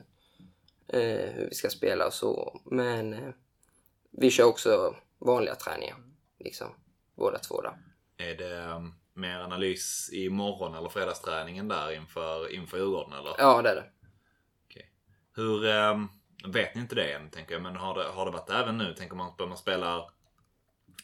Eh, 0.87 1.33
hur 1.33 1.47
vi 1.49 1.55
ska 1.55 1.69
spela 1.69 2.05
och 2.07 2.13
så. 2.13 2.61
Men 2.65 3.13
eh, 3.13 3.29
vi 4.11 4.31
kör 4.31 4.43
också 4.43 4.95
vanliga 5.17 5.55
träningar. 5.55 5.97
Liksom, 6.39 6.67
båda 7.15 7.37
två 7.39 7.61
där. 7.61 7.77
Är 8.17 8.35
det 8.35 8.75
um, 8.75 8.93
mer 9.13 9.39
analys 9.39 10.09
i 10.13 10.29
morgon 10.29 10.75
eller 10.75 10.89
fredagsträningen 10.89 11.67
där 11.67 11.91
inför, 11.91 12.53
inför 12.53 12.77
Djurgården 12.77 13.13
eller? 13.13 13.35
Ja, 13.37 13.61
det 13.61 13.69
är 13.69 13.75
det. 13.75 13.85
Okej. 14.65 14.91
Hur, 15.35 15.65
um, 15.65 16.09
vet 16.45 16.75
ni 16.75 16.81
inte 16.81 16.95
det 16.95 17.13
än 17.13 17.29
tänker 17.29 17.53
jag, 17.53 17.61
men 17.61 17.75
har 17.75 17.95
det, 17.95 18.03
har 18.03 18.25
det 18.25 18.31
varit 18.31 18.49
även 18.49 18.77
nu? 18.77 18.93
Tänker 18.93 19.15
man 19.15 19.27
att 19.27 19.49
man 19.49 19.57
spelar 19.57 20.09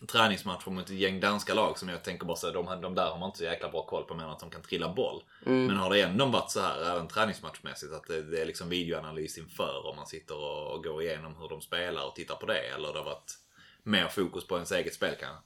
träningsmatcher 0.08 0.72
mot 0.72 0.90
ett 0.90 0.96
gäng 0.96 1.20
danska 1.20 1.54
lag 1.54 1.80
som 1.80 1.90
jag 1.90 2.04
tänker 2.04 2.26
bara 2.26 2.38
så 2.38 2.52
de, 2.52 2.82
de 2.82 2.96
där 2.96 3.10
har 3.10 3.20
man 3.20 3.30
inte 3.30 3.38
så 3.38 3.44
jäkla 3.44 3.70
bra 3.70 3.86
koll 3.86 4.04
på 4.04 4.16
mer 4.16 4.24
än 4.24 4.30
att 4.30 4.40
de 4.40 4.50
kan 4.50 4.62
trilla 4.62 4.94
boll. 4.94 5.24
Mm. 5.46 5.66
Men 5.66 5.78
har 5.78 5.90
det 5.90 6.02
ändå 6.02 6.26
varit 6.26 6.52
så 6.52 6.60
här 6.60 6.92
även 6.92 7.08
träningsmatchmässigt 7.08 7.94
att 7.94 8.08
det, 8.08 8.22
det 8.22 8.42
är 8.42 8.46
liksom 8.46 8.70
videoanalys 8.70 9.38
inför 9.38 9.88
om 9.90 9.96
man 9.96 10.08
sitter 10.08 10.38
och, 10.38 10.72
och 10.72 10.84
går 10.84 11.04
igenom 11.04 11.36
hur 11.40 11.50
de 11.50 11.62
spelar 11.62 12.08
och 12.08 12.16
tittar 12.16 12.36
på 12.36 12.46
det? 12.46 12.60
Eller 12.60 12.88
har 12.88 12.94
det 12.94 13.04
varit 13.04 13.32
mer 13.84 14.08
fokus 14.08 14.48
på 14.48 14.56
ens 14.56 14.72
eget 14.72 14.94
spel 14.94 15.16
kanske? 15.20 15.44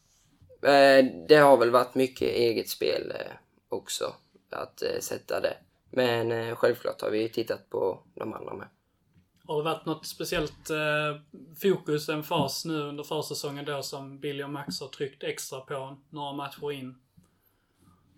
Eh, 0.71 1.05
det 1.27 1.35
har 1.35 1.57
väl 1.57 1.71
varit 1.71 1.95
mycket 1.95 2.29
eget 2.29 2.69
spel 2.69 3.11
eh, 3.15 3.31
också. 3.69 4.13
Att 4.49 4.81
eh, 4.81 4.99
sätta 4.99 5.41
det. 5.41 5.57
Men 5.91 6.31
eh, 6.31 6.55
självklart 6.55 7.01
har 7.01 7.09
vi 7.09 7.29
tittat 7.29 7.69
på 7.69 8.03
de 8.15 8.33
andra 8.33 8.53
med. 8.53 8.67
Har 9.47 9.57
det 9.57 9.63
varit 9.63 9.85
något 9.85 10.05
speciellt 10.05 10.69
eh, 10.69 11.21
fokus, 11.61 12.09
en 12.09 12.23
fas 12.23 12.65
nu 12.65 12.81
under 12.81 13.03
försäsongen 13.03 13.65
då 13.65 13.83
som 13.83 14.19
Billy 14.19 14.43
och 14.43 14.49
Max 14.49 14.79
har 14.81 14.87
tryckt 14.87 15.23
extra 15.23 15.59
på 15.59 15.97
några 16.09 16.33
matcher 16.33 16.71
in? 16.71 16.95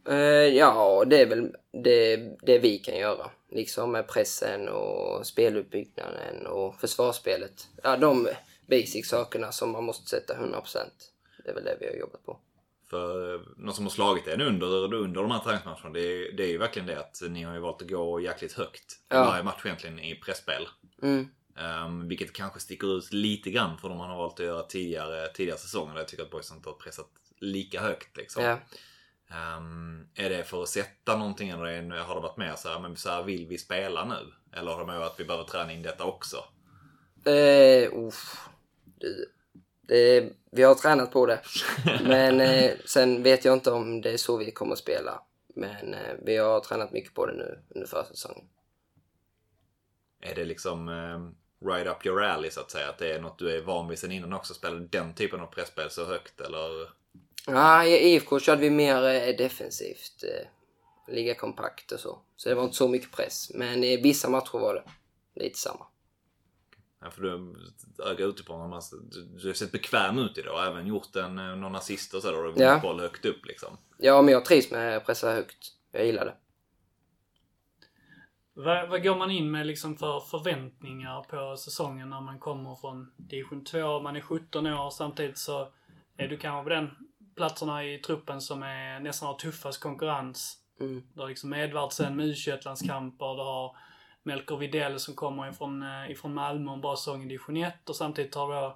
Eh, 0.08 0.16
ja, 0.58 1.04
det 1.08 1.22
är 1.22 1.26
väl 1.26 1.56
det, 1.84 2.18
det 2.42 2.60
vi 2.60 2.78
kan 2.78 2.98
göra. 2.98 3.32
Liksom 3.52 3.92
med 3.92 4.08
pressen 4.08 4.70
och 4.70 5.28
speluppbyggnaden 5.28 6.48
och 6.48 6.80
försvarsspelet. 6.80 7.68
Ja, 7.84 7.98
de 7.98 8.28
basic 8.68 9.10
sakerna 9.10 9.52
som 9.52 9.72
man 9.72 9.84
måste 9.84 10.10
sätta 10.10 10.34
100%. 10.34 10.64
Det 11.44 11.50
är 11.50 11.54
väl 11.54 11.64
det 11.64 11.78
vi 11.80 11.88
har 11.88 11.94
jobbat 11.94 12.26
på. 12.26 12.38
För 12.90 13.36
eh, 13.36 13.42
något 13.58 13.76
som 13.76 13.86
har 13.86 13.92
slagit 13.92 14.28
en 14.28 14.42
under, 14.42 14.94
under 14.94 15.22
de 15.22 15.32
här 15.32 15.40
träningsmatcherna 15.40 15.90
det 15.90 16.00
är, 16.00 16.32
det 16.32 16.44
är 16.44 16.48
ju 16.48 16.58
verkligen 16.58 16.88
det 16.88 17.00
att 17.00 17.22
ni 17.30 17.44
har 17.44 17.54
ju 17.54 17.60
valt 17.60 17.82
att 17.82 17.90
gå 17.90 18.20
jäkligt 18.20 18.54
högt. 18.54 19.00
Ja. 19.10 19.24
Varje 19.24 19.44
match 19.44 19.62
egentligen 19.66 20.00
i 20.00 20.16
pressspel. 20.16 20.68
Mm. 21.02 21.28
Um, 21.86 22.08
vilket 22.08 22.34
kanske 22.34 22.60
sticker 22.60 22.98
ut 22.98 23.14
lite 23.14 23.52
grann 23.52 23.78
för 23.78 23.90
de 23.90 23.98
man 23.98 24.10
har 24.10 24.18
valt 24.18 24.40
att 24.40 24.46
göra 24.46 24.64
tidigare, 24.64 25.28
tidigare 25.28 25.60
säsonger. 25.60 25.94
Där 25.94 26.02
jag 26.02 26.08
tycker 26.08 26.24
att 26.24 26.32
boysen 26.32 26.58
inte 26.58 26.70
har 26.70 26.74
pressat 26.74 27.10
lika 27.40 27.82
högt. 27.82 28.18
Liksom. 28.18 28.44
Ja. 28.44 28.58
Ehm, 29.32 30.08
är 30.16 30.30
det 30.30 30.44
för 30.44 30.64
att 30.64 30.70
sätta 30.70 31.18
någonting 31.18 31.50
eller 31.50 31.66
är 31.66 32.00
har 32.00 32.16
det 32.16 32.22
varit 32.22 32.38
mer 32.38 32.56
så 32.56 32.70
här, 32.70 32.80
men 32.80 32.98
så 32.98 33.10
här 33.10 33.24
vill 33.24 33.48
vi 33.48 33.58
spela 33.58 34.06
nu? 34.06 34.34
Eller 34.60 34.72
har 34.72 34.80
det 34.80 34.86
med 34.86 35.02
att 35.02 35.20
vi 35.20 35.26
behöver 35.26 35.46
träna 35.46 35.74
in 35.74 35.82
detta 35.82 36.04
också? 36.04 36.44
Eh, 37.26 37.94
uff. 37.94 38.50
Det, 39.90 40.30
vi 40.52 40.64
har 40.64 40.76
tränat 40.76 41.12
på 41.12 41.26
det. 41.26 41.42
Men 42.04 42.42
eh, 42.42 42.72
sen 42.86 43.24
vet 43.24 43.46
jag 43.46 43.54
inte 43.54 43.72
om 43.72 44.02
det 44.02 44.12
är 44.12 44.18
så 44.18 44.38
vi 44.38 44.52
kommer 44.52 44.74
att 44.74 44.80
spela. 44.80 45.22
Men 45.56 45.94
eh, 45.94 46.16
vi 46.26 46.38
har 46.38 46.60
tränat 46.60 46.92
mycket 46.92 47.14
på 47.14 47.26
det 47.26 47.34
nu 47.34 47.60
under 47.70 47.88
försäsongen. 47.88 48.46
Är 50.22 50.36
det 50.36 50.46
liksom 50.46 50.88
um, 50.88 51.36
right 51.70 51.88
up 51.88 52.06
your 52.06 52.24
alley 52.24 52.52
så 52.52 52.62
att 52.62 52.72
säga? 52.72 52.90
Att 52.90 52.98
det 52.98 53.14
är 53.14 53.22
något 53.22 53.40
du 53.40 53.58
är 53.58 53.62
van 53.62 53.88
vid 53.88 54.00
sen 54.00 54.12
innan 54.12 54.34
också? 54.34 54.54
Spelar 54.54 54.80
den 54.80 55.14
typen 55.14 55.40
av 55.40 55.46
pressspel 55.46 55.90
så 55.90 56.06
högt 56.06 56.42
eller? 56.42 56.90
Ja, 57.48 57.86
i 57.86 58.14
IFK 58.14 58.40
körde 58.40 58.62
vi 58.62 58.70
mer 58.70 59.04
eh, 59.04 59.36
defensivt. 59.36 60.24
Eh, 60.24 60.48
ligga 61.14 61.36
kompakt 61.36 61.92
och 61.92 62.00
så. 62.00 62.20
Så 62.36 62.50
det 62.50 62.56
var 62.56 62.64
inte 62.64 62.76
så 62.76 62.88
mycket 62.88 63.12
press. 63.12 63.52
Men 63.54 63.84
i 63.84 63.98
vissa 63.98 64.30
matcher 64.30 64.60
var 64.60 64.74
det 64.74 64.84
lite 65.44 65.60
samma. 65.60 65.86
Ja, 67.02 67.10
för 67.12 67.22
du 67.22 67.56
öga 68.06 68.26
utifrån, 68.26 68.60
har 68.62 68.68
man- 68.68 68.82
du, 69.12 69.22
du 69.42 69.48
har 69.48 69.54
sett 69.54 69.72
bekväm 69.72 70.18
ut 70.20 70.38
i 70.38 70.42
det 70.42 70.50
och 70.50 70.64
även 70.64 70.88
gjort 70.88 71.16
en, 71.16 71.40
eh, 71.40 71.56
någon 71.56 71.76
assist 71.76 72.14
och 72.14 72.22
så 72.22 72.32
där 72.32 72.38
och 72.38 72.44
vunnit 72.44 72.60
Ja. 72.60 72.80
boll 72.82 73.00
högt 73.00 73.26
upp 73.26 73.46
liksom. 73.46 73.78
Ja, 73.98 74.22
men 74.22 74.34
jag 74.34 74.46
trivs 74.46 74.72
med 74.72 74.98
att 74.98 75.06
pressa 75.06 75.32
högt. 75.32 75.68
Jag 75.92 76.06
gillar 76.06 76.26
det. 76.26 76.36
Vad, 78.54 78.90
vad 78.90 79.04
går 79.04 79.16
man 79.16 79.32
in 79.32 79.52
med 79.52 79.68
liksom 79.68 79.98
för 79.98 80.20
förväntningar 80.20 81.22
på 81.24 81.58
säsongen 81.58 82.10
när 82.10 82.22
man 82.22 82.40
kommer 82.40 82.76
från 82.76 83.12
division 83.18 83.64
2? 83.64 84.00
Man 84.00 84.16
är 84.16 84.22
17 84.22 84.68
år 84.68 84.90
samtidigt 84.90 85.38
så 85.38 85.72
är 86.18 86.28
du 86.28 86.38
kanske 86.38 86.64
på 86.64 86.70
den 86.76 86.90
platserna 87.36 87.86
i 87.86 87.98
truppen 87.98 88.42
som 88.42 88.64
är 88.64 89.00
nästan 89.00 89.28
har 89.28 89.36
tuffast 89.36 89.80
konkurrens. 89.84 90.58
Mm. 90.80 91.04
Du 91.14 91.22
har 91.22 91.28
liksom 91.30 91.54
Edvardsen 91.54 92.16
med 92.16 92.26
U21-landskamper, 92.26 93.36
du 93.36 93.42
har 93.42 93.76
Melker 94.24 94.56
Widell 94.56 95.00
som 95.00 95.16
kommer 95.16 95.50
ifrån, 95.50 95.84
eh, 95.84 96.12
ifrån 96.12 96.34
Malmö 96.34 96.70
och 96.72 96.76
en 96.76 96.82
bra 96.82 96.96
säsong 96.96 97.24
i 97.24 97.28
division 97.28 97.58
1 97.58 97.90
och 97.90 97.96
samtidigt 97.96 98.36
har 98.36 98.48
vi 98.48 98.74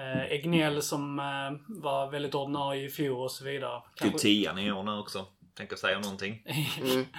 eh, 0.00 0.32
Egnell 0.32 0.82
som 0.82 1.18
eh, 1.18 1.74
var 1.82 2.10
väldigt 2.10 2.34
ordinarie 2.34 2.84
i 2.84 2.90
fjol 2.90 3.24
och 3.24 3.30
så 3.30 3.44
vidare. 3.44 3.82
Till 3.96 4.12
tian 4.12 4.58
i 4.58 4.72
år 4.72 4.82
nu 4.82 4.98
också. 4.98 5.26
Tänker 5.54 5.76
säga 5.76 5.98
någonting. 5.98 6.42
Mm. 6.80 7.06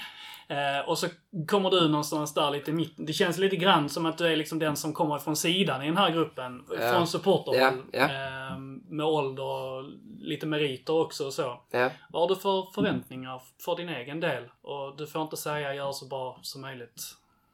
Eh, 0.48 0.90
och 0.90 0.98
så 0.98 1.08
kommer 1.48 1.70
du 1.70 1.88
någonstans 1.88 2.34
där 2.34 2.52
lite 2.52 2.72
mitt. 2.72 2.94
Det 2.98 3.14
känns 3.14 3.38
lite 3.38 3.56
grann 3.56 3.90
som 3.90 4.06
att 4.06 4.18
du 4.18 4.28
är 4.28 4.36
liksom 4.36 4.60
den 4.60 4.76
som 4.76 4.94
kommer 4.94 5.18
från 5.18 5.36
sidan 5.36 5.82
i 5.84 5.86
den 5.86 5.98
här 5.98 6.12
gruppen. 6.12 6.66
Ja. 6.80 6.94
Från 6.94 7.08
supporterhåll. 7.08 7.84
Ja, 7.92 8.00
ja. 8.00 8.04
Eh, 8.04 8.58
med 8.90 9.06
ålder 9.06 9.44
och 9.44 9.84
lite 10.20 10.46
meriter 10.46 10.94
också 10.94 11.26
och 11.26 11.34
så. 11.34 11.62
Ja. 11.72 11.92
Vad 12.10 12.22
har 12.22 12.36
du 12.36 12.42
för 12.42 12.74
förväntningar 12.74 13.42
för 13.66 13.76
din 13.76 13.90
egen 13.90 14.20
del? 14.20 14.44
Och 14.62 14.98
du 14.98 15.08
får 15.08 15.22
inte 15.22 15.38
säga 15.38 15.74
gör 15.74 15.92
så 15.92 16.06
bra 16.06 16.40
som 16.42 16.62
möjligt. 16.62 17.02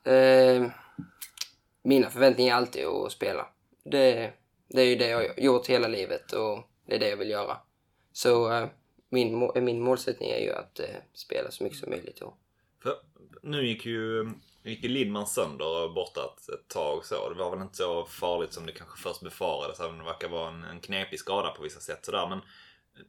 Eh, 0.03 0.71
mina 1.83 2.09
förväntningar 2.09 2.53
är 2.53 2.57
alltid 2.57 2.85
att 2.85 3.11
spela. 3.11 3.47
Det, 3.83 4.33
det 4.67 4.81
är 4.81 4.85
ju 4.85 4.95
det 4.95 5.07
jag 5.07 5.17
har 5.17 5.39
gjort 5.39 5.67
hela 5.67 5.87
livet 5.87 6.31
och 6.31 6.69
det 6.85 6.95
är 6.95 6.99
det 6.99 7.09
jag 7.09 7.17
vill 7.17 7.29
göra. 7.29 7.57
Så 8.13 8.51
eh, 8.51 8.67
min, 9.09 9.51
min 9.55 9.81
målsättning 9.81 10.29
är 10.29 10.39
ju 10.39 10.51
att 10.51 10.79
eh, 10.79 10.95
spela 11.13 11.51
så 11.51 11.63
mycket 11.63 11.79
som 11.79 11.89
möjligt 11.89 12.21
i 12.21 12.23
år. 12.23 12.33
För 12.83 12.95
nu 13.43 13.67
gick 13.67 13.85
ju, 13.85 14.31
gick 14.63 14.83
ju 14.83 14.89
Lindman 14.89 15.27
sönder 15.27 15.93
borta 15.93 16.21
ett, 16.21 16.49
ett 16.49 16.67
tag 16.67 17.05
så. 17.05 17.29
Det 17.29 17.35
var 17.35 17.51
väl 17.51 17.61
inte 17.61 17.77
så 17.77 18.05
farligt 18.05 18.53
som 18.53 18.65
det 18.65 18.71
kanske 18.71 19.01
först 19.01 19.21
befarades. 19.21 19.79
Även 19.79 19.91
om 19.91 19.97
det 19.97 20.05
verkar 20.05 20.29
vara 20.29 20.49
en, 20.49 20.63
en 20.63 20.79
knepig 20.79 21.19
skada 21.19 21.49
på 21.49 21.63
vissa 21.63 21.79
sätt 21.79 22.05
sådär. 22.05 22.27
Men 22.27 22.39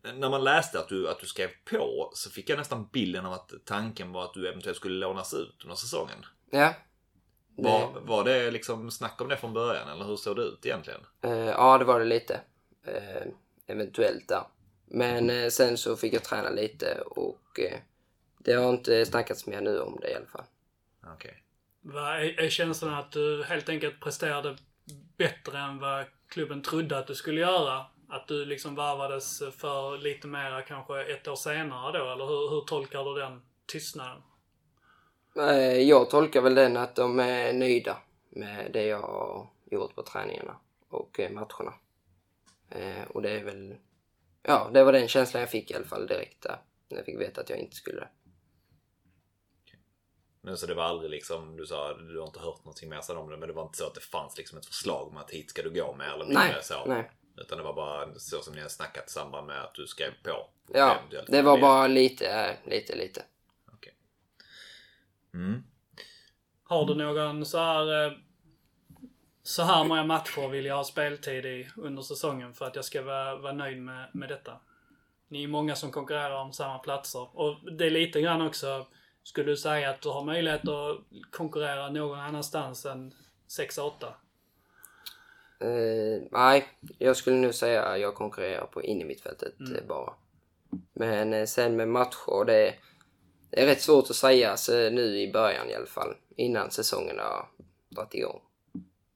eh, 0.04 0.18
när 0.18 0.30
man 0.30 0.44
läste 0.44 0.78
att 0.78 0.88
du, 0.88 1.08
att 1.08 1.20
du 1.20 1.26
skrev 1.26 1.48
på 1.64 2.10
så 2.14 2.30
fick 2.30 2.50
jag 2.50 2.58
nästan 2.58 2.88
bilden 2.92 3.26
av 3.26 3.32
att 3.32 3.52
tanken 3.64 4.12
var 4.12 4.24
att 4.24 4.34
du 4.34 4.48
eventuellt 4.48 4.76
skulle 4.76 4.98
lånas 4.98 5.34
ut 5.34 5.60
under 5.62 5.76
säsongen. 5.76 6.18
Ja, 6.54 6.74
Var, 7.56 8.00
var 8.00 8.24
det 8.24 8.50
liksom 8.50 8.90
snack 8.90 9.20
om 9.20 9.28
det 9.28 9.36
från 9.36 9.52
början 9.52 9.88
eller 9.88 10.04
hur 10.04 10.16
såg 10.16 10.36
det 10.36 10.42
ut 10.42 10.66
egentligen? 10.66 11.00
Eh, 11.22 11.32
ja, 11.32 11.78
det 11.78 11.84
var 11.84 11.98
det 11.98 12.04
lite. 12.04 12.40
Eh, 12.86 13.26
eventuellt 13.66 14.28
där. 14.28 14.42
Men 14.86 15.30
eh, 15.30 15.48
sen 15.48 15.76
så 15.76 15.96
fick 15.96 16.14
jag 16.14 16.24
träna 16.24 16.50
lite 16.50 17.00
och 17.00 17.60
eh, 17.60 17.78
det 18.38 18.52
har 18.52 18.70
inte 18.70 19.06
snackats 19.06 19.46
mer 19.46 19.60
nu 19.60 19.80
om 19.80 19.98
det 20.00 20.10
i 20.10 20.14
alla 20.14 20.26
fall. 20.26 20.44
Okej. 21.14 21.42
Vad 21.80 22.04
är, 22.16 22.40
är 22.40 22.48
känslan 22.48 22.94
att 22.94 23.12
du 23.12 23.44
helt 23.44 23.68
enkelt 23.68 24.00
presterade 24.00 24.56
bättre 25.16 25.58
än 25.58 25.78
vad 25.78 26.04
klubben 26.28 26.62
trodde 26.62 26.98
att 26.98 27.06
du 27.06 27.14
skulle 27.14 27.40
göra? 27.40 27.86
Att 28.08 28.28
du 28.28 28.44
liksom 28.44 28.74
varvades 28.74 29.42
för 29.56 29.98
lite 29.98 30.26
mera 30.26 30.62
kanske 30.62 31.04
ett 31.04 31.28
år 31.28 31.36
senare 31.36 31.98
då? 31.98 32.12
Eller 32.12 32.26
hur, 32.26 32.50
hur 32.50 32.60
tolkar 32.60 33.04
du 33.04 33.20
den 33.20 33.42
tystnaden? 33.66 34.22
Eh, 35.36 35.80
jag 35.80 36.10
tolkar 36.10 36.40
väl 36.40 36.54
den 36.54 36.76
att 36.76 36.96
de 36.96 37.20
är 37.20 37.52
nöjda 37.52 37.96
med 38.30 38.70
det 38.72 38.84
jag 38.84 39.00
har 39.00 39.50
gjort 39.70 39.94
på 39.94 40.02
träningarna 40.02 40.56
och 40.88 41.20
eh, 41.20 41.30
matcherna. 41.30 41.74
Eh, 42.70 43.02
och 43.08 43.22
det 43.22 43.30
är 43.30 43.44
väl, 43.44 43.76
ja, 44.42 44.70
det 44.74 44.84
var 44.84 44.92
den 44.92 45.08
känslan 45.08 45.40
jag 45.40 45.50
fick 45.50 45.70
i 45.70 45.74
alla 45.74 45.84
fall 45.84 46.06
direkt 46.06 46.42
där. 46.42 46.60
När 46.88 46.96
jag 46.96 47.06
fick 47.06 47.20
veta 47.20 47.40
att 47.40 47.50
jag 47.50 47.58
inte 47.58 47.76
skulle. 47.76 48.08
Men 50.40 50.56
så 50.56 50.66
det 50.66 50.74
var 50.74 50.84
aldrig 50.84 51.10
liksom, 51.10 51.56
du 51.56 51.66
sa 51.66 51.94
du 51.94 52.18
har 52.18 52.26
inte 52.26 52.40
hört 52.40 52.58
någonting 52.64 52.88
mer 52.88 53.00
sedan 53.00 53.16
om 53.16 53.30
det, 53.30 53.36
men 53.36 53.48
det 53.48 53.54
var 53.54 53.62
inte 53.62 53.78
så 53.78 53.86
att 53.86 53.94
det 53.94 54.00
fanns 54.00 54.38
liksom 54.38 54.58
ett 54.58 54.66
förslag 54.66 55.08
om 55.08 55.16
att 55.16 55.30
hit 55.30 55.50
ska 55.50 55.62
du 55.62 55.70
gå 55.70 55.94
med 55.94 56.12
eller 56.12 56.24
Nej, 56.24 56.56
så? 56.62 56.84
nej. 56.86 57.10
Utan 57.36 57.58
det 57.58 57.64
var 57.64 57.72
bara 57.74 58.14
så 58.14 58.42
som 58.42 58.54
ni 58.54 58.60
har 58.60 58.68
snackat 58.68 59.08
i 59.08 59.12
samband 59.12 59.46
med 59.46 59.62
att 59.62 59.74
du 59.74 59.86
skrev 59.86 60.10
på? 60.22 60.48
Ja, 60.72 60.96
det 61.28 61.42
var 61.42 61.58
bara 61.58 61.86
lite, 61.86 62.56
lite, 62.64 62.96
lite. 62.96 63.22
Mm. 65.34 65.62
Har 66.64 66.86
du 66.86 66.94
någon 66.94 67.46
så 67.46 67.58
här... 67.58 68.06
eh, 68.06 68.12
Så 69.42 69.62
här 69.62 69.84
många 69.84 70.04
matcher 70.04 70.48
vill 70.48 70.64
jag 70.66 70.76
ha 70.76 70.84
speltid 70.84 71.46
i 71.46 71.68
under 71.76 72.02
säsongen 72.02 72.54
för 72.54 72.64
att 72.64 72.76
jag 72.76 72.84
ska 72.84 73.02
vara, 73.02 73.36
vara 73.36 73.52
nöjd 73.52 73.82
med, 73.82 74.08
med 74.12 74.28
detta. 74.28 74.60
Ni 75.28 75.44
är 75.44 75.48
många 75.48 75.76
som 75.76 75.90
konkurrerar 75.90 76.40
om 76.42 76.52
samma 76.52 76.78
platser. 76.78 77.28
Och 77.38 77.72
det 77.78 77.86
är 77.86 77.90
lite 77.90 78.20
grann 78.20 78.42
också, 78.46 78.86
skulle 79.22 79.50
du 79.50 79.56
säga 79.56 79.90
att 79.90 80.02
du 80.02 80.08
har 80.08 80.24
möjlighet 80.24 80.68
att 80.68 80.98
konkurrera 81.30 81.88
någon 81.90 82.20
annanstans 82.20 82.86
än 82.86 83.14
6-8? 83.48 83.90
Eh, 85.60 86.22
nej, 86.30 86.68
jag 86.98 87.16
skulle 87.16 87.36
nu 87.36 87.52
säga 87.52 87.82
att 87.84 88.00
jag 88.00 88.14
konkurrerar 88.14 88.66
på 88.66 88.82
innermittfältet 88.82 89.60
Mm. 89.60 89.76
eh, 89.76 89.84
bara. 89.88 90.12
Men 90.92 91.46
sen 91.46 91.76
med 91.76 91.88
matcher, 91.88 92.44
det 92.44 92.68
är, 92.68 92.74
det 93.52 93.60
är 93.60 93.66
rätt 93.66 93.82
svårt 93.82 94.10
att 94.10 94.16
säga 94.16 94.56
så 94.56 94.90
nu 94.90 95.20
i 95.20 95.32
början 95.32 95.70
i 95.70 95.74
alla 95.74 95.86
fall. 95.86 96.14
Innan 96.36 96.70
säsongen 96.70 97.18
har 97.18 97.48
dragit 97.88 98.14
igång. 98.14 98.40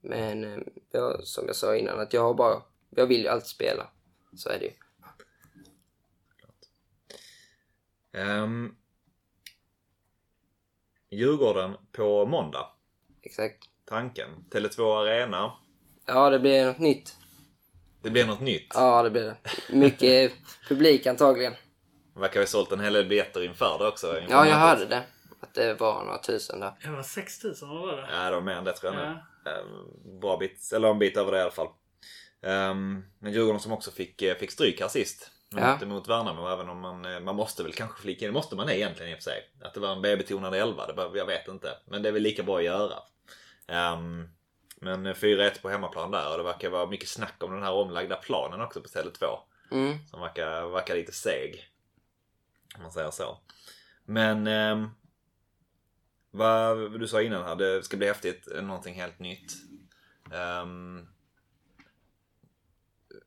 Men 0.00 0.44
eh, 0.44 0.58
jag, 0.90 1.24
som 1.24 1.46
jag 1.46 1.56
sa 1.56 1.76
innan, 1.76 2.00
att 2.00 2.12
jag 2.12 2.22
har 2.22 2.34
bara, 2.34 2.62
jag 2.90 3.06
vill 3.06 3.20
ju 3.20 3.28
alltid 3.28 3.48
spela. 3.48 3.86
Så 4.36 4.48
är 4.48 4.58
det 4.58 4.64
ju. 4.64 4.72
Um, 8.22 8.76
Djurgården 11.10 11.76
på 11.92 12.26
måndag. 12.26 12.66
Exakt. 13.22 13.64
Tanken. 13.84 14.30
Tele2 14.50 15.00
Arena. 15.00 15.52
Ja, 16.06 16.30
det 16.30 16.38
blir 16.38 16.66
något 16.66 16.78
nytt. 16.78 17.16
Det 18.02 18.10
blir 18.10 18.26
något 18.26 18.40
nytt. 18.40 18.70
Ja, 18.74 19.02
det 19.02 19.10
blir 19.10 19.22
det. 19.22 19.36
Mycket 19.70 20.32
publik 20.68 21.06
antagligen. 21.06 21.54
Det 22.16 22.20
verkar 22.20 22.40
ha 22.40 22.46
sålt 22.46 22.72
en 22.72 22.80
hel 22.80 22.92
del 22.92 23.06
biljetter 23.06 23.42
inför 23.42 23.78
det 23.78 23.86
också. 23.86 24.20
inför 24.20 24.32
Ja, 24.34 24.46
jag 24.46 24.56
hörde 24.56 24.86
det. 24.86 25.02
Att 25.40 25.54
det 25.54 25.80
var 25.80 26.04
några 26.04 26.18
tusen 26.18 26.60
där. 26.60 26.72
Det 26.82 26.90
var 26.90 27.02
6000, 27.02 27.68
vad 27.68 27.80
var 27.80 27.96
det? 27.96 28.08
Ja, 28.12 28.24
det 28.24 28.34
var 28.34 28.40
mer 28.40 28.52
än 28.52 28.64
det 28.64 28.72
tror 28.72 28.94
jag 28.94 29.02
Ja. 29.02 29.08
nu. 29.44 29.50
Ehm, 29.50 30.20
Bra 30.20 30.36
bit, 30.36 30.72
eller 30.74 30.88
en 30.88 30.98
bit 30.98 31.16
över 31.16 31.32
det 31.32 31.38
i 31.38 31.42
alla 31.42 31.50
fall. 31.50 31.66
Um, 32.42 33.04
men 33.18 33.32
Djurgården 33.32 33.60
som 33.60 33.72
också 33.72 33.90
fick, 33.90 34.22
eh, 34.22 34.36
fick 34.36 34.50
stryk 34.50 34.80
här 34.80 34.88
sist. 34.88 35.30
Mot, 35.52 35.62
Ja. 35.62 35.86
mot 35.86 36.08
Värnamo, 36.08 36.48
även 36.48 36.68
om 36.68 36.80
man, 36.80 37.04
eh, 37.04 37.20
man 37.20 37.36
måste 37.36 37.62
väl 37.62 37.72
kanske 37.72 38.02
flika 38.02 38.24
in, 38.24 38.28
det 38.28 38.38
måste 38.38 38.56
man 38.56 38.70
egentligen 38.70 39.12
i 39.12 39.14
och 39.14 39.18
för 39.18 39.22
sig. 39.30 39.50
Att 39.62 39.74
det 39.74 39.80
var 39.80 39.92
en 39.92 40.02
B-betonad 40.02 40.54
elva, 40.54 40.86
det 40.86 40.92
var, 40.92 41.16
jag 41.16 41.26
vet 41.26 41.48
inte. 41.48 41.78
Men 41.86 42.02
det 42.02 42.08
är 42.08 42.12
väl 42.12 42.22
lika 42.22 42.42
bra 42.42 42.58
att 42.58 42.64
göra. 42.64 42.94
Ehm, 43.68 44.28
men 44.80 45.06
eh, 45.06 45.14
4-1 45.14 45.62
på 45.62 45.68
hemmaplan 45.68 46.10
där 46.10 46.30
och 46.32 46.38
det 46.38 46.44
verkar 46.44 46.70
vara 46.70 46.86
mycket 46.86 47.08
snack 47.08 47.34
om 47.42 47.52
den 47.52 47.62
här 47.62 47.72
omlagda 47.72 48.16
planen 48.16 48.60
också 48.60 48.80
på 48.80 48.88
stället 48.88 49.14
2. 49.14 49.26
Mm. 49.72 49.98
Som 50.10 50.20
verkar, 50.20 50.66
verkar 50.66 50.94
lite 50.94 51.12
seg. 51.12 51.68
Om 52.76 52.82
man 52.82 52.92
säger 52.92 53.10
så. 53.10 53.38
Men 54.04 54.46
ehm, 54.46 54.88
vad 56.30 57.00
du 57.00 57.08
sa 57.08 57.22
innan 57.22 57.44
här, 57.44 57.56
det 57.56 57.82
ska 57.82 57.96
bli 57.96 58.06
häftigt. 58.06 58.48
Någonting 58.62 58.94
helt 58.94 59.18
nytt. 59.18 59.52
Ehm, 60.32 61.06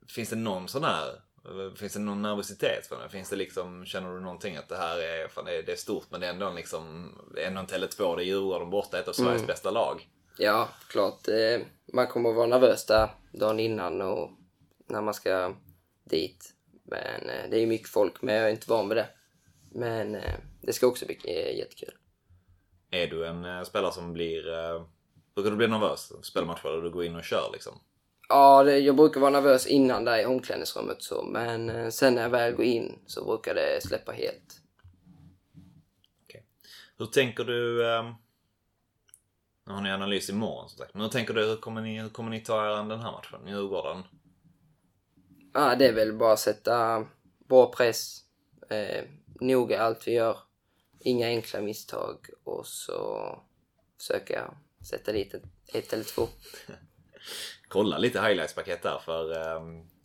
finns 0.07 0.29
det 0.29 0.35
någon 0.35 0.67
sån 0.67 0.83
här 0.83 1.21
Finns 1.75 1.93
det 1.93 1.99
någon 1.99 2.21
nervositet 2.21 2.87
för 2.87 3.03
det? 3.03 3.09
Finns 3.09 3.29
det 3.29 3.35
liksom, 3.35 3.85
känner 3.85 4.13
du 4.13 4.19
någonting 4.19 4.55
att 4.55 4.69
det 4.69 4.77
här 4.77 4.97
är, 4.97 5.27
fan 5.27 5.45
det 5.45 5.57
är, 5.57 5.63
det 5.63 5.71
är 5.71 5.75
stort 5.75 6.05
men 6.09 6.21
det 6.21 6.27
är 6.27 6.31
ändå 6.31 6.53
liksom, 6.53 7.11
det 7.35 7.43
är 7.43 7.47
ändå 7.47 7.59
en 7.59 7.67
Tele2, 7.67 8.15
det 8.15 8.23
är 8.23 8.25
Djurgården 8.25 8.69
borta, 8.69 8.99
ett 8.99 9.07
av 9.07 9.13
Sveriges 9.13 9.35
Mm. 9.35 9.47
bästa 9.47 9.71
lag. 9.71 10.09
Ja, 10.37 10.69
klart. 10.89 11.27
Eh, 11.27 11.61
man 11.93 12.07
kommer 12.07 12.29
att 12.29 12.35
vara 12.35 12.47
nervös 12.47 12.85
där 12.85 13.09
dagen 13.31 13.59
innan 13.59 14.01
och 14.01 14.31
när 14.87 15.01
man 15.01 15.13
ska 15.13 15.53
dit. 16.03 16.53
Men 16.83 17.29
eh, 17.29 17.49
det 17.49 17.57
är 17.59 17.67
mycket 17.67 17.89
folk, 17.89 18.21
men 18.21 18.35
jag 18.35 18.45
är 18.45 18.49
inte 18.49 18.69
van 18.69 18.89
vid 18.89 18.97
det. 18.97 19.07
Men 19.71 20.15
eh, 20.15 20.33
det 20.61 20.73
ska 20.73 20.87
också 20.87 21.05
bli 21.05 21.19
eh, 21.23 21.57
jättekul. 21.57 21.93
Är 22.91 23.07
du 23.07 23.27
en 23.27 23.45
eh, 23.45 23.63
spelare 23.63 23.91
som 23.91 24.13
blir, 24.13 24.43
brukar 25.35 25.51
du 25.51 25.57
bli 25.57 25.67
nervös? 25.67 26.11
Spelmatcher 26.21 26.69
där 26.69 26.81
du 26.81 26.89
går 26.89 27.03
in 27.03 27.15
och 27.15 27.23
kör 27.23 27.49
liksom? 27.53 27.73
Ja, 28.29 28.63
det, 28.63 28.79
jag 28.79 28.95
brukar 28.95 29.21
vara 29.21 29.31
nervös 29.31 29.67
innan 29.67 30.05
där 30.05 30.21
i 30.21 30.25
omklädningsrummet 30.25 31.03
så, 31.03 31.23
men 31.23 31.91
sen 31.91 32.15
när 32.15 32.21
jag 32.21 32.29
väl 32.29 32.53
går 32.53 32.65
in 32.65 32.99
så 33.05 33.25
brukar 33.25 33.55
det 33.55 33.83
släppa 33.83 34.11
helt. 34.11 34.61
Hur 36.99 37.05
tänker 37.05 37.43
du... 37.43 37.89
Eh, 37.93 38.03
nu 39.65 39.73
har 39.73 39.81
ni 39.81 39.91
analys 39.91 40.29
imorgon 40.29 40.69
som 40.69 40.77
sagt. 40.77 40.93
Men 40.93 41.01
hur 41.01 41.09
tänker 41.09 41.33
du, 41.33 41.45
hur 41.45 41.55
kommer 41.55 41.81
ni, 41.81 42.01
hur 42.01 42.09
kommer 42.09 42.29
ni 42.29 42.41
ta 42.41 42.65
er 42.65 42.69
an 42.69 42.87
den 42.87 42.99
här 42.99 43.11
matchen? 43.11 43.47
Djurgården? 43.47 44.03
Ja, 45.53 45.75
det 45.75 45.87
är 45.87 45.93
väl 45.93 46.13
bara 46.13 46.33
att 46.33 46.39
sätta 46.39 47.05
bra 47.49 47.71
press, 47.71 48.21
eh, 48.69 49.05
noga 49.41 49.81
allt 49.81 50.07
vi 50.07 50.11
gör, 50.13 50.37
inga 50.99 51.27
enkla 51.27 51.61
misstag 51.61 52.17
och 52.43 52.67
så 52.67 53.39
försöka 53.97 54.53
sätta 54.89 55.11
dit 55.11 55.33
ett, 55.73 55.93
eller 55.93 56.03
två. 56.03 56.27
Kolla 57.67 57.97
lite 57.97 58.21
highlights-paket 58.21 58.81
där 58.83 58.99
för 59.05 59.31
eh, 59.31 59.61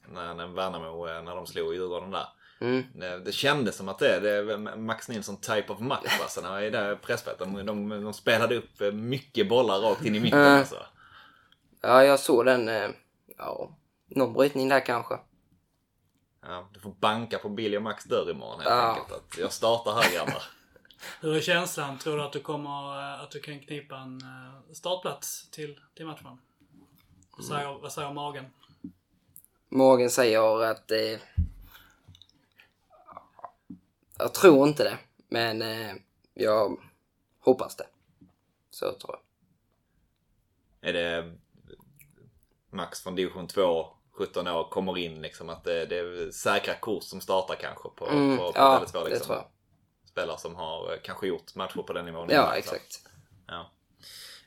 när, 0.09 0.35
när 0.35 0.47
Värnamo, 0.47 1.09
eh, 1.09 1.23
när 1.23 1.37
de 1.37 1.47
slog 1.47 1.75
Djurgården 1.75 2.11
där. 2.11 2.27
Mm. 2.61 2.83
Det, 2.95 3.19
det 3.19 3.33
kändes 3.33 3.77
som 3.77 3.89
att 3.89 3.99
det, 3.99 4.21
det 4.21 4.31
är 4.31 4.77
Max 4.77 5.09
Nilsson 5.09 5.37
type 5.37 5.73
of 5.73 5.81
match 5.81 6.19
alltså, 6.23 6.41
när 6.41 6.63
i 6.63 6.71
det 6.71 6.99
pressspelet. 7.03 7.39
De, 7.39 7.67
de, 7.67 7.89
de 7.89 8.13
spelade 8.13 8.57
upp 8.57 8.81
eh, 8.81 8.93
mycket 8.93 9.49
bollar 9.49 9.79
rakt 9.81 10.05
in 10.05 10.15
i 10.15 10.21
mitten 10.21 10.41
Mm. 10.41 10.59
alltså. 10.59 10.87
Ja, 11.81 12.05
jag 12.05 12.21
såg 12.21 12.45
den. 12.47 12.69
Eh, 12.69 12.89
ja, 13.39 13.79
någon 14.09 14.33
brytning 14.33 14.69
där 14.69 14.87
kanske. 14.87 15.19
Ja, 16.47 16.69
du 16.73 16.81
får 16.81 16.91
banka 16.91 17.39
på 17.39 17.49
Billy 17.49 17.77
och 17.77 17.83
Max 17.83 18.05
dörr 18.05 18.31
imorgon 18.31 18.61
helt 18.61 18.71
Ja. 18.71 18.89
enkelt. 18.95 19.13
Att 19.13 19.39
jag 19.39 19.53
startar 19.53 19.93
här 20.03 20.13
grabbar. 20.15 20.43
Hur 21.21 21.37
är 21.37 21.41
känslan? 21.41 21.99
Tror 21.99 22.17
du 22.17 22.23
att 22.23 22.33
du 22.33 22.41
kommer, 22.41 22.99
eh, 23.15 23.21
att 23.23 23.31
du 23.31 23.41
kan 23.41 23.61
knipa 23.61 23.97
en 23.97 24.21
eh, 24.21 24.73
startplats 24.73 25.51
till, 25.51 25.81
till 25.95 26.07
matchen? 26.07 26.39
Vad 27.37 27.47
säger, 27.47 27.79
vad 27.79 27.93
säger 27.93 28.13
magen? 28.13 28.45
Morgan 29.69 30.11
säger 30.11 30.63
att... 30.65 30.91
Eh, 30.91 31.19
jag 34.19 34.35
tror 34.35 34.69
inte 34.69 34.85
det, 34.85 34.99
men 35.29 35.63
eh, 35.63 35.95
jag 36.35 36.79
hoppas 37.41 37.77
det. 37.77 37.87
Så 38.71 38.93
tror 38.93 39.17
jag. 40.81 40.89
Är 40.89 40.93
det 40.93 41.35
Max 42.71 43.03
från 43.03 43.15
division 43.15 43.47
2, 43.47 43.87
17 44.19 44.49
år, 44.49 44.65
kommer 44.71 44.99
in 44.99 45.23
liksom 45.23 45.49
att 45.49 45.65
det, 45.65 45.87
det 45.87 45.99
är 45.99 46.31
säkra 46.31 46.75
kort 46.75 47.03
som 47.05 47.21
startar 47.21 47.55
kanske 47.55 47.89
på, 47.89 48.07
Mm, 48.07 48.37
på, 48.39 48.53
på 48.53 48.59
ja, 48.59 48.83
Tele2, 48.87 49.05
det 49.05 49.11
liksom. 49.11 49.27
tror 49.27 49.37
jag. 49.37 49.47
Spelare 50.11 50.39
som 50.39 50.57
har 50.57 50.93
eh, 50.93 50.99
kanske 51.03 51.27
gjort 51.27 51.55
matcher 51.55 51.83
på 51.83 51.93
den 51.93 52.05
nivån. 52.05 52.29
Ja, 52.31 52.53
liksom. 52.55 52.77
exakt. 52.77 53.09
Ja. 53.47 53.71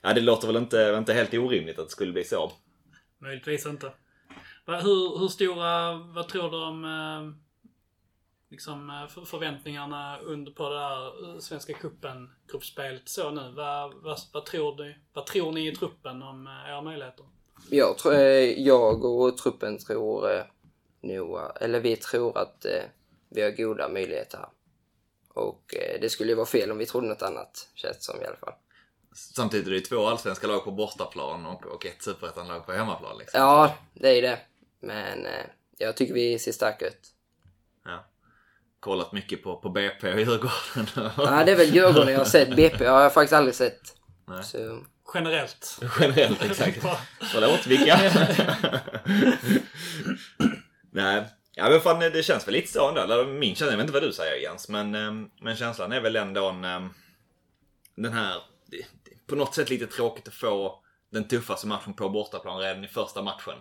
ja, 0.02 0.12
det 0.14 0.20
låter 0.20 0.46
väl 0.46 0.56
inte, 0.56 0.94
inte 0.98 1.12
helt 1.12 1.34
orimligt 1.34 1.78
att 1.78 1.86
det 1.86 1.90
skulle 1.92 2.12
bli 2.12 2.24
så. 2.24 2.52
Möjligtvis 3.18 3.66
inte. 3.66 3.92
Hur, 4.66 5.18
hur 5.18 5.28
stora, 5.28 5.94
vad 5.94 6.28
tror 6.28 6.50
du 6.50 6.56
om 6.64 6.84
eh, 6.84 7.34
liksom, 8.50 8.90
eh, 8.90 9.06
för- 9.08 9.24
förväntningarna 9.24 10.18
under 10.18 10.52
på 10.52 10.68
det 10.68 10.78
här 10.80 11.40
Svenska 11.40 11.72
cupen 11.72 12.30
gruppspelet 12.52 13.08
så 13.08 13.30
nu? 13.30 13.52
Vad, 13.56 13.94
vad, 13.94 14.18
vad, 14.32 14.46
tror 14.46 14.76
du, 14.76 14.94
vad 15.12 15.26
tror 15.26 15.52
ni 15.52 15.68
i 15.68 15.76
truppen 15.76 16.22
om 16.22 16.46
era 16.68 16.82
möjligheter? 16.82 17.24
Jag, 17.70 17.98
tror, 17.98 18.14
eh, 18.14 18.60
jag 18.60 19.04
och 19.04 19.38
truppen 19.38 19.78
tror 19.78 20.32
eh, 20.32 20.42
nog, 21.00 21.38
eller 21.60 21.80
vi 21.80 21.96
tror 21.96 22.38
att 22.38 22.64
eh, 22.64 22.82
vi 23.28 23.42
har 23.42 23.50
goda 23.50 23.88
möjligheter 23.88 24.38
här. 24.38 24.48
Och 25.28 25.74
eh, 25.74 26.00
det 26.00 26.10
skulle 26.10 26.30
ju 26.30 26.36
vara 26.36 26.46
fel 26.46 26.70
om 26.70 26.78
vi 26.78 26.86
trodde 26.86 27.08
något 27.08 27.22
annat, 27.22 27.68
känns 27.74 28.04
som 28.04 28.22
i 28.22 28.24
alla 28.24 28.36
fall. 28.36 28.54
Samtidigt 29.14 29.66
är 29.66 29.70
det 29.70 29.76
ju 29.76 29.82
två 29.82 30.06
allsvenska 30.06 30.46
lag 30.46 30.64
på 30.64 30.70
bortaplan 30.70 31.46
och, 31.46 31.66
och 31.66 31.86
ett 31.86 32.02
superettan-lag 32.02 32.66
på 32.66 32.72
hemmaplan. 32.72 33.18
Liksom. 33.18 33.40
Ja, 33.40 33.74
det 33.94 34.18
är 34.18 34.22
det. 34.22 34.38
Men 34.80 35.26
eh, 35.26 35.46
jag 35.78 35.96
tycker 35.96 36.14
vi 36.14 36.38
ser 36.38 36.52
starka 36.52 36.86
ut. 36.86 37.14
Ja. 37.84 38.04
Kollat 38.80 39.12
mycket 39.12 39.42
på, 39.42 39.56
på 39.56 39.68
BP 39.68 40.12
och 40.12 40.20
Djurgården. 40.20 41.12
Ja, 41.16 41.44
det 41.44 41.52
är 41.52 41.56
väl 41.56 41.74
Djurgården 41.74 42.12
jag 42.12 42.18
har 42.18 42.24
sett. 42.24 42.56
BP 42.56 42.86
har 42.86 43.02
jag 43.02 43.14
faktiskt 43.14 43.32
aldrig 43.32 43.54
sett. 43.54 43.80
Nej. 44.26 44.44
Så, 44.44 44.78
Generellt. 45.14 45.80
Generellt, 46.00 46.42
exakt. 46.42 46.82
Förlåt, 47.20 47.66
vilka? 47.66 47.98
Nej, 50.90 51.24
ja 51.54 51.70
men 51.70 51.80
fan 51.80 52.00
det 52.00 52.22
känns 52.22 52.46
väl 52.46 52.54
lite 52.54 52.72
så 52.72 52.88
ändå. 52.88 53.00
Eller 53.00 53.26
min 53.26 53.54
känsla, 53.54 53.66
jag 53.66 53.76
vet 53.76 53.84
inte 53.84 53.92
vad 53.92 54.02
du 54.02 54.12
säger 54.12 54.42
Jens, 54.42 54.68
men, 54.68 54.94
ehm, 54.94 55.30
men 55.40 55.56
känslan 55.56 55.92
är 55.92 56.00
väl 56.00 56.16
ändå 56.16 56.48
en, 56.48 56.64
ehm, 56.64 56.88
den 57.96 58.12
här, 58.12 58.42
på 59.26 59.36
något 59.36 59.54
sätt 59.54 59.70
lite 59.70 59.86
tråkigt 59.86 60.28
att 60.28 60.34
få 60.34 60.84
den 61.10 61.28
tuffaste 61.28 61.66
matchen 61.66 61.94
på 61.94 62.08
bortaplan 62.08 62.58
redan 62.58 62.84
i 62.84 62.88
första 62.88 63.22
matchen. 63.22 63.58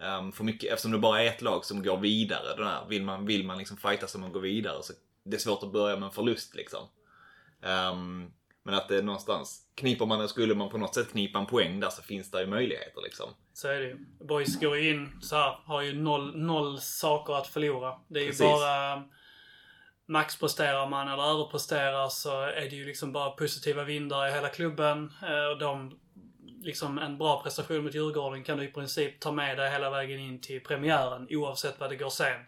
Um, 0.00 0.32
för 0.32 0.44
mycket, 0.44 0.72
eftersom 0.72 0.92
det 0.92 0.98
bara 0.98 1.22
är 1.22 1.26
ett 1.26 1.42
lag 1.42 1.64
som 1.64 1.82
går 1.82 1.96
vidare, 1.96 2.56
den 2.56 2.66
här, 2.66 2.86
vill 2.88 3.02
man, 3.02 3.26
vill 3.26 3.46
man 3.46 3.58
liksom 3.58 3.76
fighta 3.76 4.06
som 4.06 4.20
man 4.20 4.32
går 4.32 4.40
vidare 4.40 4.82
så 4.82 4.92
det 5.24 5.36
är 5.36 5.40
svårt 5.40 5.62
att 5.62 5.72
börja 5.72 5.96
med 5.96 6.06
en 6.06 6.12
förlust 6.12 6.54
liksom. 6.54 6.88
Ehm, 7.62 8.30
men 8.64 8.74
att 8.74 8.88
det 8.88 8.96
är 8.96 9.02
någonstans, 9.02 9.62
kniper 9.74 10.06
man, 10.06 10.28
skulle 10.28 10.54
man 10.54 10.68
på 10.68 10.78
något 10.78 10.94
sätt 10.94 11.10
knipa 11.12 11.38
en 11.38 11.46
poäng 11.46 11.80
där 11.80 11.90
så 11.90 12.02
finns 12.02 12.30
det 12.30 12.40
ju 12.40 12.46
möjligheter 12.46 13.02
liksom. 13.02 13.30
Så 13.52 13.68
är 13.68 13.80
det 13.80 13.86
ju. 13.86 13.98
Boys 14.20 14.60
går 14.60 14.76
ju 14.76 14.90
in 14.90 15.18
så 15.22 15.36
här, 15.36 15.58
har 15.64 15.82
ju 15.82 15.92
noll, 15.92 16.36
noll 16.36 16.80
saker 16.80 17.34
att 17.34 17.46
förlora. 17.46 17.94
Det 18.08 18.18
är 18.18 18.22
ju 18.24 18.28
Precis. 18.28 18.46
bara... 18.46 19.04
Maxpresterar 20.06 20.88
man 20.88 21.08
eller 21.08 21.22
överpresterar 21.22 22.08
så 22.08 22.40
är 22.42 22.60
det 22.70 22.76
ju 22.76 22.84
liksom 22.84 23.12
bara 23.12 23.30
positiva 23.30 23.84
vindar 23.84 24.28
i 24.28 24.32
hela 24.32 24.48
klubben. 24.48 25.12
Eh, 25.22 25.44
Och 25.52 25.58
de, 25.58 25.98
liksom 26.62 26.98
en 26.98 27.18
bra 27.18 27.42
prestation 27.42 27.84
mot 27.84 27.94
Djurgården 27.94 28.44
kan 28.44 28.58
du 28.58 28.64
i 28.64 28.72
princip 28.72 29.20
ta 29.20 29.32
med 29.32 29.56
dig 29.58 29.70
hela 29.70 29.90
vägen 29.90 30.20
in 30.20 30.40
till 30.40 30.60
premiären 30.60 31.26
oavsett 31.30 31.80
vad 31.80 31.90
det 31.90 31.96
går 31.96 32.10
sen. 32.10 32.40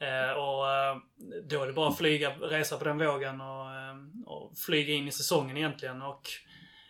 Eh, 0.00 0.32
och 0.32 0.70
eh, 0.70 0.96
då 1.42 1.62
är 1.62 1.66
det 1.66 1.72
bara 1.72 1.88
att 1.88 1.98
flyga, 1.98 2.30
resa 2.30 2.76
på 2.78 2.84
den 2.84 2.98
vågen 2.98 3.40
och, 3.40 3.70
eh, 3.70 3.96
och 4.26 4.58
flyga 4.58 4.94
in 4.94 5.08
i 5.08 5.12
säsongen 5.12 5.56
egentligen. 5.56 6.02
Och 6.02 6.22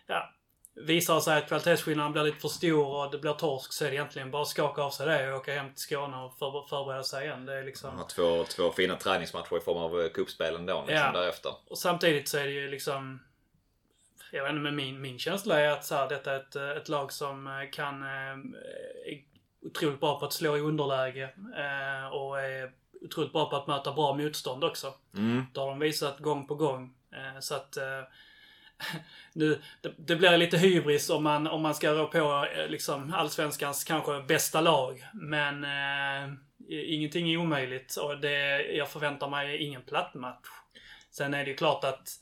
ja, 0.07 0.33
visar 0.75 1.19
sig 1.19 1.37
att 1.37 1.47
kvalitetsskillnaden 1.47 2.11
blir 2.11 2.23
lite 2.23 2.39
för 2.39 2.47
stor 2.47 2.87
och 2.87 3.11
det 3.11 3.17
blir 3.17 3.33
torsk 3.33 3.73
så 3.73 3.85
är 3.85 3.89
det 3.89 3.95
egentligen 3.95 4.31
bara 4.31 4.41
att 4.41 4.47
skaka 4.47 4.81
av 4.81 4.89
sig 4.89 5.07
det 5.07 5.31
och 5.31 5.37
åka 5.39 5.53
hem 5.53 5.69
till 5.73 5.81
Skåne 5.83 6.17
och 6.17 6.37
för, 6.37 6.67
förbereda 6.69 7.03
sig 7.03 7.25
igen. 7.25 7.45
Det 7.45 7.53
är 7.53 7.63
liksom... 7.63 7.97
Har 7.97 8.05
två, 8.05 8.43
två 8.43 8.71
fina 8.71 8.95
träningsmatcher 8.95 9.57
i 9.57 9.61
form 9.61 9.77
av 9.77 10.01
eh, 10.01 10.09
cupspelen 10.09 10.65
då 10.65 10.83
liksom 10.87 11.11
Ja. 11.13 11.19
därefter. 11.19 11.51
Och 11.67 11.77
samtidigt 11.77 12.27
så 12.27 12.37
är 12.37 12.45
det 12.45 12.51
ju 12.51 12.69
liksom... 12.69 13.23
Jag 14.31 14.43
vet 14.43 14.49
inte, 14.49 14.61
men 14.61 14.75
min, 14.75 15.01
min 15.01 15.19
känsla 15.19 15.59
är 15.59 15.69
att 15.69 15.85
så 15.85 15.95
här, 15.95 16.09
detta 16.09 16.31
är 16.31 16.39
ett, 16.39 16.55
ett 16.55 16.89
lag 16.89 17.11
som 17.11 17.67
kan... 17.71 18.03
Är 18.03 18.43
otroligt 19.61 19.99
bra 19.99 20.19
på 20.19 20.25
att 20.25 20.33
slå 20.33 20.57
i 20.57 20.61
underläge. 20.61 21.29
Och 22.11 22.39
är 22.39 22.71
otroligt 23.05 23.33
bra 23.33 23.49
på 23.49 23.55
att 23.55 23.67
möta 23.67 23.93
bra 23.93 24.13
motstånd 24.13 24.63
också. 24.63 24.93
Mm. 25.17 25.45
Det 25.53 25.59
har 25.59 25.67
de 25.67 25.79
visat 25.79 26.19
gång 26.19 26.47
på 26.47 26.55
gång. 26.55 26.93
Eh, 27.11 27.39
så 27.39 27.55
att... 27.55 27.77
Eh, 27.77 27.83
nu, 29.33 29.61
det, 29.81 29.93
det 29.97 30.15
blir 30.15 30.37
lite 30.37 30.57
hybris 30.57 31.09
om 31.09 31.23
man, 31.23 31.47
om 31.47 31.61
man 31.61 31.75
ska 31.75 31.91
rå 31.91 32.07
på 32.07 32.47
eh, 32.55 32.67
liksom 32.67 33.13
allsvenskans 33.13 33.83
kanske 33.83 34.21
bästa 34.21 34.61
lag. 34.61 35.05
Men 35.13 35.63
eh, 35.63 36.33
ingenting 36.69 37.31
är 37.31 37.37
omöjligt 37.37 37.95
och 37.95 38.19
det, 38.19 38.61
jag 38.61 38.89
förväntar 38.89 39.29
mig 39.29 39.57
ingen 39.57 39.81
platt 39.81 40.13
match. 40.13 40.47
Sen 41.11 41.33
är 41.33 41.43
det 41.43 41.49
ju 41.49 41.55
klart 41.55 41.83
att 41.83 42.19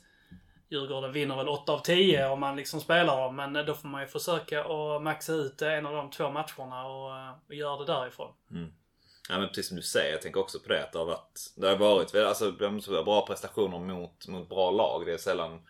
Djurgården 0.68 1.12
vinner 1.12 1.36
väl 1.36 1.48
8 1.48 1.72
av 1.72 1.78
10 1.78 2.26
om 2.28 2.40
man 2.40 2.56
liksom 2.56 2.80
spelar 2.80 3.20
dem. 3.20 3.36
Men 3.36 3.52
då 3.52 3.74
får 3.74 3.88
man 3.88 4.00
ju 4.00 4.06
försöka 4.06 4.64
att 4.64 5.02
maxa 5.02 5.32
ut 5.32 5.62
en 5.62 5.86
av 5.86 5.94
de 5.94 6.10
två 6.10 6.30
matcherna 6.30 6.86
och, 6.86 7.38
och 7.48 7.54
göra 7.54 7.78
det 7.78 7.92
därifrån. 7.92 8.32
Ja 9.28 9.38
men 9.38 9.48
precis 9.48 9.68
som 9.68 9.76
du 9.76 9.82
säger, 9.82 10.12
jag 10.12 10.22
tänker 10.22 10.40
också 10.40 10.58
på 10.58 10.68
det 10.68 10.84
att 10.84 10.92
det 10.92 10.98
har 10.98 11.06
varit, 11.06 11.52
det 11.56 11.68
har 11.68 11.76
varit 11.76 12.14
alltså, 12.14 12.52
bra 13.04 13.26
prestationer 13.26 13.78
mot, 13.78 14.28
mot 14.28 14.48
bra 14.48 14.70
lag. 14.70 15.06
Det 15.06 15.12
är 15.12 15.18
sällan 15.18 15.60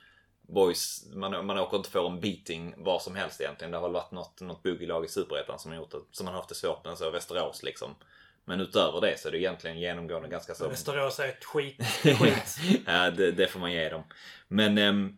boys, 0.48 1.04
man, 1.14 1.46
man 1.46 1.58
åker 1.58 1.76
inte 1.76 1.90
för 1.90 2.06
en 2.06 2.20
beating 2.20 2.74
var 2.76 2.98
som 2.98 3.14
helst 3.14 3.40
egentligen. 3.40 3.70
Det 3.70 3.76
har 3.76 3.82
väl 3.82 3.92
varit 3.92 4.12
något, 4.12 4.40
något 4.40 4.62
buggelag 4.62 5.04
i 5.04 5.08
Superettan 5.08 5.58
som 5.58 5.70
har 5.70 5.78
gjort 5.78 5.90
det, 5.90 5.98
som 6.10 6.26
har 6.26 6.34
haft 6.34 6.48
det 6.48 6.54
svårt 6.54 6.84
med, 6.84 6.98
så 6.98 7.10
Västerås 7.10 7.62
liksom. 7.62 7.94
Men 8.44 8.60
utöver 8.60 9.00
det 9.00 9.20
så 9.20 9.28
är 9.28 9.32
det 9.32 9.38
egentligen 9.38 9.78
genomgående 9.78 10.28
ganska 10.28 10.54
så... 10.54 10.68
Västerås 10.68 11.18
är 11.18 11.28
ett 11.28 11.44
skit. 11.44 11.82
skit. 12.02 12.58
ja, 12.86 13.10
det, 13.10 13.32
det 13.32 13.46
får 13.46 13.60
man 13.60 13.72
ge 13.72 13.88
dem. 13.88 14.02
Men, 14.48 14.78
ehm, 14.78 15.16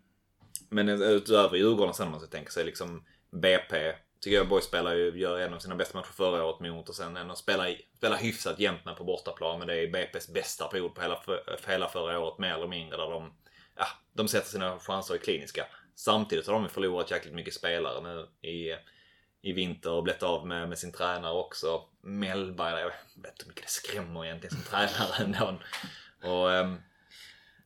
men 0.68 0.89
utöver 0.89 1.57
Djurgården 1.57 1.95
sen 1.95 2.07
om 2.07 2.11
man 2.11 2.20
ska 2.20 2.30
tänka 2.30 2.51
sig 2.51 2.64
liksom 2.64 3.05
BP. 3.30 3.93
Tycker 4.27 4.37
jag 4.37 4.49
Boys 4.49 4.64
spelar 4.64 4.95
ju, 4.95 5.18
gör 5.18 5.41
en 5.41 5.55
av 5.55 5.59
sina 5.59 5.74
bästa 5.74 5.99
matcher 5.99 6.12
förra 6.12 6.45
året 6.45 6.61
mot 6.61 6.89
och 6.89 6.95
sen 6.95 7.16
ändå 7.16 7.35
spelar, 7.35 7.77
spelar 7.97 8.16
hyfsat 8.16 8.59
jämnt 8.59 8.97
på 8.97 9.05
bortaplan. 9.05 9.59
Men 9.59 9.68
det 9.68 9.74
är 9.74 9.87
BP's 9.87 10.33
bästa 10.33 10.68
period 10.68 10.95
på 10.95 11.01
hela, 11.01 11.16
för, 11.16 11.57
för 11.61 11.72
hela 11.72 11.89
förra 11.89 12.18
året 12.18 12.39
mer 12.39 12.55
eller 12.55 12.66
mindre. 12.66 12.97
Där 12.97 13.11
de, 13.11 13.33
ja, 13.77 13.87
de 14.12 14.29
sätter 14.29 14.49
sina 14.49 14.79
chanser 14.79 15.14
i 15.14 15.18
kliniska. 15.18 15.66
Samtidigt 15.95 16.47
har 16.47 16.55
de 16.55 16.68
förlorat 16.68 17.11
jäkligt 17.11 17.35
mycket 17.35 17.55
spelare 17.55 18.01
nu 18.03 18.49
i, 18.49 18.77
i 19.43 19.53
vinter 19.53 19.91
och 19.91 20.03
blivit 20.03 20.22
av 20.22 20.47
med, 20.47 20.68
med 20.68 20.79
sin 20.79 20.93
tränare 20.93 21.35
också. 21.35 21.81
Mellberg, 22.03 22.81
jag 22.81 22.89
vet 23.22 23.33
inte 23.33 23.45
hur 23.45 23.49
mycket 23.49 23.64
det 23.64 23.70
skrämmer 23.70 24.24
egentligen 24.24 24.57
som 24.57 24.62
tränare 24.62 25.24
ändå. 25.24 25.59
Och, 26.22 26.53
ehm, 26.53 26.77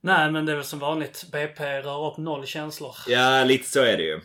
Nej, 0.00 0.30
men 0.30 0.46
det 0.46 0.52
är 0.52 0.56
väl 0.56 0.64
som 0.64 0.78
vanligt. 0.78 1.24
BP 1.32 1.82
rör 1.82 2.10
upp 2.10 2.16
noll 2.16 2.46
känslor. 2.46 2.94
Ja, 3.06 3.44
lite 3.44 3.68
så 3.68 3.80
är 3.80 3.96
det 3.96 4.02
ju. 4.02 4.20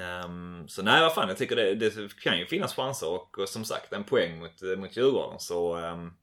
Ehm, 0.00 0.68
så 0.68 0.82
nej, 0.82 1.02
vad 1.02 1.14
fan, 1.14 1.28
jag 1.28 1.38
tycker 1.38 1.56
det, 1.56 1.74
det 1.74 2.16
kan 2.22 2.38
ju 2.38 2.46
finnas 2.46 2.74
chanser 2.74 3.08
och, 3.08 3.38
och 3.38 3.48
som 3.48 3.64
sagt 3.64 3.92
en 3.92 4.04
poäng 4.04 4.38
mot, 4.38 4.78
mot 4.78 4.96
Djurgården 4.96 5.40
så 5.40 5.76
um, 5.76 6.14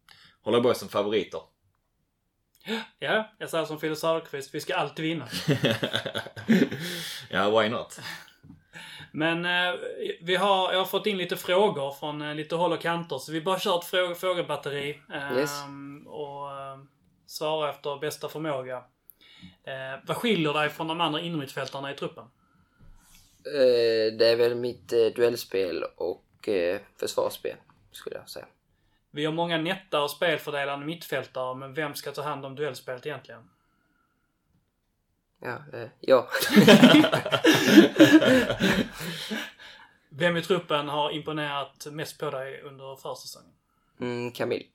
håller 0.42 0.62
Borg 0.62 0.76
som 0.76 0.90
favoriter. 0.90 1.42
Ja, 3.00 3.30
jag 3.38 3.50
säger 3.50 3.66
som 3.66 3.80
Fille 3.80 3.96
Söderqvist. 3.96 4.56
Vi 4.56 4.62
ska 4.62 4.76
alltid 4.76 5.06
vinna. 5.06 5.28
ja, 7.30 7.60
why 7.60 7.70
not? 7.70 8.00
Men 9.12 9.46
eh, 9.46 9.80
vi 10.22 10.36
har, 10.36 10.72
jag 10.72 10.80
har 10.80 10.86
fått 10.86 11.06
in 11.08 11.18
lite 11.18 11.38
frågor 11.38 11.92
från 11.92 12.22
eh, 12.22 12.36
lite 12.36 12.56
håll 12.56 12.72
och 12.74 12.82
kanter. 12.82 13.18
Så 13.18 13.32
vi 13.32 13.42
bara 13.42 13.60
kör 13.60 13.78
ett 13.80 13.86
fråga, 13.86 14.16
frågebatteri. 14.16 15.02
Eh, 15.14 15.38
Yes. 15.38 15.62
Och 16.06 16.52
eh, 16.52 16.78
svara 17.26 17.70
efter 17.70 18.00
bästa 18.00 18.30
förmåga. 18.30 18.78
Eh, 19.64 20.04
vad 20.06 20.18
skiljer 20.18 20.54
dig 20.54 20.70
från 20.70 20.88
de 20.88 21.02
andra 21.02 21.22
innermittfältarna 21.22 21.92
i 21.92 21.94
truppen? 21.94 22.26
Eh, 23.46 24.14
det 24.18 24.28
är 24.28 24.36
väl 24.36 24.56
mitt 24.56 24.94
eh, 24.94 25.06
duellspel 25.06 25.84
och 25.84 26.50
eh, 26.50 26.82
försvarsspel, 27.00 27.56
skulle 27.92 28.16
jag 28.16 28.30
säga. 28.30 28.46
Vi 29.12 29.26
har 29.26 29.34
många 29.34 29.58
nätta 29.58 30.04
och 30.04 30.12
spelfördelande 30.12 30.86
mittfältare, 30.86 31.56
men 31.56 31.74
vem 31.74 31.94
ska 31.96 32.12
ta 32.12 32.22
hand 32.22 32.46
om 32.46 32.56
duellspelet 32.56 33.06
egentligen? 33.06 33.50
Ja, 35.40 35.64
eh, 35.74 35.90
ja. 36.00 36.30
Vem 40.10 40.38
i 40.38 40.42
truppen 40.42 40.88
har 40.88 41.12
imponerat 41.12 41.88
mest 41.92 42.20
på 42.20 42.30
dig 42.30 42.62
under 42.62 42.96
försäsongen? 42.96 43.54
Mm, 44.00 44.32
Camille. 44.32 44.66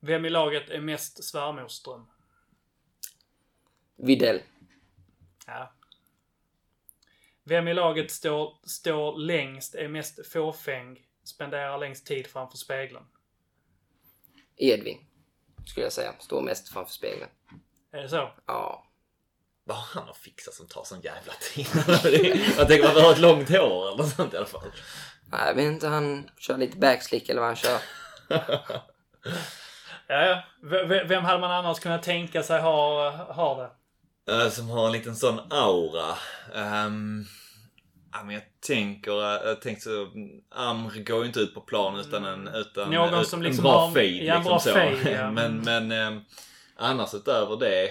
Vem 0.00 0.24
i 0.24 0.30
laget 0.30 0.70
är 0.70 0.80
mest 0.80 1.24
svärmorsdröm? 1.24 2.06
Videll. 3.96 4.42
Ja. 5.46 5.72
Vem 7.48 7.68
i 7.68 7.74
laget 7.74 8.10
står, 8.10 8.58
står 8.64 9.16
längst, 9.18 9.74
är 9.74 9.88
mest 9.88 10.32
fåfäng, 10.32 10.98
spenderar 11.24 11.78
längst 11.78 12.06
tid 12.06 12.26
framför 12.26 12.56
spegeln? 12.58 13.04
Edvin, 14.56 14.98
skulle 15.66 15.86
jag 15.86 15.92
säga. 15.92 16.12
Står 16.18 16.42
mest 16.42 16.68
framför 16.68 16.92
spegeln. 16.92 17.30
Är 17.92 18.02
det 18.02 18.08
så? 18.08 18.30
Ja. 18.46 18.86
Vad 19.64 19.76
har 19.76 20.00
han 20.00 20.10
att 20.10 20.16
fixa 20.16 20.50
som 20.52 20.66
tar 20.68 20.84
sån 20.84 21.00
jävla 21.00 21.32
tid? 21.54 21.66
jag 22.58 22.68
tänker 22.68 22.84
man 22.84 22.94
behöver 22.94 23.02
ha 23.02 23.12
ett 23.12 23.18
långt 23.18 23.48
hår 23.48 23.88
eller 23.88 23.96
något 23.96 24.08
sånt 24.16 24.34
i 24.34 24.36
alla 24.36 24.46
fall. 24.46 24.72
Nej, 25.32 25.46
Jag 25.46 25.54
vet 25.54 25.64
inte, 25.64 25.88
han 25.88 26.30
kör 26.38 26.58
lite 26.58 26.76
backslick 26.78 27.28
eller 27.28 27.40
vad 27.40 27.48
han 27.48 27.56
kör. 27.56 27.78
Ja, 30.08 30.24
ja. 30.26 30.42
V- 30.62 31.04
vem 31.04 31.24
hade 31.24 31.38
man 31.40 31.50
annars 31.50 31.78
kunnat 31.80 32.02
tänka 32.02 32.42
sig 32.42 32.60
ha, 32.60 33.10
ha 33.10 33.62
det? 33.62 33.70
Eh, 34.30 34.48
som 34.48 34.68
har 34.70 34.86
en 34.86 34.92
liten 34.92 35.16
sån 35.16 35.40
aura. 35.50 36.14
Ehm, 36.54 37.24
ja, 38.12 38.22
men 38.22 38.34
jag 38.34 38.42
tänker, 38.66 39.12
eh, 39.12 39.48
jag 39.48 39.60
tänkte 39.62 39.84
så, 39.84 40.08
Amr 40.54 41.04
går 41.04 41.20
ju 41.20 41.26
inte 41.26 41.40
ut 41.40 41.54
på 41.54 41.60
plan 41.60 42.00
utan 42.00 42.24
en, 42.24 42.48
utan 42.48 42.90
Någon 42.90 43.20
ut- 43.20 43.28
som 43.28 43.40
en 43.40 43.44
liksom 43.44 43.62
bra 43.62 43.80
har- 43.80 43.88
fade. 43.88 44.04
ja, 44.06 44.34
en 44.34 44.40
liksom 44.40 44.44
bra 44.44 44.58
så. 44.58 44.70
fade, 44.72 45.10
ja. 45.10 45.30
men 45.38 45.56
men 45.58 45.92
ehm, 45.92 46.20
annars 46.76 47.14
utöver 47.14 47.56
det, 47.56 47.86
uh, 47.86 47.90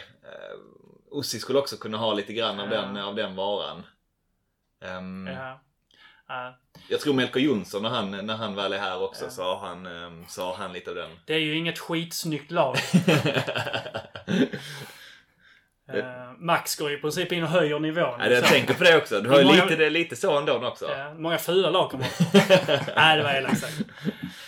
Ossi 1.11 1.39
skulle 1.39 1.59
också 1.59 1.77
kunna 1.77 1.97
ha 1.97 2.13
lite 2.13 2.33
grann 2.33 2.59
av, 2.59 2.71
Ja. 2.73 2.81
den, 2.81 2.97
av 2.97 3.15
den 3.15 3.35
varan. 3.35 3.83
Ehm, 4.85 5.27
Ja. 5.27 5.61
Ja. 6.27 6.57
Jag 6.89 6.99
tror 6.99 7.13
Melker 7.13 7.39
Jonsson 7.39 7.81
när 7.83 7.89
han, 7.89 8.11
när 8.11 8.35
han 8.35 8.55
väl 8.55 8.73
är 8.73 8.77
här 8.79 9.01
också 9.01 9.29
så, 9.29 9.43
har 9.43 9.67
han, 9.67 9.85
ehm, 9.85 10.25
så 10.27 10.45
har 10.45 10.53
han 10.55 10.73
lite 10.73 10.89
av 10.89 10.95
den. 10.95 11.09
Det 11.25 11.33
är 11.33 11.39
ju 11.39 11.57
inget 11.57 11.79
skitsnyggt 11.79 12.51
lag. 12.51 12.77
Eh, 15.89 16.31
Max 16.39 16.75
går 16.75 16.91
i 16.91 16.97
princip 16.97 17.31
in 17.31 17.43
och 17.43 17.49
höjer 17.49 17.79
nivån. 17.79 18.19
Ja, 18.19 18.27
jag 18.29 18.43
Så- 18.43 18.49
tänker 18.49 18.73
på 18.73 18.83
det 18.83 18.97
också. 18.97 19.21
Du 19.21 19.29
har 19.29 19.39
ju 19.39 19.45
Många- 19.45 19.63
lite, 19.63 19.75
det 19.75 19.85
är 19.85 19.89
lite 19.89 20.15
så 20.15 20.37
ändå 20.37 20.67
också. 20.67 20.85
Ja, 20.89 21.13
många 21.13 21.37
fula 21.37 21.69
lag 21.69 21.91
kommer. 21.91 22.07
Nej, 22.95 23.17
det 23.17 23.23
var 23.23 23.31
elakt 23.33 23.59
sagt. 23.59 23.81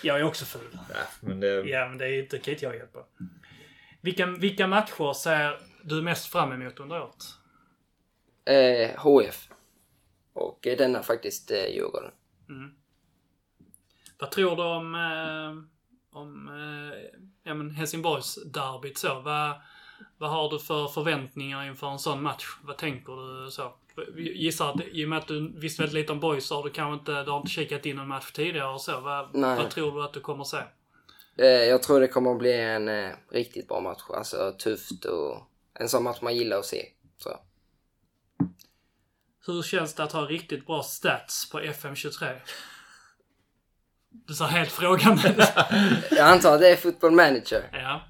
Jag 0.04 0.20
är 0.20 0.24
också 0.24 0.46
ful. 0.46 0.62
Ja, 0.74 0.96
men 1.20 1.40
det, 1.40 1.48
Ja, 1.48 1.88
men 1.90 1.98
det 1.98 2.06
är 2.08 2.20
inte, 2.24 2.38
kan 2.40 2.54
inte 2.54 2.66
jag 2.66 2.76
hjälpa. 2.76 3.00
Vilka, 4.02 4.26
vilka 4.26 4.68
matcher 4.68 5.14
ser 5.14 5.60
du 5.82 6.02
mest 6.02 6.32
fram 6.32 6.52
emot 6.52 6.80
under 6.80 7.02
året? 7.02 7.24
Eh, 8.46 9.00
HF. 9.00 9.50
Och 10.34 10.68
eh, 10.68 10.78
denna 10.78 11.04
faktiskt 11.04 11.52
eh, 11.52 11.66
Djurgården. 11.76 12.12
Vad 14.20 14.32
tror 14.32 14.56
du 14.56 14.64
om, 14.64 14.96
eh, 14.96 16.18
om 16.20 16.48
eh, 16.48 17.20
ja, 17.44 17.54
men 17.54 17.72
Helsingborgs 17.72 18.36
derbyt 18.54 18.98
så? 18.98 19.20
Vad, 19.20 19.62
vad 20.18 20.30
har 20.30 20.50
du 20.50 20.60
för 20.60 20.88
förväntningar 20.88 21.68
inför 21.68 21.88
en 21.88 22.00
sån 22.00 22.22
match? 22.22 22.46
Vad 22.62 22.78
tänker 22.78 23.44
du 23.46 23.52
så? 23.52 23.74
Gissar 24.18 24.70
att 24.70 24.82
i 24.92 25.06
och 25.06 25.10
med 25.10 25.18
att 25.18 25.28
du 25.28 25.60
visste 25.60 25.82
väldigt 25.82 25.96
lite 25.96 26.12
om 26.12 26.20
boys 26.20 26.46
så 26.46 26.56
har 26.56 26.64
du 26.64 26.70
kanske 26.70 27.00
inte, 27.00 27.24
du 27.24 27.32
har 27.32 27.38
inte 27.38 27.52
kikat 27.52 27.86
in 27.86 28.00
en 28.00 28.08
match 28.08 28.32
tidigare 28.32 28.74
och 28.74 28.82
så. 28.82 29.00
Vad, 29.00 29.30
vad 29.34 29.70
tror 29.70 29.92
du 29.92 30.04
att 30.04 30.14
du 30.14 30.20
kommer 30.20 30.44
se? 30.44 30.58
Eh, 31.38 31.48
jag 31.48 31.84
tror 31.84 32.00
det 32.00 32.08
kommer 32.08 32.32
att 32.32 32.38
bli 32.38 32.54
en 32.54 32.88
eh, 32.88 33.12
riktigt 33.32 33.68
bra 33.68 33.80
match. 33.80 34.02
Alltså 34.10 34.56
tufft 34.60 35.06
och 35.06 35.38
en 35.80 35.90
sån 35.90 36.04
match 36.04 36.22
man 36.22 36.36
gillar 36.36 36.58
att 36.58 36.66
se. 36.66 36.86
Så. 37.18 37.40
Hur 39.46 39.64
känns 39.64 39.94
det 39.94 40.04
att 40.04 40.12
ha 40.12 40.22
riktigt 40.22 40.66
bra 40.66 40.84
stats 40.84 41.50
på 41.50 41.60
FM23? 41.60 42.36
Du 44.10 44.34
sa 44.34 44.46
helt 44.46 44.72
frågande. 44.72 45.36
Jag 46.12 46.30
antar 46.30 46.54
att 46.54 46.60
det 46.60 46.70
är 46.70 46.76
football 46.76 47.12
manager. 47.12 47.70
ja. 47.74 48.02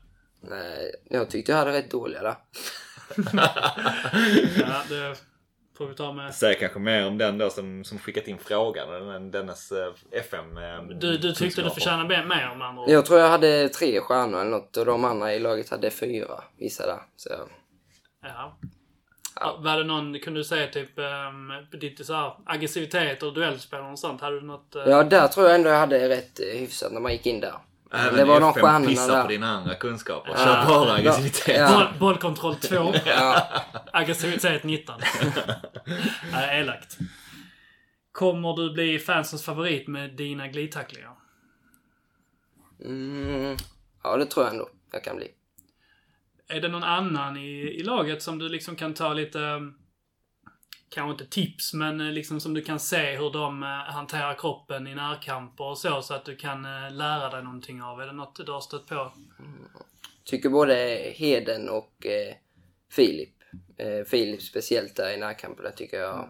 Nej, 0.41 0.95
jag 1.09 1.29
tyckte 1.29 1.51
jag 1.51 1.59
hade 1.59 1.71
rätt 1.73 1.91
dåliga 1.91 2.21
där. 2.23 2.35
ja, 4.59 4.83
det 4.89 5.15
får 5.77 5.87
vi 5.87 5.95
ta 5.95 6.13
med. 6.13 6.35
Säg 6.35 6.55
kanske 6.59 6.79
mer 6.79 7.07
om 7.07 7.17
den 7.17 7.37
då 7.37 7.49
som, 7.49 7.83
som 7.83 7.99
skickat 7.99 8.27
in 8.27 8.37
frågan. 8.37 9.09
än 9.11 9.31
Dennes 9.31 9.71
eh, 9.71 9.93
FM. 10.11 10.57
eh, 10.57 10.81
Du, 10.83 11.17
du 11.17 11.33
tyckte 11.33 11.61
du 11.61 11.69
förtjänade 11.69 12.25
mer- 12.25 12.49
om 12.51 12.61
andra 12.61 12.83
ord. 12.83 12.89
Jag 12.89 13.05
tror 13.05 13.19
jag 13.19 13.29
hade 13.29 13.69
tre 13.69 14.01
stjärnor 14.01 14.39
eller 14.41 14.51
något 14.51 14.77
och 14.77 14.85
de 14.85 15.05
andra 15.05 15.33
i 15.33 15.39
laget 15.39 15.69
hade 15.69 15.89
fyra. 15.91 16.43
Vissa 16.57 16.85
där. 16.85 16.99
Så, 17.15 17.29
Ja. 18.23 18.57
Ja, 19.39 19.57
Var 19.59 19.77
det 19.77 19.83
någon, 19.83 20.19
kunde 20.19 20.39
du 20.39 20.43
säga 20.43 20.67
typ 20.67 20.89
um, 20.97 21.79
ditt 21.79 22.05
så 22.05 22.13
här, 22.13 22.33
aggressivitet 22.45 23.23
och 23.23 23.33
duellspel 23.33 23.81
och 23.81 23.99
sånt? 23.99 24.21
Hade 24.21 24.39
du 24.39 24.45
något? 24.45 24.75
eh, 24.75 24.83
ja, 24.87 25.03
där 25.03 25.27
tror 25.27 25.45
jag 25.45 25.55
ändå 25.55 25.69
jag 25.69 25.77
hade 25.79 26.09
rätt 26.09 26.39
hyfsat 26.53 26.91
när 26.91 26.99
man 26.99 27.11
gick 27.11 27.25
in 27.25 27.39
där. 27.39 27.53
Även 27.91 28.15
det 28.15 28.25
var 28.25 28.39
de 28.39 28.53
stjärnorna 28.53 28.87
pissar 28.87 29.15
där. 29.15 29.21
på 29.21 29.27
dina 29.27 29.47
andra 29.49 29.75
kunskaper. 29.75 30.31
Ja. 30.31 30.37
Kör 30.37 30.65
bara 30.67 30.93
aggressivitet. 30.93 31.57
Ja. 31.57 31.71
Boll, 31.71 31.99
bollkontroll 31.99 32.55
2. 32.55 32.93
Ja, 33.05 33.47
Aggressivitet 33.93 34.63
19. 34.63 35.01
Nej, 36.31 36.59
elakt. 36.61 36.97
Kommer 38.11 38.55
du 38.55 38.73
bli 38.73 38.99
fansens 38.99 39.43
favorit 39.45 39.87
med 39.87 40.15
dina 40.15 40.47
glidtacklingar? 40.47 41.11
mm, 42.85 43.57
ja, 44.03 44.17
det 44.17 44.25
tror 44.25 44.45
jag 44.45 44.53
ändå 44.53 44.69
jag 44.91 45.03
kan 45.03 45.15
bli. 45.15 45.27
Är 46.49 46.61
det 46.61 46.67
någon 46.67 46.83
annan 46.83 47.37
i, 47.37 47.49
i 47.79 47.83
laget 47.83 48.23
som 48.23 48.39
du 48.39 48.49
liksom 48.49 48.75
kan 48.75 48.93
ta 48.93 49.13
lite, 49.13 49.71
kanske 50.97 51.23
inte 51.23 51.35
tips, 51.35 51.73
men 51.73 52.01
eh, 52.01 52.11
liksom 52.11 52.39
som 52.39 52.53
du 52.53 52.61
kan 52.61 52.79
se 52.79 53.17
hur 53.17 53.29
de 53.31 53.63
eh, 53.63 53.69
hanterar 53.69 54.33
kroppen 54.33 54.87
i 54.87 54.95
närkamper 54.95 55.63
och 55.63 55.77
så, 55.77 56.01
så 56.01 56.13
att 56.13 56.25
du 56.25 56.35
kan 56.35 56.65
eh, 56.65 56.91
lära 56.91 57.29
dig 57.29 57.43
någonting 57.43 57.81
av? 57.81 58.01
Är 58.01 58.05
det 58.05 58.13
något 58.13 58.45
du 58.45 58.51
har 58.51 58.61
stött 58.61 58.87
på? 58.87 59.11
Tycker 60.23 60.49
både 60.49 60.75
Heden 61.15 61.69
och 61.69 62.05
eh, 62.05 62.35
Filip. 62.91 63.33
Eh, 63.77 64.05
Filip 64.05 64.41
speciellt 64.41 64.95
där 64.95 65.13
i 65.13 65.17
närkampen, 65.17 65.63
där 65.63 65.71
tycker 65.71 65.99
jag. 65.99 66.29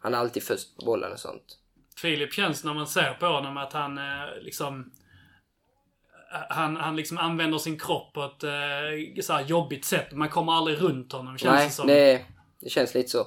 Han 0.00 0.14
är 0.14 0.18
alltid 0.18 0.42
först 0.42 0.76
på 0.76 0.84
bollen 0.84 1.12
och 1.12 1.20
sånt. 1.20 1.58
Filip 1.96 2.32
känns 2.32 2.64
när 2.64 2.74
man 2.74 2.86
ser 2.86 3.14
på 3.14 3.26
honom 3.26 3.56
att 3.56 3.72
han 3.72 3.98
eh, 3.98 4.04
liksom 4.40 4.92
han, 6.50 6.76
han 6.76 6.96
liksom 6.96 7.18
använder 7.18 7.58
sin 7.58 7.78
kropp 7.78 8.12
på 8.12 8.22
ett 8.24 8.44
eh, 8.44 9.22
så 9.22 9.40
jobbigt 9.46 9.84
sätt. 9.84 10.12
Man 10.12 10.28
kommer 10.28 10.52
aldrig 10.52 10.80
runt 10.80 11.12
honom 11.12 11.38
känns 11.38 11.54
Nej, 11.54 11.66
det 11.66 11.72
som. 11.72 11.86
det, 11.86 12.24
det 12.60 12.70
känns 12.70 12.94
lite 12.94 13.08
så. 13.08 13.26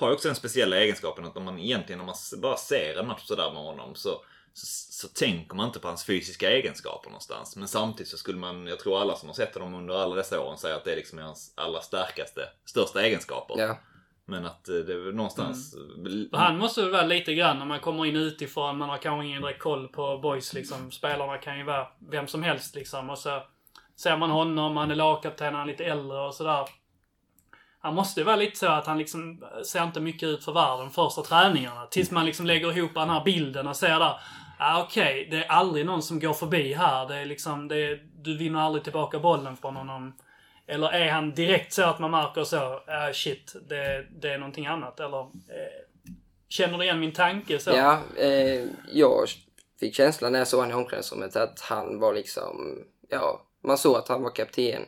Har 0.00 0.08
ju 0.08 0.14
också 0.14 0.28
den 0.28 0.34
speciella 0.34 0.76
egenskapen 0.76 1.24
att 1.24 1.36
om 1.36 1.44
man 1.44 1.58
egentligen 1.58 1.98
när 1.98 2.06
man 2.06 2.14
bara 2.42 2.56
ser 2.56 2.98
en 2.98 3.06
match 3.06 3.22
sådär 3.24 3.50
med 3.52 3.62
honom 3.62 3.94
så, 3.94 4.10
så, 4.52 4.66
så 4.92 5.08
tänker 5.08 5.56
man 5.56 5.66
inte 5.66 5.80
på 5.80 5.88
hans 5.88 6.04
fysiska 6.04 6.50
egenskaper 6.50 7.10
någonstans. 7.10 7.56
Men 7.56 7.68
samtidigt 7.68 8.08
så 8.08 8.16
skulle 8.16 8.38
man, 8.38 8.66
jag 8.66 8.78
tror 8.78 9.00
alla 9.00 9.16
som 9.16 9.28
har 9.28 9.34
sett 9.34 9.54
honom 9.54 9.74
under 9.74 9.94
alla 9.94 10.14
dessa 10.14 10.40
åren 10.40 10.58
säger 10.58 10.76
att 10.76 10.84
det 10.84 10.92
är 10.92 10.96
liksom 10.96 11.18
hans 11.18 11.52
allra 11.56 11.80
starkaste, 11.80 12.40
största 12.64 13.02
egenskaper. 13.02 13.54
Ja. 13.58 13.76
Men 14.24 14.46
att 14.46 14.68
eh, 14.68 14.74
det 14.74 14.92
är 14.92 15.12
någonstans... 15.12 15.74
Och 16.32 16.38
Han 16.38 16.58
måste 16.58 16.82
väl 16.82 16.90
vara 16.90 17.06
lite 17.06 17.34
grann 17.34 17.58
när 17.58 17.66
man 17.66 17.80
kommer 17.80 18.06
in 18.06 18.16
utifrån. 18.16 18.78
Man 18.78 18.88
har 18.88 18.98
kanske 18.98 19.26
ingen 19.26 19.42
direkt 19.42 19.62
koll 19.62 19.88
på 19.88 20.18
boys 20.18 20.54
liksom. 20.54 20.90
Spelarna 20.90 21.38
kan 21.38 21.58
ju 21.58 21.64
vara 21.64 21.88
vem 22.10 22.26
som 22.26 22.42
helst 22.42 22.74
liksom. 22.74 23.10
Och 23.10 23.18
så 23.18 23.42
ser 23.96 24.16
man 24.16 24.30
honom, 24.30 24.76
han 24.76 24.90
är 24.90 24.94
lagkapten, 24.94 25.54
han 25.54 25.62
är 25.62 25.72
lite 25.72 25.84
äldre 25.84 26.20
och 26.20 26.34
sådär. 26.34 26.68
Han 27.82 27.94
måste 27.94 28.20
ju 28.20 28.24
vara 28.24 28.36
lite 28.36 28.58
så 28.58 28.66
att 28.66 28.86
han 28.86 28.98
liksom 28.98 29.42
eh, 29.42 29.62
ser 29.62 29.84
inte 29.84 30.00
mycket 30.00 30.28
ut 30.28 30.44
för 30.44 30.52
världen 30.52 30.90
första 30.90 31.22
träningarna. 31.22 31.86
Tills 31.86 32.10
man 32.10 32.26
liksom 32.26 32.46
lägger 32.46 32.78
ihop 32.78 32.94
den 32.94 33.10
här 33.10 33.24
bilden 33.24 33.66
och 33.66 33.76
ser 33.76 33.98
där. 33.98 34.20
Ah, 34.58 34.82
Okej, 34.82 35.28
det 35.30 35.36
är 35.36 35.48
aldrig 35.48 35.86
någon 35.86 36.02
som 36.02 36.20
går 36.20 36.32
förbi 36.32 36.72
här. 36.72 37.08
Det 37.08 37.14
är 37.16 37.26
liksom, 37.26 37.68
det 37.68 37.76
är, 37.76 38.02
du 38.22 38.36
vinner 38.36 38.60
aldrig 38.60 38.84
tillbaka 38.84 39.18
bollen 39.18 39.56
från 39.56 39.76
honom. 39.76 40.14
Eller 40.66 40.88
är 40.88 41.10
han 41.10 41.34
direkt 41.34 41.72
så 41.72 41.82
att 41.82 41.98
man 41.98 42.10
märker 42.10 42.44
så, 42.44 42.56
ah, 42.86 43.12
shit, 43.12 43.56
det, 43.68 44.06
det 44.20 44.32
är 44.32 44.38
någonting 44.38 44.66
annat? 44.66 45.00
Eller 45.00 45.20
eh, 45.20 45.26
känner 46.48 46.78
du 46.78 46.84
igen 46.84 47.00
min 47.00 47.12
tanke 47.12 47.58
så? 47.58 47.70
Ja, 47.70 48.00
eh, 48.16 48.64
jag 48.92 49.28
fick 49.80 49.94
känslan 49.94 50.32
när 50.32 50.38
jag 50.38 50.48
såg 50.48 50.60
honom 50.60 50.78
i 50.78 50.82
omklädningsrummet 50.82 51.36
att 51.36 51.60
han 51.60 52.00
var 52.00 52.14
liksom, 52.14 52.84
ja, 53.08 53.42
man 53.64 53.78
såg 53.78 53.96
att 53.96 54.08
han 54.08 54.22
var 54.22 54.30
kapten. 54.30 54.82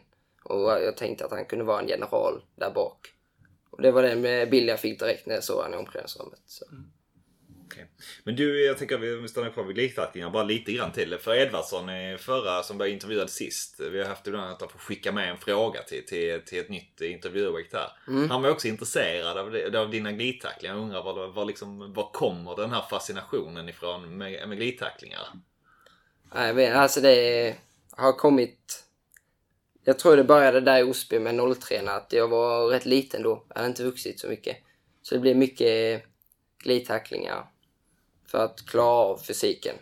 Och 0.44 0.60
jag 0.60 0.96
tänkte 0.96 1.24
att 1.24 1.30
han 1.30 1.44
kunde 1.44 1.64
vara 1.64 1.80
en 1.80 1.88
general 1.88 2.42
där 2.56 2.70
bak. 2.70 3.12
Och 3.70 3.82
det 3.82 3.90
var 3.90 4.02
den 4.02 4.20
med 4.20 4.50
bild 4.50 4.68
jag 4.68 4.80
fick 4.80 5.00
direkt 5.00 5.26
när 5.26 5.34
jag 5.34 5.44
såg 5.44 5.56
honom 5.56 5.74
i 5.74 5.76
omklädningsrummet. 5.76 6.40
Så. 6.46 6.64
Okej. 7.72 7.86
Men 8.24 8.36
du, 8.36 8.64
jag 8.64 8.78
tänker 8.78 8.94
att 8.94 9.22
vi 9.22 9.28
stannar 9.28 9.50
kvar 9.50 9.64
vid 9.64 9.76
glidtacklingar 9.76 10.30
bara 10.30 10.42
lite 10.42 10.72
grann 10.72 10.92
till. 10.92 11.18
För 11.18 11.34
Edvardsson 11.34 11.88
är 11.88 12.16
förra 12.16 12.62
som 12.62 12.78
var 12.78 12.86
intervjuad 12.86 13.30
sist. 13.30 13.80
Vi 13.80 13.98
har 13.98 14.08
haft 14.08 14.26
ibland 14.26 14.52
att 14.52 14.60
han 14.60 14.70
får 14.70 14.78
skicka 14.78 15.12
med 15.12 15.30
en 15.30 15.38
fråga 15.38 15.82
till, 15.82 16.06
till, 16.06 16.40
till 16.46 16.60
ett 16.60 16.68
nytt 16.68 17.00
intervjuobjekt 17.00 17.74
här. 17.74 17.92
Han 18.28 18.42
var 18.42 18.50
också 18.50 18.68
intresserad 18.68 19.38
av, 19.38 19.50
det, 19.50 19.80
av 19.80 19.90
dina 19.90 20.12
glidtacklingar. 20.12 20.74
Jag 20.74 20.82
undrar 20.82 21.02
var, 21.02 21.26
var, 21.26 21.44
liksom, 21.44 21.92
var 21.92 22.12
kommer 22.12 22.56
den 22.56 22.70
här 22.70 22.82
fascinationen 22.90 23.68
ifrån 23.68 24.18
med, 24.18 24.48
med 24.48 24.58
glidtacklingar? 24.58 25.28
Nej, 26.34 26.72
alltså 26.72 27.00
det 27.00 27.56
har 27.90 28.12
kommit... 28.12 28.81
Jag 29.84 29.98
tror 29.98 30.16
det 30.16 30.24
började 30.24 30.60
där 30.60 30.78
i 30.78 30.82
Osby 30.82 31.18
med 31.18 31.56
03 31.60 31.80
att 31.90 32.12
jag 32.12 32.28
var 32.28 32.66
rätt 32.68 32.86
liten 32.86 33.22
då. 33.22 33.44
Jag 33.48 33.54
hade 33.56 33.68
inte 33.68 33.84
vuxit 33.84 34.20
så 34.20 34.28
mycket. 34.28 34.56
Så 35.02 35.14
det 35.14 35.20
blev 35.20 35.36
mycket 35.36 36.04
glidtacklingar 36.58 37.46
för 38.26 38.44
att 38.44 38.66
klara 38.66 38.86
av 38.86 39.16
fysiken. 39.18 39.74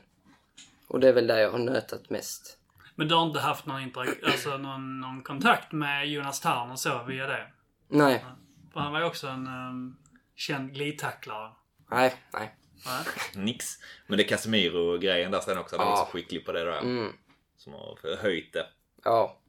Och 0.89 1.01
det 1.01 1.09
är 1.09 1.13
väl 1.13 1.27
där 1.27 1.39
jag 1.39 1.51
har 1.51 1.59
nötat 1.59 2.11
mest. 2.11 2.57
Men 2.95 3.09
du 3.09 3.15
har 3.15 3.27
inte 3.27 3.41
haft 3.41 3.67
någon, 3.67 3.81
interak- 3.81 4.25
alltså 4.25 4.57
någon, 4.59 5.01
någon 5.01 5.23
kontakt 5.23 5.73
med 5.73 6.09
Jonas 6.09 6.41
Tarn 6.41 6.71
och 6.71 6.79
så 6.81 7.05
via 7.09 7.27
det? 7.27 7.47
Nej, 7.89 8.25
För 8.73 8.81
han 8.81 8.93
var 8.93 9.01
ju 9.01 9.07
också 9.07 9.27
en 9.27 9.47
um, 9.47 9.97
känd 10.37 10.75
glidtacklare. 10.75 11.51
nej, 11.91 12.15
nej. 12.33 12.55
Va? 12.87 12.99
Nix. 13.35 13.67
Men 14.07 14.19
det 14.19 14.25
är 14.25 14.29
Casemiro-grejen 14.29 15.31
där 15.31 15.41
sen 15.41 15.59
också. 15.59 15.77
Han 15.77 15.87
är 15.87 15.91
Ja. 15.91 16.03
också 16.03 16.13
skicklig 16.13 16.47
på 16.47 16.53
det 16.53 16.65
då. 16.65 16.73
Mm, 16.73 17.13
Som 17.57 17.73
har 17.73 18.17
höjt 18.23 18.53
det. 18.53 18.67
ja. 19.05 19.40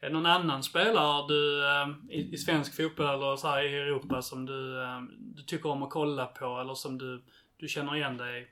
Är 0.00 0.06
det 0.06 0.12
någon 0.12 0.26
annan 0.26 0.62
spelare 0.62 1.26
du, 1.28 1.62
um, 1.62 2.10
i, 2.10 2.34
i 2.34 2.36
svensk 2.36 2.76
fotboll 2.76 3.06
eller 3.06 3.36
så 3.36 3.48
här 3.48 3.62
i 3.62 3.74
Europa 3.76 4.22
som 4.22 4.46
du, 4.46 4.76
um, 4.76 5.10
du 5.36 5.42
tycker 5.42 5.68
om 5.70 5.82
att 5.82 5.90
kolla 5.90 6.26
på 6.26 6.60
eller 6.60 6.74
som 6.74 6.98
du, 6.98 7.22
du 7.56 7.68
känner 7.68 7.96
igen 7.96 8.16
dig 8.16 8.48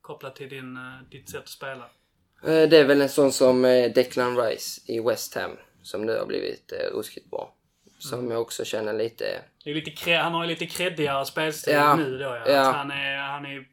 kopplat 0.00 0.36
till 0.36 0.48
din, 0.48 0.76
uh, 0.76 1.08
ditt 1.10 1.30
sätt 1.30 1.42
att 1.42 1.48
spela? 1.48 1.84
Eh, 2.44 2.68
Det 2.68 2.78
är 2.78 2.84
väl 2.84 3.00
en 3.00 3.08
sån 3.08 3.32
som 3.32 3.64
eh, 3.64 3.92
Declan 3.92 4.36
Rice 4.36 4.92
i 4.92 5.00
West 5.00 5.34
Ham. 5.34 5.50
Som 5.82 6.06
nu 6.06 6.18
har 6.18 6.26
blivit 6.26 6.72
eh, 6.72 6.96
ruskigt 6.96 7.30
bra. 7.30 7.54
Som 7.98 8.30
jag 8.30 8.40
också 8.40 8.64
känner 8.64 8.92
lite... 8.92 9.24
Lite 9.64 10.12
han 10.12 10.34
har 10.34 10.44
ju 10.44 10.48
lite 10.50 10.66
creddigare 10.66 11.24
spelstil 11.26 11.74
Ja. 11.74 11.96
nu 11.96 12.18
då 12.18 12.24
ja. 12.24 12.48
Ja. 12.48 12.62
Han, 12.72 12.90
är, 12.90 13.16
han 13.16 13.46
är 13.46 13.64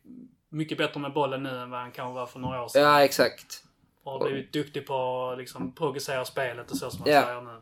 mycket 0.50 0.78
bättre 0.78 1.00
med 1.00 1.14
bollen 1.14 1.44
nu 1.44 1.50
än 1.50 1.70
vad 1.70 1.80
han 1.80 1.92
kanske 1.92 2.14
var 2.14 2.26
för 2.26 2.40
några 2.40 2.64
år 2.64 2.68
sedan. 2.68 2.82
Ja, 2.82 3.04
exakt. 3.04 3.64
Och 4.04 4.12
har 4.12 4.30
blivit 4.30 4.54
duktig 4.54 4.88
på 4.88 5.30
att 5.32 5.38
liksom 5.38 5.76
progressera 5.76 6.26
spelet 6.26 6.72
och 6.72 6.78
så 6.78 6.92
som 6.92 7.00
man 7.00 7.10
Ja. 7.10 7.24
säger 7.24 7.42
nu. 7.42 7.62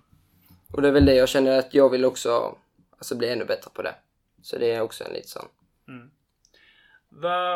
Och 0.72 0.82
det 0.82 0.88
är 0.88 0.92
väl 0.92 1.06
det 1.06 1.16
jag 1.16 1.30
känner 1.30 1.60
att 1.60 1.74
jag 1.74 1.90
vill 1.90 2.06
också 2.06 2.56
alltså, 2.98 3.16
bli 3.16 3.30
ännu 3.30 3.46
bättre 3.46 3.72
på 3.74 3.82
det. 3.82 3.96
Så 4.42 4.58
det 4.58 4.72
är 4.72 4.82
också 4.82 5.04
en 5.04 5.14
lite 5.14 5.28
sån. 5.28 5.46
Vad 7.10 7.52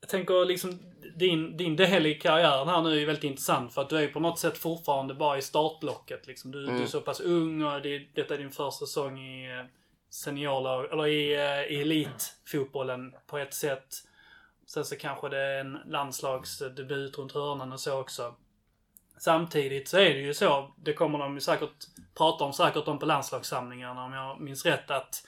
jag 0.00 0.08
tänker 0.08 0.44
liksom 0.44 0.78
din, 1.16 1.56
din 1.56 1.76
del 1.76 2.06
i 2.06 2.14
karriären 2.14 2.68
här 2.68 2.82
nu 2.82 3.02
är 3.02 3.06
väldigt 3.06 3.24
intressant 3.24 3.74
för 3.74 3.82
att 3.82 3.88
du 3.90 3.96
är 3.98 4.08
på 4.08 4.20
något 4.20 4.38
sätt 4.38 4.58
fortfarande 4.58 5.14
bara 5.14 5.38
i 5.38 5.42
startblocket. 5.42 6.26
Liksom. 6.26 6.50
Du, 6.50 6.66
du 6.66 6.82
är 6.82 6.86
så 6.86 7.00
pass 7.00 7.20
ung 7.20 7.62
och 7.64 7.82
det, 7.82 7.98
detta 8.14 8.34
är 8.34 8.38
din 8.38 8.50
första 8.50 8.86
säsong 8.86 9.18
i 9.18 9.58
eh, 9.58 9.64
seniorlag, 10.10 10.92
eller 10.92 11.06
i, 11.06 11.34
eh, 11.34 11.76
i 11.76 11.80
elitfotbollen 11.80 13.14
på 13.26 13.38
ett 13.38 13.54
sätt. 13.54 13.94
Sen 14.66 14.84
så 14.84 14.96
kanske 14.96 15.28
det 15.28 15.38
är 15.38 15.60
en 15.60 15.78
landslagsdebut 15.86 17.18
runt 17.18 17.32
hörnan 17.32 17.72
och 17.72 17.80
så 17.80 18.00
också. 18.00 18.34
Samtidigt 19.18 19.88
så 19.88 19.96
är 19.98 20.14
det 20.14 20.20
ju 20.20 20.34
så, 20.34 20.74
det 20.76 20.92
kommer 20.92 21.18
de 21.18 21.34
ju 21.34 21.40
säkert 21.40 21.86
prata 22.14 22.44
om 22.44 22.52
säkert 22.52 22.88
om 22.88 22.98
på 22.98 23.06
landslagssamlingarna 23.06 24.04
om 24.04 24.12
jag 24.12 24.40
minns 24.40 24.66
rätt 24.66 24.90
att 24.90 25.26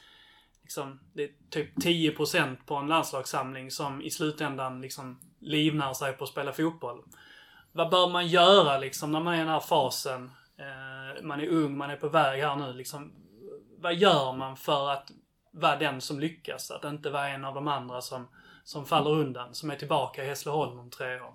liksom, 0.62 1.00
det 1.12 1.22
är 1.22 1.30
typ 1.50 1.76
10% 1.76 2.56
på 2.66 2.74
en 2.74 2.86
landslagssamling 2.86 3.70
som 3.70 4.02
i 4.02 4.10
slutändan 4.10 4.80
liksom 4.80 5.20
livnär 5.38 5.92
sig 5.92 6.12
på 6.12 6.24
att 6.24 6.30
spela 6.30 6.52
fotboll. 6.52 7.02
Vad 7.72 7.90
bör 7.90 8.08
man 8.08 8.26
göra 8.26 8.78
liksom 8.78 9.12
när 9.12 9.20
man 9.20 9.34
är 9.34 9.36
i 9.36 9.40
den 9.40 9.48
här 9.48 9.60
fasen? 9.60 10.30
Eh, 10.58 11.22
man 11.22 11.40
är 11.40 11.48
ung, 11.48 11.76
man 11.76 11.90
är 11.90 11.96
på 11.96 12.08
väg 12.08 12.42
här 12.42 12.56
nu 12.56 12.72
liksom. 12.72 13.12
Vad 13.78 13.94
gör 13.94 14.32
man 14.32 14.56
för 14.56 14.90
att 14.90 15.10
vara 15.50 15.76
den 15.76 16.00
som 16.00 16.20
lyckas? 16.20 16.70
Att 16.70 16.84
inte 16.84 17.10
vara 17.10 17.28
en 17.28 17.44
av 17.44 17.54
de 17.54 17.68
andra 17.68 18.00
som, 18.00 18.28
som 18.66 18.86
faller 18.86 19.10
undan, 19.10 19.54
som 19.54 19.70
är 19.70 19.76
tillbaka 19.76 20.24
i 20.24 20.26
Hässleholm 20.26 20.78
om 20.78 20.90
tre 20.90 21.20
år. 21.20 21.34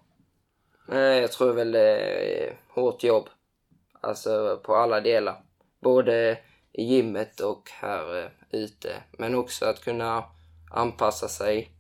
Jag 0.96 1.32
tror 1.32 1.54
väl 1.54 1.72
det 1.72 1.98
är 2.44 2.60
hårt 2.70 3.04
jobb. 3.04 3.30
Alltså 4.02 4.62
på 4.64 4.76
alla 4.76 5.02
delar. 5.02 5.44
Både 5.80 6.40
i 6.72 6.84
gymmet 6.84 7.40
och 7.40 7.70
här 7.72 8.24
eh, 8.24 8.30
ute. 8.50 9.04
Men 9.12 9.36
också 9.36 9.66
att 9.66 9.84
kunna 9.84 10.24
anpassa 10.72 11.28
sig, 11.28 11.72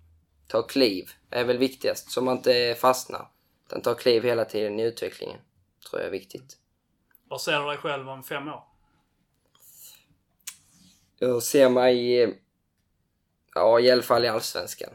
ta 0.47 0.61
kliv 0.61 1.09
är 1.29 1.43
väl 1.43 1.57
viktigast. 1.57 2.11
Så 2.11 2.21
man 2.21 2.37
inte 2.37 2.75
fastnar. 2.79 3.27
Utan 3.67 3.81
ta 3.81 3.93
kliv 3.93 4.23
hela 4.23 4.45
tiden 4.45 4.79
i 4.79 4.83
utvecklingen. 4.83 5.39
Tror 5.89 6.01
jag 6.01 6.07
är 6.07 6.11
viktigt. 6.11 6.57
Vad 7.27 7.41
ser 7.41 7.59
du 7.59 7.65
dig 7.65 7.77
själv 7.77 8.09
om 8.09 8.23
fem 8.23 8.47
år? 8.47 8.63
Jag 11.17 11.43
ser 11.43 11.69
mig, 11.69 12.23
eh, 12.23 12.29
ja 13.55 13.79
i 13.79 13.91
alla 13.91 14.03
fall 14.03 14.25
i 14.25 14.27
Allsvenskan. 14.27 14.93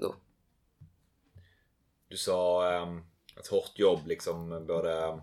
Då. 0.00 0.14
Du 2.08 2.16
sa 2.16 2.70
um, 2.82 3.04
ett 3.36 3.46
hårt 3.46 3.78
jobb 3.78 4.06
liksom 4.06 4.66
både 4.66 5.20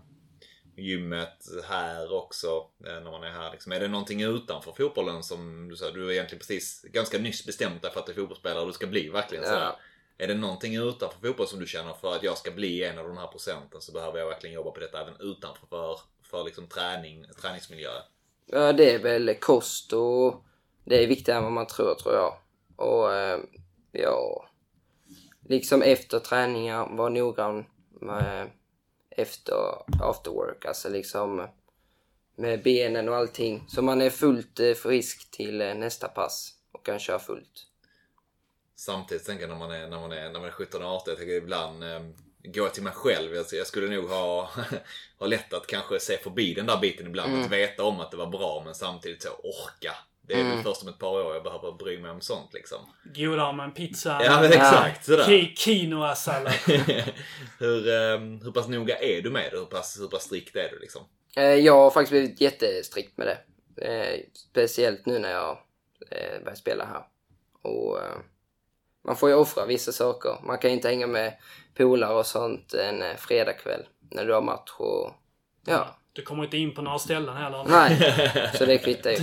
gymmet 0.76 1.46
här 1.68 2.12
också 2.12 2.66
eh, 2.86 3.00
när 3.00 3.10
man 3.10 3.24
är 3.24 3.30
här. 3.30 3.52
Liksom. 3.52 3.72
Är 3.72 3.80
det 3.80 3.88
någonting 3.88 4.22
utanför 4.22 4.72
fotbollen 4.72 5.22
som 5.22 5.68
du 5.68 5.76
sa, 5.76 5.90
du 5.90 6.06
är 6.06 6.12
egentligen 6.12 6.38
precis 6.38 6.82
ganska 6.82 7.18
nyss 7.18 7.46
bestämt 7.46 7.82
dig 7.82 7.90
för 7.90 8.00
att 8.00 8.06
du 8.06 8.12
är 8.12 8.16
fotbollsspelare 8.16 8.60
och 8.60 8.66
du 8.66 8.72
ska 8.72 8.86
bli 8.86 9.08
verkligen 9.08 9.44
så. 9.44 9.52
Ja. 9.52 9.78
Är 10.18 10.28
det 10.28 10.34
någonting 10.34 10.76
utanför 10.76 11.26
fotboll 11.26 11.46
som 11.46 11.60
du 11.60 11.66
känner 11.66 11.92
för 11.92 12.14
att 12.14 12.22
jag 12.22 12.38
ska 12.38 12.50
bli 12.50 12.84
en 12.84 12.98
av 12.98 13.08
de 13.08 13.16
här 13.16 13.26
procenten 13.26 13.80
så 13.80 13.92
behöver 13.92 14.18
jag 14.18 14.26
verkligen 14.26 14.54
jobba 14.54 14.70
på 14.70 14.80
detta 14.80 15.00
även 15.00 15.14
utanför 15.20 15.66
för, 15.66 16.00
för 16.22 16.44
liksom 16.44 16.66
träning, 16.66 17.26
träningsmiljö? 17.42 17.90
Ja, 18.46 18.72
det 18.72 18.94
är 18.94 18.98
väl 18.98 19.34
kost 19.40 19.92
och 19.92 20.44
det 20.84 21.04
är 21.04 21.06
viktigare 21.06 21.38
än 21.38 21.44
vad 21.44 21.52
man 21.52 21.66
tror, 21.66 21.94
tror 21.94 22.14
jag. 22.14 22.38
Och 22.76 23.14
eh, 23.14 23.40
ja, 23.92 24.47
liksom 25.48 25.82
efter 25.82 26.18
träningar, 26.18 26.96
vara 26.96 27.08
noggrann 27.08 27.64
med 28.00 28.50
efter 29.10 29.54
after 30.02 30.30
work, 30.30 30.64
alltså 30.64 30.88
liksom 30.88 31.48
med 32.36 32.62
benen 32.62 33.08
och 33.08 33.16
allting. 33.16 33.64
Så 33.68 33.82
man 33.82 34.02
är 34.02 34.10
fullt 34.10 34.60
eh, 34.60 34.74
frisk 34.74 35.30
till 35.30 35.60
eh, 35.60 35.74
nästa 35.74 36.08
pass 36.08 36.54
och 36.72 36.86
kan 36.86 36.98
köra 36.98 37.18
fullt. 37.18 37.66
Samtidigt 38.76 39.26
tänker 39.26 39.42
jag 39.42 39.50
när 39.50 39.58
man 39.58 39.70
är, 39.70 39.88
när 39.88 40.00
man 40.00 40.12
är, 40.12 40.30
när 40.30 40.40
man 40.40 40.48
är 40.48 40.50
17 40.50 40.82
och 40.82 40.88
18, 40.88 41.04
jag 41.10 41.18
tänker 41.18 41.34
ibland 41.34 41.84
eh, 41.84 42.00
går 42.42 42.64
jag 42.64 42.74
till 42.74 42.82
mig 42.82 42.92
själv. 42.92 43.34
Jag, 43.34 43.46
jag 43.52 43.66
skulle 43.66 43.96
nog 43.96 44.08
ha, 44.08 44.50
ha 45.18 45.26
lätt 45.26 45.52
att 45.52 45.66
kanske 45.66 46.00
se 46.00 46.18
förbi 46.18 46.54
den 46.54 46.66
där 46.66 46.80
biten 46.80 47.06
ibland. 47.06 47.44
Att 47.44 47.50
veta 47.50 47.84
om 47.84 48.00
att 48.00 48.10
det 48.10 48.16
var 48.16 48.26
bra 48.26 48.62
men 48.64 48.74
samtidigt 48.74 49.22
så 49.22 49.28
orka. 49.28 49.94
Det 50.28 50.34
är 50.40 50.44
väl 50.44 50.62
först 50.62 50.82
om 50.82 50.88
ett 50.88 50.98
par 50.98 51.08
år 51.26 51.34
jag 51.34 51.42
behöver 51.42 51.72
bry 51.72 51.98
mig 51.98 52.10
om 52.10 52.20
sånt 52.20 52.54
liksom. 52.54 52.78
Godare 53.14 53.52
med 53.52 53.64
en 53.64 53.72
pizza. 53.72 54.20
Ja 54.24 54.40
men 54.40 54.52
exakt 54.52 55.04
sådär. 55.04 55.24
Ki- 55.24 55.54
Quinoa-sallad. 55.56 56.52
hur, 57.58 57.88
eh, 57.88 58.18
hur 58.42 58.52
pass 58.52 58.68
noga 58.68 58.98
är 58.98 59.22
du 59.22 59.30
med 59.30 59.52
det? 59.52 59.58
Hur 59.58 59.64
pass, 59.64 60.00
hur 60.00 60.06
pass 60.08 60.22
strikt 60.22 60.56
är 60.56 60.68
du 60.70 60.78
liksom? 60.78 61.02
Eh, 61.36 61.44
jag 61.44 61.74
har 61.74 61.90
faktiskt 61.90 62.10
blivit 62.10 62.40
jättestrikt 62.40 63.16
med 63.18 63.26
det. 63.26 63.38
Eh, 63.86 64.20
speciellt 64.34 65.06
nu 65.06 65.18
när 65.18 65.30
jag 65.30 65.58
eh, 66.10 66.42
börjar 66.44 66.56
spela 66.56 66.84
här. 66.84 67.02
Och 67.70 67.98
man 69.04 69.16
får 69.16 69.28
ju 69.28 69.34
offra 69.34 69.66
vissa 69.66 69.92
saker. 69.92 70.36
Man 70.44 70.58
kan 70.58 70.70
inte 70.70 70.88
hänga 70.88 71.06
med 71.06 71.34
polare 71.76 72.14
och 72.14 72.26
sånt 72.26 72.74
en 72.74 73.16
fredagkväll 73.18 73.86
när 74.10 74.24
du 74.24 74.32
har 74.34 74.42
match 74.42 74.70
och 74.78 75.12
ja. 75.66 75.96
Du 76.18 76.24
kommer 76.24 76.44
inte 76.44 76.56
in 76.58 76.74
på 76.74 76.82
några 76.82 76.98
ställen 76.98 77.36
heller. 77.36 77.64
Nej, 77.68 78.50
så 78.54 78.64
det 78.64 78.78
kvittar 78.78 79.10
ju. 79.10 79.16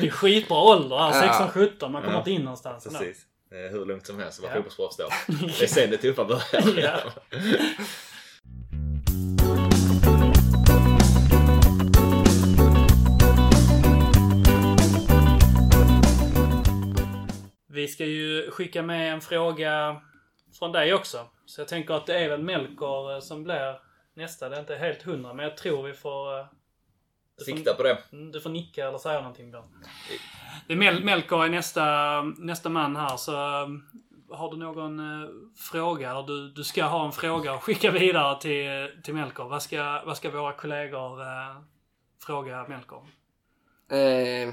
Det 0.00 0.06
är 0.06 0.10
skitbra 0.10 0.58
ålder 0.58 0.96
här, 0.96 1.26
Ja. 1.26 1.50
16-17. 1.54 1.88
Man 1.88 2.02
kommer 2.02 2.18
inte 2.18 2.30
in 2.30 2.42
någonstans. 2.42 2.86
ändå. 2.86 2.98
Precis. 2.98 3.22
Är 3.50 3.70
hur 3.70 3.84
lugnt 3.86 4.06
som 4.06 4.18
helst 4.18 4.38
att 4.38 4.42
vara 4.44 4.52
Ja. 4.56 4.62
fotbollsproffs 4.62 4.96
då. 4.96 5.08
Det 5.58 5.62
är 5.62 5.66
sen 5.66 5.90
det 5.90 5.96
tuffa 5.96 6.24
börjar. 6.24 6.82
Ja. 6.82 6.98
Vi 17.68 17.88
ska 17.88 18.04
ju 18.04 18.50
skicka 18.50 18.82
med 18.82 19.12
en 19.12 19.20
fråga 19.20 19.96
från 20.58 20.72
dig 20.72 20.94
också. 20.94 21.18
Så 21.46 21.60
jag 21.60 21.68
tänker 21.68 21.94
att 21.94 22.06
det 22.06 22.18
är 22.18 22.28
väl 22.28 22.42
Melker 22.42 23.14
eh, 23.14 23.20
som 23.20 23.44
blir 23.44 23.85
nästa. 24.16 24.48
Det 24.48 24.56
är 24.56 24.60
inte 24.60 24.76
helt 24.76 25.02
hundra, 25.02 25.34
men 25.34 25.44
jag 25.44 25.56
tror 25.56 25.82
vi 25.82 25.92
får... 25.94 26.38
eh, 26.38 26.46
du 27.38 27.44
får- 27.44 27.56
Sikta 27.56 27.74
på 27.74 27.82
det. 27.82 27.98
Mm, 28.12 28.32
Du 28.32 28.40
får 28.40 28.50
nicka 28.50 28.88
eller 28.88 28.98
säga 28.98 29.18
någonting 29.20 29.50
då. 29.50 29.64
Det 30.66 30.72
är 30.72 30.76
Mel 30.76 31.04
Melker 31.04 31.44
är 31.44 31.48
nästa, 31.48 32.22
nästa 32.22 32.68
man 32.68 32.96
här, 32.96 33.16
så 33.16 33.32
eh, 33.32 33.68
har 34.30 34.50
du 34.50 34.56
någon 34.56 34.98
eh, 35.22 35.28
fråga, 35.56 36.22
du, 36.22 36.50
du 36.50 36.64
ska 36.64 36.84
ha 36.84 37.06
en 37.06 37.12
fråga 37.12 37.54
och 37.54 37.62
skicka 37.62 37.90
vidare 37.90 38.40
till, 38.40 39.02
till 39.02 39.14
Melker. 39.14 39.44
Vad 39.44 39.62
ska, 39.62 40.02
vad 40.06 40.16
ska 40.16 40.30
våra 40.30 40.52
kollegor 40.52 41.20
eh, 41.22 41.56
fråga 42.26 42.66
Melker? 42.68 43.02
Eh, 43.90 44.48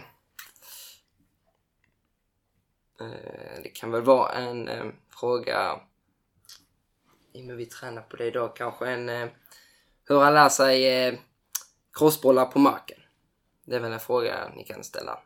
eh, 2.99 3.61
det 3.64 3.70
kan 3.76 3.91
väl 3.91 4.01
vara 4.01 4.32
en 4.32 4.68
eh, 4.68 4.86
fråga, 5.20 5.80
i 7.34 7.41
och 7.41 7.45
med 7.45 7.57
vi 7.57 7.66
tränar 7.66 8.01
på 8.01 8.16
det 8.16 8.26
idag, 8.26 8.55
kanske 8.55 8.88
en 8.89 9.09
eh, 9.09 9.28
hur 10.06 10.20
han 10.20 10.34
lär 10.34 10.49
sig 10.49 11.06
eh, 11.08 11.14
crossbollar 11.93 12.45
på 12.45 12.60
marken. 12.60 12.99
Det 13.66 13.76
är 13.76 13.80
väl 13.80 13.91
en 13.91 13.99
fråga 13.99 14.51
ni 14.56 14.64
kan 14.64 14.84
ställa. 14.84 15.20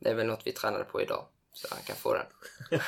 Det 0.00 0.10
är 0.10 0.14
väl 0.14 0.26
något 0.26 0.42
vi 0.44 0.52
tränade 0.52 0.84
på 0.84 1.02
idag, 1.02 1.26
så 1.52 1.68
han 1.70 1.82
kan 1.82 1.96
få 1.96 2.14
den. 2.14 2.26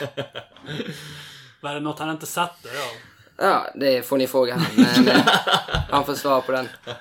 Var 1.60 1.74
det 1.74 1.80
något 1.80 1.98
han 1.98 2.10
inte 2.10 2.26
satte 2.26 2.68
då? 2.68 2.98
Ja, 3.36 3.70
det 3.74 4.02
får 4.02 4.16
ni 4.16 4.26
fråga 4.26 4.54
han, 4.54 4.66
men 4.76 5.08
eh, 5.08 5.26
han 5.90 6.04
får 6.04 6.14
svara 6.14 6.40
på 6.40 6.52
den. 6.52 6.68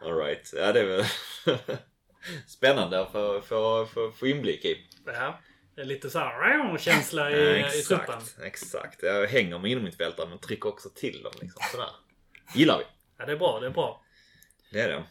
Alright. 0.00 0.52
Ja, 0.56 0.72
det 0.72 0.80
är 0.80 0.84
väl 0.84 1.04
spännande 2.46 3.00
att 3.00 3.12
få, 3.12 3.40
få, 3.40 3.86
få, 3.86 4.12
få 4.12 4.26
inblick 4.26 4.64
i. 4.64 4.86
Ja. 5.06 5.40
Det 5.74 5.80
är 5.80 5.84
lite 5.84 6.10
såhär 6.10 6.78
känsla 6.78 7.30
i, 7.30 7.60
i 7.78 7.82
truppen. 7.82 8.14
exakt, 8.18 8.42
exakt. 8.42 9.02
Jag 9.02 9.26
hänger 9.26 9.58
med 9.58 9.70
innermittfältare 9.70 10.28
men 10.28 10.38
trycker 10.38 10.68
också 10.68 10.88
till 10.88 11.22
dem 11.22 11.32
liksom 11.40 11.62
sådär. 11.70 11.90
Gillar 12.54 12.78
vi. 12.78 12.84
Ja, 13.18 13.26
det 13.26 13.32
är 13.32 13.36
bra, 13.36 13.60
det 13.60 13.66
är 13.66 13.70
bra. 13.70 14.00
Det 14.72 14.80
är 14.80 14.88
det. 14.88 15.04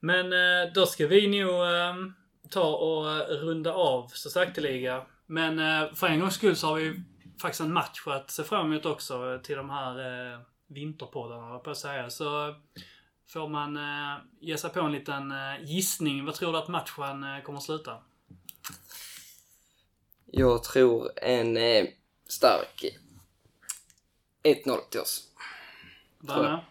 Men 0.00 0.32
eh, 0.32 0.72
då 0.72 0.86
ska 0.86 1.06
vi 1.06 1.40
nog 1.40 1.62
eh, 1.62 1.94
ta 2.50 2.76
och 2.76 3.28
runda 3.28 3.72
av 3.72 4.08
så 4.08 4.30
sakteliga. 4.30 5.06
Men 5.26 5.58
eh, 5.58 5.94
för 5.94 6.06
en 6.06 6.20
gångs 6.20 6.34
skull 6.34 6.56
så 6.56 6.66
har 6.66 6.74
vi 6.74 7.02
faktiskt 7.40 7.60
en 7.60 7.72
match 7.72 8.02
att 8.06 8.30
se 8.30 8.44
fram 8.44 8.72
emot 8.72 8.86
också 8.86 9.40
till 9.42 9.56
de 9.56 9.70
här 9.70 9.98
eh, 10.32 10.40
vinterpoddarna, 10.66 11.58
på 11.58 11.70
att 11.70 11.78
säga. 11.78 12.10
Så 12.10 12.54
får 13.28 13.48
man 13.48 13.76
eh, 13.76 14.18
ge 14.40 14.56
sig 14.58 14.70
på 14.70 14.80
en 14.80 14.92
liten 14.92 15.34
gissning. 15.60 16.24
Vad 16.24 16.34
tror 16.34 16.52
du 16.52 16.58
att 16.58 16.68
matchen 16.68 17.24
eh, 17.24 17.42
kommer 17.42 17.58
att 17.58 17.64
sluta? 17.64 17.98
Jag 20.26 20.64
tror 20.64 21.10
en 21.16 21.58
stark 22.28 22.84
1-0 24.42 24.78
till 24.90 25.00
oss. 25.00 25.28
Danne? 26.20 26.64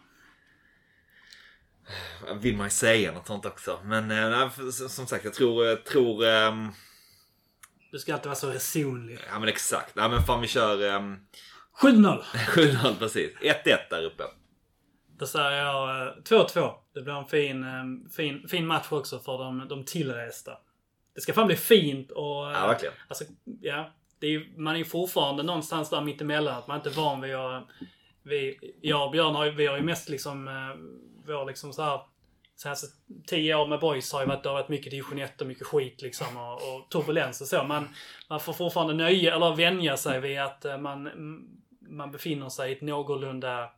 Vill 2.42 2.58
man 2.58 2.66
ju 2.66 2.72
säga 2.72 3.12
något 3.12 3.28
sånt 3.28 3.46
också. 3.46 3.80
Men 3.84 4.12
eh, 4.12 4.50
som- 4.90 5.08
sagt, 5.08 5.26
jag 5.26 5.34
tror... 5.34 5.66
Jag 5.66 5.86
tror 5.86 6.26
ehm, 6.26 6.68
Du 7.92 8.00
ska 8.00 8.14
alltid 8.14 8.26
vara 8.26 8.36
så 8.36 8.50
resonlig. 8.50 9.20
ja 9.34 9.40
men 9.40 9.50
exakt. 9.50 9.96
Nej 9.96 10.10
men 10.10 10.22
fan 10.24 10.42
vi 10.42 10.48
kör... 10.48 10.96
Um, 10.96 11.20
7-0! 11.82 12.22
7-0 12.24 12.96
precis. 13.00 13.38
1-1 13.38 13.78
där 13.90 14.04
uppe. 14.06 14.24
Då 15.18 15.28
säger 15.28 15.52
jag 15.52 16.08
eh, 16.08 16.14
2-2. 16.24 16.74
Det 16.94 17.02
blir 17.02 17.14
en 17.14 17.26
fin, 17.26 17.64
eh, 17.64 18.12
fin, 18.16 18.48
fin 18.48 18.68
match 18.68 18.88
också 18.90 19.20
för 19.20 19.38
de, 19.38 19.68
de 19.68 19.86
tillresta. 19.86 20.52
Det 21.16 21.22
ska 21.22 21.34
fan 21.34 21.48
bli 21.48 21.56
fint 21.56 22.12
och... 22.12 22.48
eh, 22.52 22.54
Ja, 22.54 22.68
verkligen. 22.68 22.94
Alltså, 23.08 23.24
ja. 23.62 23.92
det 24.20 24.28
är, 24.28 24.60
man 24.60 24.74
är 24.74 24.78
ju 24.80 24.86
fortfarande 24.86 25.44
någonstans 25.44 25.90
där 25.90 26.02
mittemellan. 26.02 26.58
Att 26.58 26.68
man 26.68 26.78
inte 26.78 26.90
är 26.90 26.94
van 26.94 27.22
vid 27.22 27.36
att... 27.36 27.68
Vi, 28.24 28.58
jag 28.82 29.06
och 29.06 29.12
Björn 29.12 29.36
har 29.36 29.50
vi 29.52 29.66
har 29.68 29.78
ju 29.78 29.84
mest 29.84 30.10
liksom... 30.10 30.48
eh, 31.28 31.36
Vår 31.36 31.46
liksom 31.46 31.74
så 31.74 31.82
här... 31.82 32.02
Senaste 32.56 32.88
tio 33.28 33.56
år 33.56 33.68
med 33.68 33.80
boys 33.80 34.14
har 34.14 34.22
ju 34.22 34.28
varit, 34.28 34.44
det 34.44 34.50
har 34.50 34.54
varit 34.54 34.70
mycket 34.70 34.92
division 34.92 35.20
1 35.20 35.42
och 35.42 35.48
mycket 35.48 35.68
skit 35.68 36.02
liksom 36.02 36.38
och, 36.38 36.54
och 36.54 36.90
turbulens 36.90 37.42
och 37.42 37.48
så. 37.48 37.64
Man, 37.64 37.90
man 38.30 38.40
får 38.40 38.54
fortfarande 38.54 38.94
nöja, 38.94 39.36
eller 39.36 39.56
vänja 39.56 39.98
sig 39.98 40.20
vid 40.20 40.40
att 40.40 40.66
eh, 40.66 40.78
man, 40.78 41.10
man 41.90 42.12
befinner 42.12 42.50
sig 42.50 42.70
i 42.70 42.76
ett 42.76 42.82
någorlunda 42.82 43.70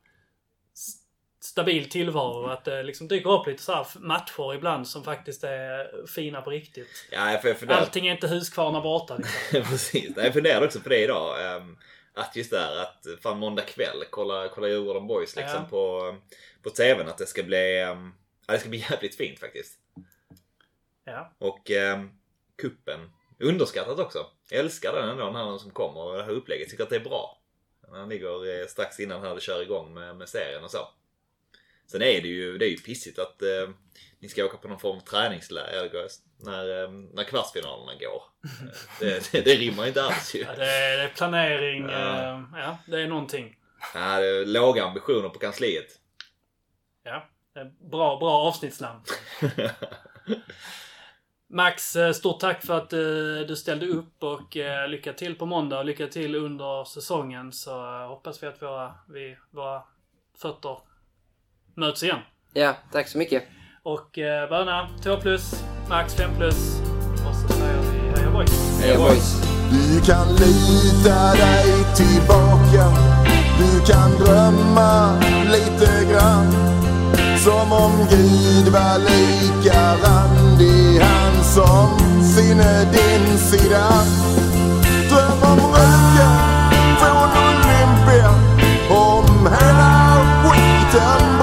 stabil 1.43 1.89
tillvaro. 1.89 2.45
Att 2.45 2.65
det 2.65 2.83
liksom 2.83 3.07
dyker 3.07 3.29
upp 3.29 3.47
lite 3.47 3.63
så 3.63 3.73
här 3.73 3.87
matcher 3.99 4.53
ibland 4.55 4.87
som 4.87 5.03
faktiskt 5.03 5.43
är 5.43 6.07
fina 6.07 6.41
på 6.41 6.49
riktigt. 6.49 7.07
Ja, 7.11 7.31
jag, 7.31 7.59
funderar... 7.59 7.79
Allting 7.79 8.07
är 8.07 8.11
inte 8.11 8.27
Huskvarna 8.27 8.81
borta 8.81 9.17
liksom. 9.17 9.61
Precis. 9.71 10.11
Jag 10.15 10.33
funderade 10.33 10.65
också 10.65 10.79
på 10.79 10.89
det 10.89 11.03
idag. 11.03 11.55
ehm, 11.55 11.77
Att 12.13 12.35
just 12.35 12.51
det 12.51 12.59
här 12.59 12.81
att 12.81 13.07
fan 13.21 13.39
måndag 13.39 13.61
kväll 13.61 14.03
kolla, 14.09 14.49
kolla 14.49 14.67
Djurgården 14.67 15.07
Boys 15.07 15.35
liksom 15.35 15.59
Ja. 15.61 15.67
på, 15.69 16.15
på 16.61 16.69
TVn. 16.69 17.07
Att 17.07 17.17
det 17.17 17.25
ska 17.25 17.43
bli, 17.43 17.79
ehm, 17.79 18.11
ja, 18.47 18.53
det 18.53 18.59
ska 18.59 18.69
bli 18.69 18.77
jävligt 18.89 19.15
fint 19.15 19.39
faktiskt. 19.39 19.79
Ja. 21.03 21.33
Och 21.37 21.69
um, 21.69 22.11
kuppen 22.55 23.11
underskattat 23.39 23.99
också. 23.99 24.25
Jag 24.49 24.59
älskar 24.59 24.93
den 24.93 25.09
ändå, 25.09 25.25
den 25.25 25.35
här 25.35 25.57
som 25.57 25.71
kommer 25.71 25.99
och 26.01 26.17
det 26.17 26.23
här 26.23 26.31
upplägget. 26.31 26.69
Tycker 26.69 26.83
att 26.83 26.89
det 26.89 26.95
är 26.95 26.99
bra. 26.99 27.39
Han 27.91 28.09
ligger 28.09 28.61
eh, 28.61 28.67
strax 28.67 28.99
innan 28.99 29.21
här 29.21 29.35
det 29.35 29.41
kör 29.41 29.61
igång 29.61 29.93
med, 29.93 30.15
med 30.15 30.29
serien 30.29 30.63
och 30.63 30.71
så. 30.71 30.87
Sen 31.87 32.01
är 32.01 32.21
det 32.21 32.27
ju, 32.27 32.57
det 32.57 32.65
är 32.65 32.69
ju 32.69 32.77
pissigt 32.77 33.19
att 33.19 33.41
eh, 33.41 33.69
ni 34.19 34.29
ska 34.29 34.45
åka 34.45 34.57
på 34.57 34.67
någon 34.67 34.79
form 34.79 34.97
av 34.97 35.01
träningsläger 35.01 36.07
när, 36.43 36.83
eh, 36.83 36.89
när 36.89 37.23
kvartsfinalerna 37.23 37.91
går. 37.99 38.23
Eh, 38.43 38.49
det, 38.99 39.31
det, 39.31 39.41
det 39.41 39.55
rimmar 39.55 39.87
inte 39.87 40.03
alls 40.03 40.35
ju. 40.35 40.39
Ja, 40.39 40.55
det, 40.57 40.65
är, 40.65 40.97
det 40.97 41.03
är 41.03 41.07
planering. 41.07 41.89
Ja. 41.89 42.33
eh, 42.33 42.41
Ja, 42.53 42.77
det 42.87 43.01
är 43.01 43.07
någonting. 43.07 43.55
Ja, 43.93 44.19
det 44.19 44.27
är 44.27 44.45
låga 44.45 44.85
ambitioner 44.85 45.29
på 45.29 45.39
kansliet. 45.39 45.87
Ja. 47.03 47.27
det 47.53 47.59
är 47.59 47.89
Bra, 47.91 48.19
bra 48.19 48.31
avsnittsnamn. 48.31 49.01
Max, 51.49 51.95
stort 52.13 52.39
tack 52.39 52.65
för 52.65 52.77
att 52.77 52.89
du 53.47 53.55
ställde 53.55 53.87
upp 53.87 54.23
och 54.23 54.55
lycka 54.87 55.13
till 55.13 55.35
på 55.35 55.45
måndag 55.45 55.79
och 55.79 55.85
lycka 55.85 56.07
till 56.07 56.35
under 56.35 56.83
säsongen 56.83 57.51
så 57.51 58.05
hoppas 58.07 58.43
vi 58.43 58.47
att 58.47 58.61
våra, 58.61 58.93
vi, 59.09 59.37
våra 59.51 59.83
fötter 60.41 60.77
möts 61.75 62.03
igen. 62.03 62.19
Ja, 62.53 62.75
tack 62.91 63.07
så 63.07 63.17
mycket. 63.17 63.43
Och 63.85 64.17
eh, 64.19 64.49
Böna 64.49 64.87
2 65.03 65.17
plus, 65.17 65.63
Max 65.89 66.15
5 66.15 66.29
plus. 66.37 66.81
Och 67.27 67.35
så 67.35 67.53
säger 67.53 67.79
vi 67.81 68.19
heja 68.19 68.31
boys. 68.31 68.79
Heja 68.81 68.97
boys. 68.97 69.41
Du 69.71 70.01
kan 70.01 70.27
lita 70.35 71.33
dig 71.33 71.85
tillbaka. 71.95 72.85
Du 73.59 73.91
kan 73.93 74.11
drömma 74.11 75.19
lite 75.51 76.11
grann. 76.11 76.51
Som 77.37 77.71
om 77.71 78.07
Gud 78.09 78.67
var 78.73 78.97
lika 78.99 79.95
randig. 80.03 80.99
Han 81.01 81.43
som 81.43 82.23
sinne 82.23 82.91
din 82.91 83.37
sida. 83.37 83.89
Dröm 85.09 85.51
om 85.51 85.59
röken 85.59 86.95
från 86.99 87.29
Olympia. 87.45 88.29
Om 88.89 89.47
hela 89.47 90.17
skiten 90.43 91.42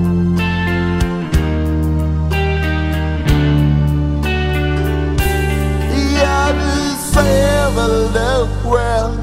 Du 7.21 7.27
ser 7.27 7.75
väl 7.75 8.13
det 8.13 8.47
själv 8.63 9.21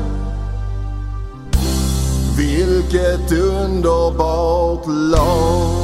Vilket 2.37 3.33
underbart 3.33 4.87
lag 4.87 5.78